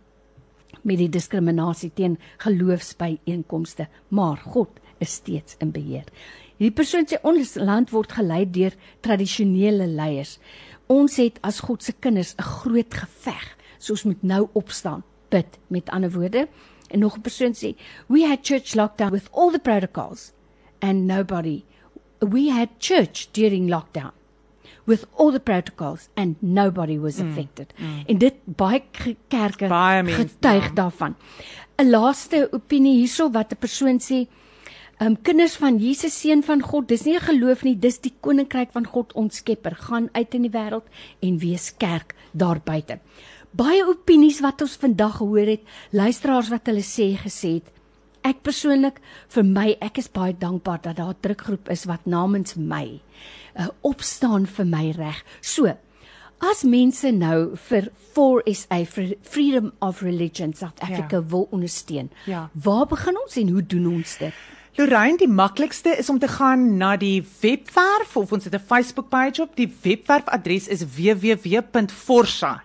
met 0.87 1.01
die 1.01 1.11
diskriminasie 1.11 1.91
teen 1.99 2.15
geloofsbyeenkomste, 2.45 3.89
maar 4.15 4.39
God 4.55 4.79
is 5.03 5.17
steeds 5.19 5.59
in 5.59 5.73
beheer. 5.75 6.07
Hierdie 6.57 6.77
persoon 6.79 7.09
sê 7.11 7.19
ons 7.27 7.57
land 7.59 7.91
word 7.93 8.15
gelei 8.17 8.45
deur 8.49 8.77
tradisionele 9.05 9.89
leiers. 9.91 10.37
Ons 10.93 11.19
het 11.19 11.41
as 11.45 11.59
God 11.67 11.83
se 11.83 11.93
kinders 11.93 12.37
'n 12.39 12.47
groot 12.63 12.95
geveg, 12.95 13.47
so 13.79 13.93
ons 13.93 14.05
moet 14.05 14.23
nou 14.23 14.49
opstaan, 14.55 15.03
bid 15.29 15.59
met 15.69 15.91
ander 15.91 16.11
woorde. 16.11 16.49
En 16.91 17.01
nog 17.01 17.17
'n 17.17 17.21
persoon 17.21 17.53
sê, 17.53 17.75
we 18.07 18.23
had 18.23 18.47
church 18.47 18.75
lockdown 18.75 19.11
with 19.11 19.29
all 19.33 19.51
the 19.51 19.59
protocols 19.59 20.33
and 20.81 21.07
nobody 21.07 21.65
we 22.19 22.51
had 22.51 22.69
church 22.79 23.29
during 23.33 23.69
lockdown. 23.69 24.13
with 24.89 25.05
all 25.17 25.33
the 25.33 25.41
protocols 25.41 26.09
and 26.17 26.37
nobody 26.41 26.97
was 26.99 27.17
Mm, 27.19 27.29
affected. 27.31 27.73
mm. 27.77 28.03
En 28.07 28.19
dit 28.19 28.35
baie 28.45 28.83
kerke 29.29 29.67
Baie 29.69 30.03
mense, 30.03 30.21
getuig 30.21 30.65
ja. 30.65 30.73
daarvan. 30.75 31.17
'n 31.79 31.91
Laaste 31.91 32.49
opinie 32.53 32.95
hierso 32.97 33.31
wat 33.31 33.51
'n 33.53 33.57
persoon 33.59 33.99
sê, 33.99 34.29
ehm 34.99 35.07
um, 35.11 35.17
kinders 35.23 35.57
van 35.57 35.79
Jesus 35.79 36.21
seun 36.21 36.43
van 36.43 36.61
God, 36.63 36.89
dis 36.89 37.03
nie 37.05 37.17
'n 37.17 37.21
geloof 37.21 37.63
nie, 37.65 37.75
dis 37.79 37.99
die 37.99 38.13
koninkryk 38.21 38.71
van 38.73 38.87
God 38.87 39.13
ons 39.13 39.37
Skepper. 39.37 39.75
Gaan 39.75 40.09
uit 40.13 40.35
in 40.35 40.43
die 40.43 40.51
wêreld 40.51 40.85
en 41.21 41.39
wees 41.39 41.75
kerk 41.77 42.15
daar 42.33 42.61
buite. 42.65 42.99
Baie 43.51 43.83
opinies 43.89 44.41
wat 44.41 44.61
ons 44.63 44.77
vandag 44.77 45.17
gehoor 45.17 45.47
het, 45.47 45.61
luisteraars 45.91 46.49
wat 46.49 46.67
hulle 46.67 46.83
sê 46.85 47.17
gesê 47.19 47.55
het. 47.55 47.73
Ek 48.27 48.41
persoonlik 48.43 48.97
vir 49.31 49.45
my, 49.47 49.67
ek 49.85 50.01
is 50.03 50.09
baie 50.11 50.35
dankbaar 50.35 50.81
dat 50.83 50.97
daar 50.99 51.15
'n 51.15 51.21
drukgroep 51.23 51.69
is 51.71 51.85
wat 51.87 52.07
namens 52.07 52.57
my 52.57 53.01
uh, 53.59 53.69
opstaan 53.83 54.47
vir 54.47 54.67
my 54.67 54.91
reg. 54.97 55.23
So, 55.41 55.67
as 56.41 56.65
mense 56.65 57.11
nou 57.13 57.57
vir 57.57 57.89
4SA 58.17 58.85
vir 58.85 59.15
Freedom 59.23 59.73
of 59.81 60.03
Religion 60.03 60.53
South 60.55 60.81
Africa 60.81 61.17
Ja. 61.17 61.23
wil 61.29 61.49
ondersteun, 61.51 62.11
Ja. 62.27 62.51
waar 62.53 62.87
begin 62.87 63.17
ons 63.25 63.37
en 63.37 63.49
hoe 63.49 63.63
doen 63.67 63.87
ons 63.87 64.19
dit? 64.19 64.33
Lorraine, 64.77 65.17
die 65.17 65.29
maklikste 65.29 65.97
is 65.99 66.11
om 66.11 66.19
te 66.19 66.29
gaan 66.29 66.77
na 66.77 66.97
die 66.97 67.25
webwerf 67.41 68.17
of 68.17 68.33
ons 68.33 68.45
het 68.45 68.55
'n 68.55 68.59
Facebook 68.67 69.09
page 69.09 69.43
op. 69.43 69.57
Die 69.57 69.73
webwerfadres 69.83 70.69
is 70.69 70.85
www.forsa 70.85 72.63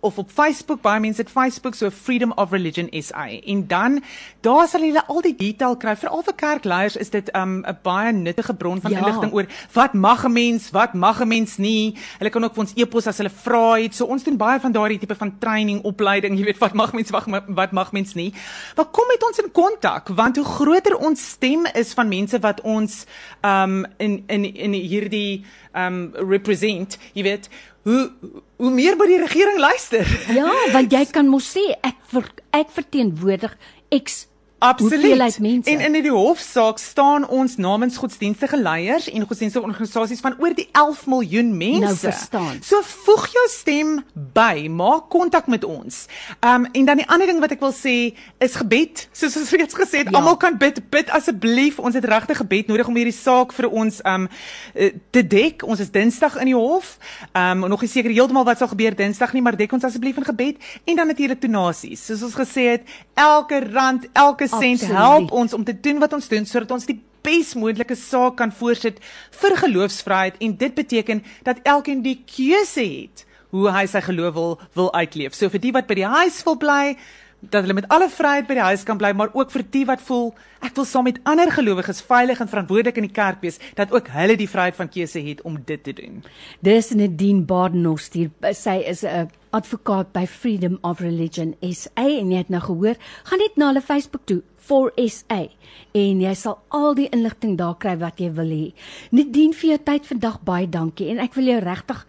of 0.00 0.18
op 0.18 0.30
Facebook, 0.30 0.82
baie 0.82 1.00
mense 1.00 1.20
het 1.20 1.30
Facebook 1.30 1.74
so 1.74 1.90
Freedom 1.90 2.32
of 2.36 2.50
Religion 2.50 2.88
SA. 3.02 3.28
En 3.28 3.66
dan 3.66 4.02
daar 4.40 4.68
sal 4.68 4.80
jy 4.80 4.96
al 5.06 5.20
die 5.22 5.34
detail 5.36 5.76
kry. 5.76 5.96
Veral 5.96 6.22
vir 6.22 6.34
kerkleiers 6.34 6.96
is 6.96 7.10
dit 7.10 7.30
um, 7.36 7.62
'n 7.66 7.78
baie 7.82 8.12
nuttige 8.12 8.54
bron 8.54 8.80
van 8.80 8.90
Ja. 8.90 8.98
inligting 8.98 9.32
oor 9.32 9.46
wat 9.72 9.94
mag 9.94 10.24
'n 10.24 10.32
mens, 10.32 10.70
wat 10.70 10.94
mag 10.94 11.20
'n 11.20 11.28
mens 11.28 11.56
nie. 11.56 11.96
Hulle 12.18 12.30
kan 12.30 12.44
ook 12.44 12.54
vir 12.54 12.62
ons 12.62 12.72
e-pos 12.76 13.06
as 13.06 13.16
hulle 13.18 13.30
vra 13.30 13.74
het. 13.74 13.94
So 13.94 14.04
ons 14.04 14.22
doen 14.24 14.36
baie 14.36 14.60
van 14.60 14.72
daardie 14.72 14.98
tipe 14.98 15.14
van 15.14 15.38
training, 15.38 15.82
opleiding, 15.82 16.38
jy 16.38 16.44
weet 16.44 16.58
wat 16.58 16.72
mag 16.74 16.92
mens, 16.92 17.10
wat, 17.10 17.24
wat 17.46 17.72
mag 17.72 17.92
mens 17.92 18.14
nie. 18.14 18.32
Maar 18.76 18.86
kom 18.90 19.04
met 19.08 19.24
ons 19.26 19.38
in 19.38 19.52
kontak 19.52 20.08
want 20.08 20.36
hoe 20.36 20.44
groter 20.44 20.96
ons 20.96 21.28
stem 21.30 21.66
is 21.74 21.92
van 21.92 22.08
mense 22.08 22.38
wat 22.38 22.60
ons 22.60 23.06
um 23.42 23.86
in 23.98 24.24
in 24.26 24.44
in 24.54 24.72
hierdie 24.72 25.44
um 25.74 26.12
represent, 26.14 26.98
jy 27.12 27.22
weet, 27.22 27.48
hoe 27.86 28.10
hoe 28.56 28.70
meer 28.72 28.96
by 28.98 29.06
die 29.06 29.20
regering 29.20 29.58
luister. 29.62 30.06
Ja, 30.34 30.48
want 30.74 30.94
jy 30.94 31.04
kan 31.12 31.28
mos 31.30 31.52
sê 31.54 31.62
ek 31.86 31.98
ver, 32.10 32.26
ek 32.56 32.72
verteenwoordig 32.74 33.52
X 33.94 34.24
Absoluut. 34.58 35.38
mense. 35.40 35.70
En 35.70 35.80
in 35.80 36.02
die 36.02 36.10
hofsaak 36.10 36.78
staan 36.78 37.28
ons 37.28 37.56
namens 37.56 37.96
godsdienstige 37.96 38.56
leiers 38.62 39.10
en 39.10 39.26
godsdienstige 39.26 39.64
organisasies 39.64 40.20
van 40.20 40.34
oor 40.38 40.54
die 40.54 40.68
11 40.72 41.06
miljoen 41.06 41.56
mense. 41.56 41.80
Nou 41.80 41.96
verstaan. 41.96 42.56
So 42.64 42.80
voeg 43.04 43.26
jou 43.32 43.44
stem 43.50 44.04
by, 44.32 44.66
maak 44.70 45.10
kontak 45.12 45.46
met 45.46 45.64
ons. 45.64 46.06
Um 46.40 46.64
en 46.72 46.84
dan 46.84 46.96
die 46.96 47.08
ander 47.08 47.26
ding 47.26 47.40
wat 47.40 47.52
ek 47.52 47.60
wil 47.60 47.74
sê 47.76 48.16
is 48.38 48.56
gebed. 48.56 49.08
Soos 49.12 49.36
ons 49.36 49.50
reeds 49.50 49.76
gesê 49.76 50.00
het, 50.02 50.08
Ja. 50.10 50.16
almal 50.18 50.36
kan 50.36 50.56
bid, 50.58 50.80
bid 50.90 51.10
asseblief. 51.10 51.78
Ons 51.78 51.94
het 51.94 52.04
regtig 52.04 52.36
gebed 52.36 52.66
nodig 52.66 52.88
om 52.88 52.96
hierdie 52.96 53.12
saak 53.14 53.52
vir 53.52 53.68
ons 53.70 54.00
um 54.04 54.28
eh, 54.74 54.92
te 55.10 55.26
dek. 55.26 55.66
Ons 55.66 55.80
is 55.80 55.90
Dinsdag 55.90 56.36
in 56.40 56.46
die 56.46 56.56
hof. 56.56 56.96
Um 57.34 57.68
nog 57.68 57.80
nie 57.80 57.90
seker 57.90 58.10
heeltemal 58.10 58.44
wat 58.44 58.58
sal 58.58 58.68
gebeur 58.72 58.96
Dinsdag 58.96 59.32
nie, 59.32 59.42
maar 59.42 59.56
dek 59.56 59.72
ons 59.72 59.84
asseblief 59.84 60.16
in 60.16 60.24
gebed 60.24 60.56
en 60.84 60.96
dan 60.96 61.06
natuurlik 61.06 61.40
donasies. 61.40 62.06
Soos 62.06 62.22
ons 62.22 62.34
gesê 62.34 62.70
het, 62.70 62.82
elke 63.14 63.60
rand, 63.72 64.08
elke 64.12 64.45
sent 64.50 64.86
help 64.90 65.32
ons 65.32 65.54
om 65.56 65.64
te 65.64 65.74
doen 65.80 66.00
wat 66.02 66.12
ons 66.16 66.28
doen 66.28 66.46
sodat 66.46 66.74
ons 66.78 66.88
die 66.88 66.98
besmoontlike 67.26 67.96
saak 67.98 68.36
kan 68.38 68.52
voorsit 68.54 69.00
vir 69.40 69.56
geloofsvryheid 69.62 70.38
en 70.40 70.56
dit 70.56 70.74
beteken 70.74 71.22
dat 71.46 71.62
elkeen 71.64 72.02
die 72.04 72.20
keuse 72.24 72.84
het 72.84 73.24
hoe 73.54 73.70
hy 73.72 73.86
sy 73.90 74.02
geloof 74.04 74.34
wil 74.34 74.52
wil 74.76 74.90
uitleef. 74.94 75.34
So 75.34 75.50
vir 75.52 75.62
die 75.62 75.72
wat 75.74 75.88
by 75.88 75.96
die 75.98 76.10
huis 76.10 76.42
wil 76.46 76.58
bly, 76.60 76.96
dat 77.40 77.62
hulle 77.62 77.76
met 77.76 77.88
alle 77.92 78.08
vryheid 78.10 78.46
by 78.48 78.56
die 78.58 78.68
huis 78.68 78.82
kan 78.86 78.98
bly, 78.98 79.12
maar 79.12 79.30
ook 79.36 79.50
vir 79.52 79.64
die 79.70 79.84
wat 79.88 80.02
voel 80.02 80.32
ek 80.64 80.74
wil 80.74 80.86
saam 80.88 81.04
met 81.06 81.20
ander 81.28 81.50
gelowiges 81.52 82.00
veilig 82.02 82.40
en 82.40 82.48
verantwoordelik 82.50 82.96
in 82.98 83.06
die 83.06 83.14
kerk 83.14 83.42
wees, 83.44 83.60
dat 83.78 83.92
ook 83.94 84.08
hulle 84.14 84.36
die 84.40 84.48
vryheid 84.50 84.76
van 84.78 84.88
keuse 84.90 85.20
het 85.22 85.42
om 85.46 85.60
dit 85.68 85.82
te 85.84 85.92
doen. 85.94 86.24
Dis 86.64 86.90
Nadine 86.96 87.44
Badenhorst 87.46 88.16
hier. 88.18 88.30
Sy 88.52 88.82
is 88.88 89.04
'n 89.04 89.30
advokaat 89.50 90.12
by 90.12 90.26
Freedom 90.26 90.78
of 90.82 91.00
Religion 91.00 91.54
SA 91.60 92.06
en 92.20 92.30
jy 92.30 92.38
het 92.38 92.48
nou 92.48 92.60
gehoor, 92.60 92.96
gaan 93.24 93.38
net 93.38 93.56
na 93.56 93.66
hulle 93.66 93.80
Facebook 93.80 94.26
toe 94.26 94.42
4SA 94.66 95.46
en 95.92 96.20
jy 96.20 96.34
sal 96.34 96.58
al 96.74 96.94
die 96.94 97.08
inligting 97.14 97.56
daar 97.56 97.76
kry 97.78 97.96
wat 97.96 98.20
jy 98.20 98.32
wil 98.36 98.50
hê. 98.50 98.72
Nadine 99.10 99.54
vir 99.54 99.70
jou 99.70 99.78
tyd 99.78 100.06
vandag 100.06 100.40
baie 100.42 100.66
dankie 100.66 101.10
en 101.12 101.22
ek 101.22 101.34
wil 101.38 101.52
jou 101.52 101.60
regtig 101.60 102.06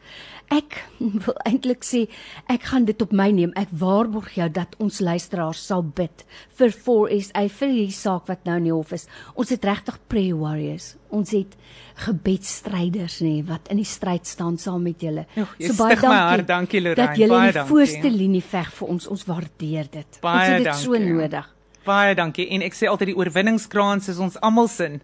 ek 0.53 0.77
wil 1.25 1.35
eintlik 1.45 1.83
sê 1.83 2.05
ek 2.49 2.69
gaan 2.71 2.85
dit 2.87 3.01
op 3.03 3.11
my 3.11 3.29
neem. 3.35 3.51
Ek 3.59 3.71
waarborg 3.71 4.33
jou 4.37 4.47
dat 4.49 4.75
ons 4.83 4.99
luisteraars 5.03 5.59
sal 5.67 5.83
bid 5.83 6.23
vir 6.57 6.71
4SA 6.71 7.43
vir 7.59 7.73
hierdie 7.73 7.95
saak 7.97 8.27
wat 8.31 8.45
nou 8.47 8.55
in 8.61 8.69
die 8.69 8.73
hof 8.75 8.93
is. 8.95 9.07
Ons 9.35 9.51
het 9.55 9.65
regtig 9.67 9.97
prayer 10.07 10.37
warriors. 10.39 10.93
Ons 11.13 11.31
het 11.35 11.55
gebedstryders 11.97 13.19
nê 13.25 13.35
wat 13.47 13.69
in 13.73 13.79
die 13.81 13.87
stryd 13.87 14.27
staan 14.27 14.57
saam 14.61 14.83
met 14.85 15.01
julle. 15.03 15.25
Jy 15.35 15.71
stig 15.73 16.03
my 16.05 16.19
hart. 16.19 16.47
Dankie, 16.47 16.81
Lorraine. 16.83 17.07
Dat 17.07 17.19
julle 17.19 17.33
Baie 17.35 17.47
in 17.47 17.53
die 17.53 17.59
dankie. 17.59 17.71
voorste 17.73 18.11
linie 18.13 18.43
veg 18.43 18.71
vir 18.79 18.91
ons. 18.95 19.07
Ons 19.07 19.25
waardeer 19.27 19.89
dit. 19.91 20.19
Baie 20.23 20.37
ons 20.39 20.49
het 20.49 20.57
dit 20.57 20.71
dankie. 20.71 20.83
so 20.83 21.01
nodig. 21.15 21.49
Baie 21.87 22.15
dankie. 22.19 22.47
En 22.51 22.63
ek 22.67 22.75
sê 22.75 22.89
altyd 22.91 23.13
die 23.13 23.17
oorwinningskrans 23.17 24.09
is 24.11 24.19
ons 24.19 24.39
almal 24.43 24.67
sin. 24.71 24.99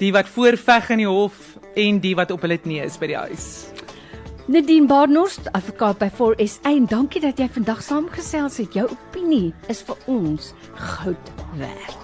Die 0.00 0.12
wat 0.14 0.30
voorveg 0.30 0.90
in 0.94 1.02
die 1.04 1.10
hof 1.10 1.56
en 1.78 1.98
die 2.02 2.14
wat 2.18 2.30
op 2.34 2.42
hulle 2.46 2.58
knie 2.62 2.80
is 2.84 2.98
by 2.98 3.10
die 3.10 3.18
huis. 3.18 3.48
Nadine 4.46 4.86
Barnard, 4.86 5.52
advokaat 5.52 5.98
by 5.98 6.08
4SA 6.10 6.72
en 6.74 6.86
dankie 6.90 7.20
dat 7.22 7.38
jy 7.38 7.46
vandag 7.54 7.82
saamgesels 7.86 8.56
het. 8.58 8.74
Jou 8.74 8.88
opinie 8.90 9.52
is 9.70 9.84
vir 9.86 9.96
ons 10.10 10.50
goud 10.74 11.30
werd. 11.60 11.98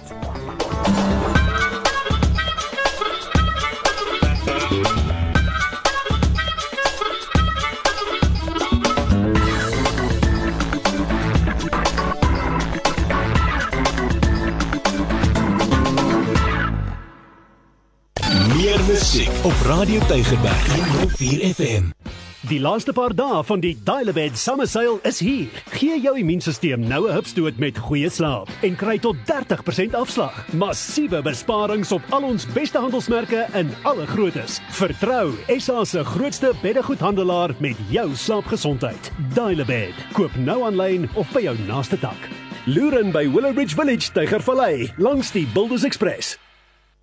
Meer 18.55 18.79
musiek 18.87 19.43
op 19.43 19.53
Radio 19.67 19.99
Tygerberg 20.07 20.75
104 20.75 21.53
FM. 21.53 22.08
Die 22.49 22.57
laaste 22.57 22.95
paar 22.97 23.13
dae 23.13 23.43
van 23.45 23.61
die 23.61 23.75
Dialabed 23.85 24.37
Summer 24.41 24.65
Sale 24.65 24.95
is 25.05 25.19
hier. 25.21 25.51
Gee 25.69 25.99
jou 26.01 26.15
immuunstelsel 26.17 26.81
nou 26.81 27.05
'n 27.05 27.13
hupstoot 27.13 27.59
met 27.61 27.77
goeie 27.77 28.09
slaap 28.09 28.49
en 28.65 28.75
kry 28.75 28.97
tot 28.97 29.15
30% 29.29 29.93
afslag. 29.93 30.33
Massiewe 30.53 31.21
besparings 31.21 31.91
op 31.91 32.01
al 32.09 32.23
ons 32.23 32.47
beste 32.53 32.79
handelsmerke 32.79 33.45
in 33.53 33.69
alle 33.83 34.07
groottes. 34.07 34.59
Vertrou 34.71 35.33
SA 35.59 35.85
se 35.85 36.03
grootste 36.03 36.53
beddegoedhandelaar 36.61 37.55
met 37.59 37.77
jou 37.89 38.15
slaapgesondheid. 38.15 39.11
Dialabed. 39.35 39.93
Koop 40.13 40.35
nou 40.35 40.63
aanlyn 40.65 41.09
of 41.13 41.31
by 41.31 41.41
jou 41.41 41.57
naaste 41.67 41.99
tak. 41.99 42.29
Loer 42.65 42.99
in 42.99 43.11
by 43.11 43.29
Willowbridge 43.29 43.75
Village, 43.75 44.11
Tygervallei, 44.11 44.91
langs 44.97 45.31
die 45.31 45.47
Builders 45.53 45.83
Express. 45.83 46.48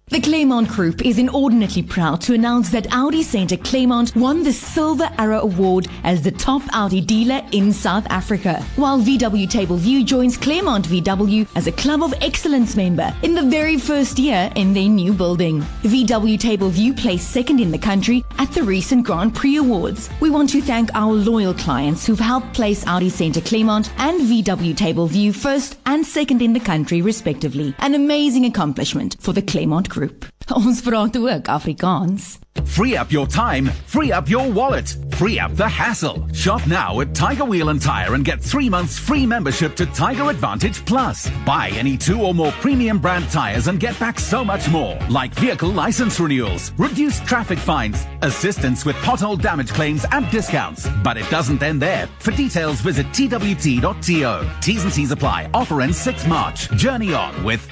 The 0.08 0.20
Claymont 0.20 0.68
Group 0.68 1.04
is 1.04 1.18
inordinately 1.18 1.82
proud 1.82 2.20
to 2.20 2.34
announce 2.34 2.70
that 2.70 2.86
Audi 2.92 3.24
Centre 3.24 3.56
Claymont 3.56 4.14
won 4.14 4.44
the 4.44 4.52
Silver 4.52 5.10
Arrow 5.18 5.40
Award 5.40 5.88
as 6.04 6.22
the 6.22 6.30
top 6.30 6.62
Audi 6.72 7.00
dealer 7.00 7.42
in 7.50 7.72
South 7.72 8.06
Africa, 8.06 8.62
while 8.76 9.00
VW 9.00 9.48
Tableview 9.48 10.04
joins 10.04 10.38
Claymont 10.38 10.86
VW 10.86 11.48
as 11.56 11.66
a 11.66 11.72
Club 11.72 12.04
of 12.04 12.14
Excellence 12.20 12.76
member 12.76 13.12
in 13.24 13.34
the 13.34 13.42
very 13.42 13.76
first 13.76 14.16
year 14.16 14.48
in 14.54 14.72
their 14.72 14.88
new 14.88 15.12
building. 15.12 15.60
VW 15.82 16.38
Tableview 16.38 16.96
placed 16.96 17.32
second 17.32 17.58
in 17.58 17.72
the 17.72 17.78
country 17.78 18.24
at 18.38 18.52
the 18.52 18.62
recent 18.62 19.04
Grand 19.04 19.34
Prix 19.34 19.56
Awards. 19.56 20.08
We 20.20 20.30
want 20.30 20.50
to 20.50 20.62
thank 20.62 20.88
our 20.94 21.12
loyal 21.12 21.52
clients 21.52 22.06
who've 22.06 22.20
helped 22.20 22.54
place 22.54 22.86
Audi 22.86 23.08
Centre 23.08 23.40
Claymont 23.40 23.90
and 23.98 24.20
VW 24.20 24.76
Tableview 24.76 25.34
first 25.34 25.78
and 25.84 26.06
second 26.06 26.42
in 26.42 26.52
the 26.52 26.60
country 26.60 27.02
respectively. 27.02 27.74
An 27.80 27.94
amazing 27.94 28.44
accomplishment 28.44 29.16
for 29.18 29.32
the 29.32 29.42
Claymont 29.42 29.88
Group. 29.88 29.95
Ons 30.54 30.80
praat 30.80 31.16
ook 31.16 31.48
Afrikaans. 31.48 32.38
Free 32.64 32.96
up 32.96 33.10
your 33.10 33.26
time, 33.26 33.66
free 33.86 34.12
up 34.12 34.28
your 34.28 34.50
wallet, 34.50 34.96
free 35.16 35.38
up 35.38 35.54
the 35.56 35.68
hassle. 35.68 36.26
Shop 36.32 36.66
now 36.66 37.00
at 37.00 37.14
Tiger 37.14 37.44
Wheel 37.44 37.68
and 37.68 37.80
Tire 37.80 38.14
and 38.14 38.24
get 38.24 38.40
three 38.40 38.68
months 38.68 38.98
free 38.98 39.26
membership 39.26 39.74
to 39.76 39.86
Tiger 39.86 40.30
Advantage 40.30 40.84
Plus. 40.84 41.28
Buy 41.44 41.70
any 41.74 41.96
two 41.96 42.22
or 42.22 42.34
more 42.34 42.52
premium 42.52 42.98
brand 42.98 43.28
tires 43.30 43.68
and 43.68 43.80
get 43.80 43.98
back 43.98 44.18
so 44.18 44.44
much 44.44 44.70
more, 44.70 44.96
like 45.10 45.34
vehicle 45.34 45.70
license 45.70 46.18
renewals, 46.20 46.72
reduced 46.78 47.26
traffic 47.26 47.58
fines, 47.58 48.06
assistance 48.22 48.84
with 48.84 48.96
pothole 48.96 49.40
damage 49.40 49.72
claims 49.72 50.04
and 50.12 50.30
discounts. 50.30 50.88
But 51.02 51.16
it 51.16 51.28
doesn't 51.30 51.62
end 51.62 51.82
there. 51.82 52.06
For 52.18 52.30
details, 52.30 52.80
visit 52.80 53.06
twt.to. 53.06 54.60
T's 54.60 54.84
and 54.84 54.92
C's 54.92 55.10
apply. 55.10 55.50
Offer 55.54 55.82
ends 55.82 55.98
6 55.98 56.26
March. 56.26 56.70
Journey 56.70 57.14
on 57.14 57.44
with 57.44 57.66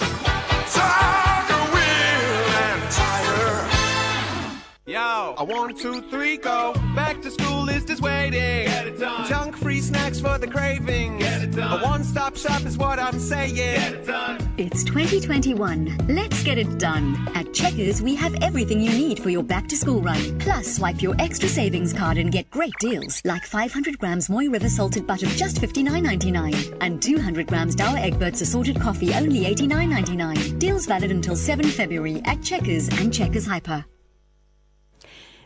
Yo, 4.87 5.35
a 5.39 5.43
one, 5.43 5.75
two, 5.75 6.03
three, 6.11 6.37
go. 6.37 6.75
Back 6.95 7.23
to 7.23 7.31
school 7.31 7.71
is 7.71 7.87
just 7.87 8.03
waiting. 8.03 8.67
Get 8.67 8.87
it 8.87 8.99
done. 8.99 9.27
Junk 9.27 9.57
free 9.57 9.81
snacks 9.81 10.21
for 10.21 10.37
the 10.37 10.47
cravings. 10.47 11.23
Get 11.23 11.43
it 11.43 11.53
done. 11.53 11.81
A 11.81 11.83
one 11.83 12.05
stop 12.05 12.37
shop 12.37 12.67
is 12.67 12.77
what 12.77 12.99
I'm 12.99 13.19
saying. 13.19 13.55
Get 13.55 13.95
it 13.95 14.07
done. 14.07 14.47
It's 14.59 14.85
2021. 14.85 16.07
Let's 16.07 16.43
get 16.43 16.59
it 16.59 16.79
done. 16.79 17.17
At 17.35 17.55
Checkers, 17.55 18.03
we 18.03 18.15
have 18.17 18.35
everything 18.43 18.79
you 18.79 18.91
need 18.91 19.21
for 19.21 19.31
your 19.31 19.43
back 19.43 19.69
to 19.69 19.77
school 19.79 20.03
run. 20.03 20.39
Plus, 20.39 20.77
swipe 20.77 21.01
your 21.01 21.15
extra 21.19 21.49
savings 21.49 21.95
card 21.95 22.19
and 22.19 22.31
get 22.31 22.51
great 22.51 22.75
deals 22.79 23.23
like 23.25 23.47
500 23.47 23.99
grams 23.99 24.29
Moy 24.29 24.51
River 24.51 24.69
salted 24.69 25.07
butter 25.07 25.29
just 25.29 25.63
$59.99 25.63 26.77
and 26.83 27.01
200 27.01 27.47
grams 27.47 27.75
Dower 27.75 27.97
Egberts 27.97 28.43
assorted 28.43 28.79
coffee 28.79 29.15
only 29.15 29.45
$89.99. 29.45 30.59
Deals 30.59 30.85
valid 30.85 31.11
until 31.11 31.37
7 31.37 31.65
February 31.65 32.21
at 32.27 32.43
Checkers 32.43 32.89
and 33.01 33.15
Checkers 33.15 33.47
Hyper. 33.47 33.83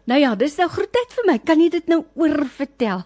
Nou 0.09 0.17
ja, 0.17 0.31
dis 0.41 0.55
nou 0.57 0.65
groet 0.73 0.89
tyd 0.89 1.11
vir 1.19 1.27
my. 1.29 1.35
Kan 1.45 1.61
jy 1.61 1.67
dit 1.75 1.91
nou 1.91 1.99
oor 2.17 2.47
vertel? 2.49 3.03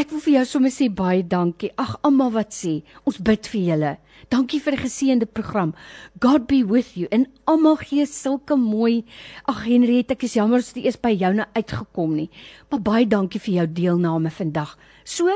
Ek 0.00 0.08
wil 0.08 0.22
vir 0.24 0.32
jou 0.38 0.44
sommer 0.48 0.72
sê 0.72 0.86
baie 0.88 1.20
dankie. 1.20 1.68
Ag, 1.76 1.98
almal 2.06 2.32
wat 2.32 2.54
sê, 2.56 2.78
ons 3.04 3.18
bid 3.20 3.50
vir 3.52 3.60
julle. 3.66 3.90
Dankie 4.32 4.60
vir 4.64 4.72
'n 4.78 4.82
geseënde 4.86 5.26
program. 5.26 5.74
God 6.18 6.46
be 6.48 6.62
with 6.64 6.96
you. 6.96 7.08
En 7.12 7.26
almal 7.44 7.76
gee 7.76 8.06
sulke 8.06 8.56
mooi. 8.56 9.04
Ag 9.44 9.66
Henriette, 9.66 10.12
ek 10.12 10.24
is 10.24 10.34
jammer 10.34 10.64
as 10.64 10.72
dit 10.72 10.84
eers 10.84 10.96
by 10.96 11.12
jou 11.12 11.32
nou 11.34 11.46
uitgekom 11.52 12.16
nie. 12.16 12.30
Maar 12.70 12.80
baie 12.80 13.06
dankie 13.06 13.40
vir 13.40 13.54
jou 13.54 13.66
deelname 13.66 14.30
vandag. 14.30 14.78
So 15.04 15.28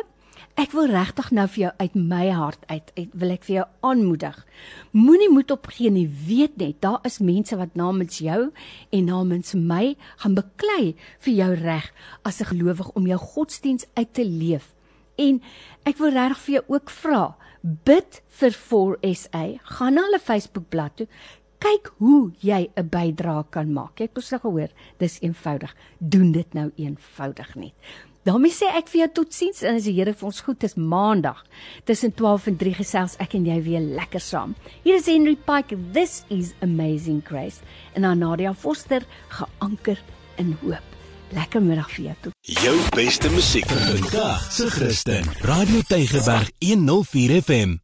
Ek 0.55 0.71
wil 0.71 0.87
regtig 0.87 1.33
nou 1.35 1.49
vir 1.51 1.61
jou 1.65 1.71
uit 1.83 1.95
my 1.99 2.29
hart 2.31 2.61
uit, 2.71 2.91
uit 2.95 3.15
wil 3.19 3.33
ek 3.35 3.43
vir 3.43 3.55
jou 3.57 3.65
aanmoedig. 3.89 4.37
Moenie 4.95 5.31
moed 5.33 5.51
opgee 5.51 5.91
nie. 5.91 6.07
Weet 6.07 6.61
net, 6.63 6.77
daar 6.85 7.01
is 7.09 7.19
mense 7.19 7.59
wat 7.59 7.75
namens 7.75 8.21
jou 8.23 8.53
en 8.95 9.09
namens 9.11 9.57
my 9.59 9.97
gaan 10.23 10.37
beklei 10.39 10.95
vir 11.27 11.35
jou 11.41 11.49
reg 11.59 11.91
as 12.23 12.39
'n 12.41 12.51
gelowig 12.53 12.93
om 12.95 13.07
jou 13.07 13.19
godsdiens 13.19 13.87
uit 13.99 14.15
te 14.15 14.25
leef. 14.25 14.75
En 15.19 15.43
ek 15.85 15.99
wil 15.99 16.15
regtig 16.15 16.39
vir 16.39 16.55
jou 16.55 16.65
ook 16.69 16.91
vra, 16.91 17.37
bid 17.63 18.23
vir 18.29 18.53
4SA. 18.53 19.45
Gaan 19.63 19.95
na 19.95 20.03
hulle 20.03 20.21
Facebookblad 20.21 20.97
toe. 20.97 21.09
Kyk 21.59 21.93
hoe 21.99 22.33
jy 22.39 22.71
'n 22.77 22.89
bydrae 22.89 23.45
kan 23.51 23.73
maak. 23.73 24.01
Ek 24.01 24.15
het 24.15 24.15
mos 24.15 24.29
gehoor, 24.31 24.71
dis 24.99 25.21
eenvoudig. 25.21 25.75
Doen 25.99 26.33
dit 26.33 26.55
nou 26.55 26.71
eenvoudig 26.77 27.55
net. 27.57 27.75
Daarmee 28.25 28.53
sê 28.53 28.71
ek 28.79 28.89
vir 28.93 29.05
jou 29.05 29.11
totsiens 29.21 29.63
en 29.63 29.79
as 29.79 29.87
die 29.89 29.95
Here 29.97 30.15
vir 30.17 30.29
ons 30.31 30.41
goed 30.47 30.65
is 30.67 30.77
maandag 30.77 31.45
tussen 31.89 32.15
12 32.17 32.49
en 32.53 32.57
3 32.63 32.75
gesels 32.81 33.19
ek 33.23 33.37
en 33.39 33.47
jy 33.49 33.61
weer 33.67 33.85
lekker 34.01 34.23
saam. 34.23 34.57
Hier 34.85 34.99
is 35.01 35.11
Henry 35.11 35.37
Pike. 35.37 35.79
This 35.93 36.23
is 36.29 36.55
amazing 36.65 37.23
grace. 37.27 37.63
En 37.95 38.05
aan 38.05 38.25
Nadia 38.25 38.55
Foster 38.55 39.05
geanker 39.29 40.01
in 40.41 40.57
hoop. 40.65 40.91
Lekker 41.35 41.63
middag 41.63 41.89
vir 41.97 42.05
jou. 42.11 42.17
Tot. 42.29 42.37
Jou 42.65 42.75
beste 42.95 43.31
musiek 43.35 43.67
vir 43.71 43.87
vandag 43.89 44.51
se 44.53 44.69
Christen. 44.71 45.31
Radio 45.43 45.81
Tygerberg 45.89 46.53
104 46.61 47.41
FM. 47.43 47.79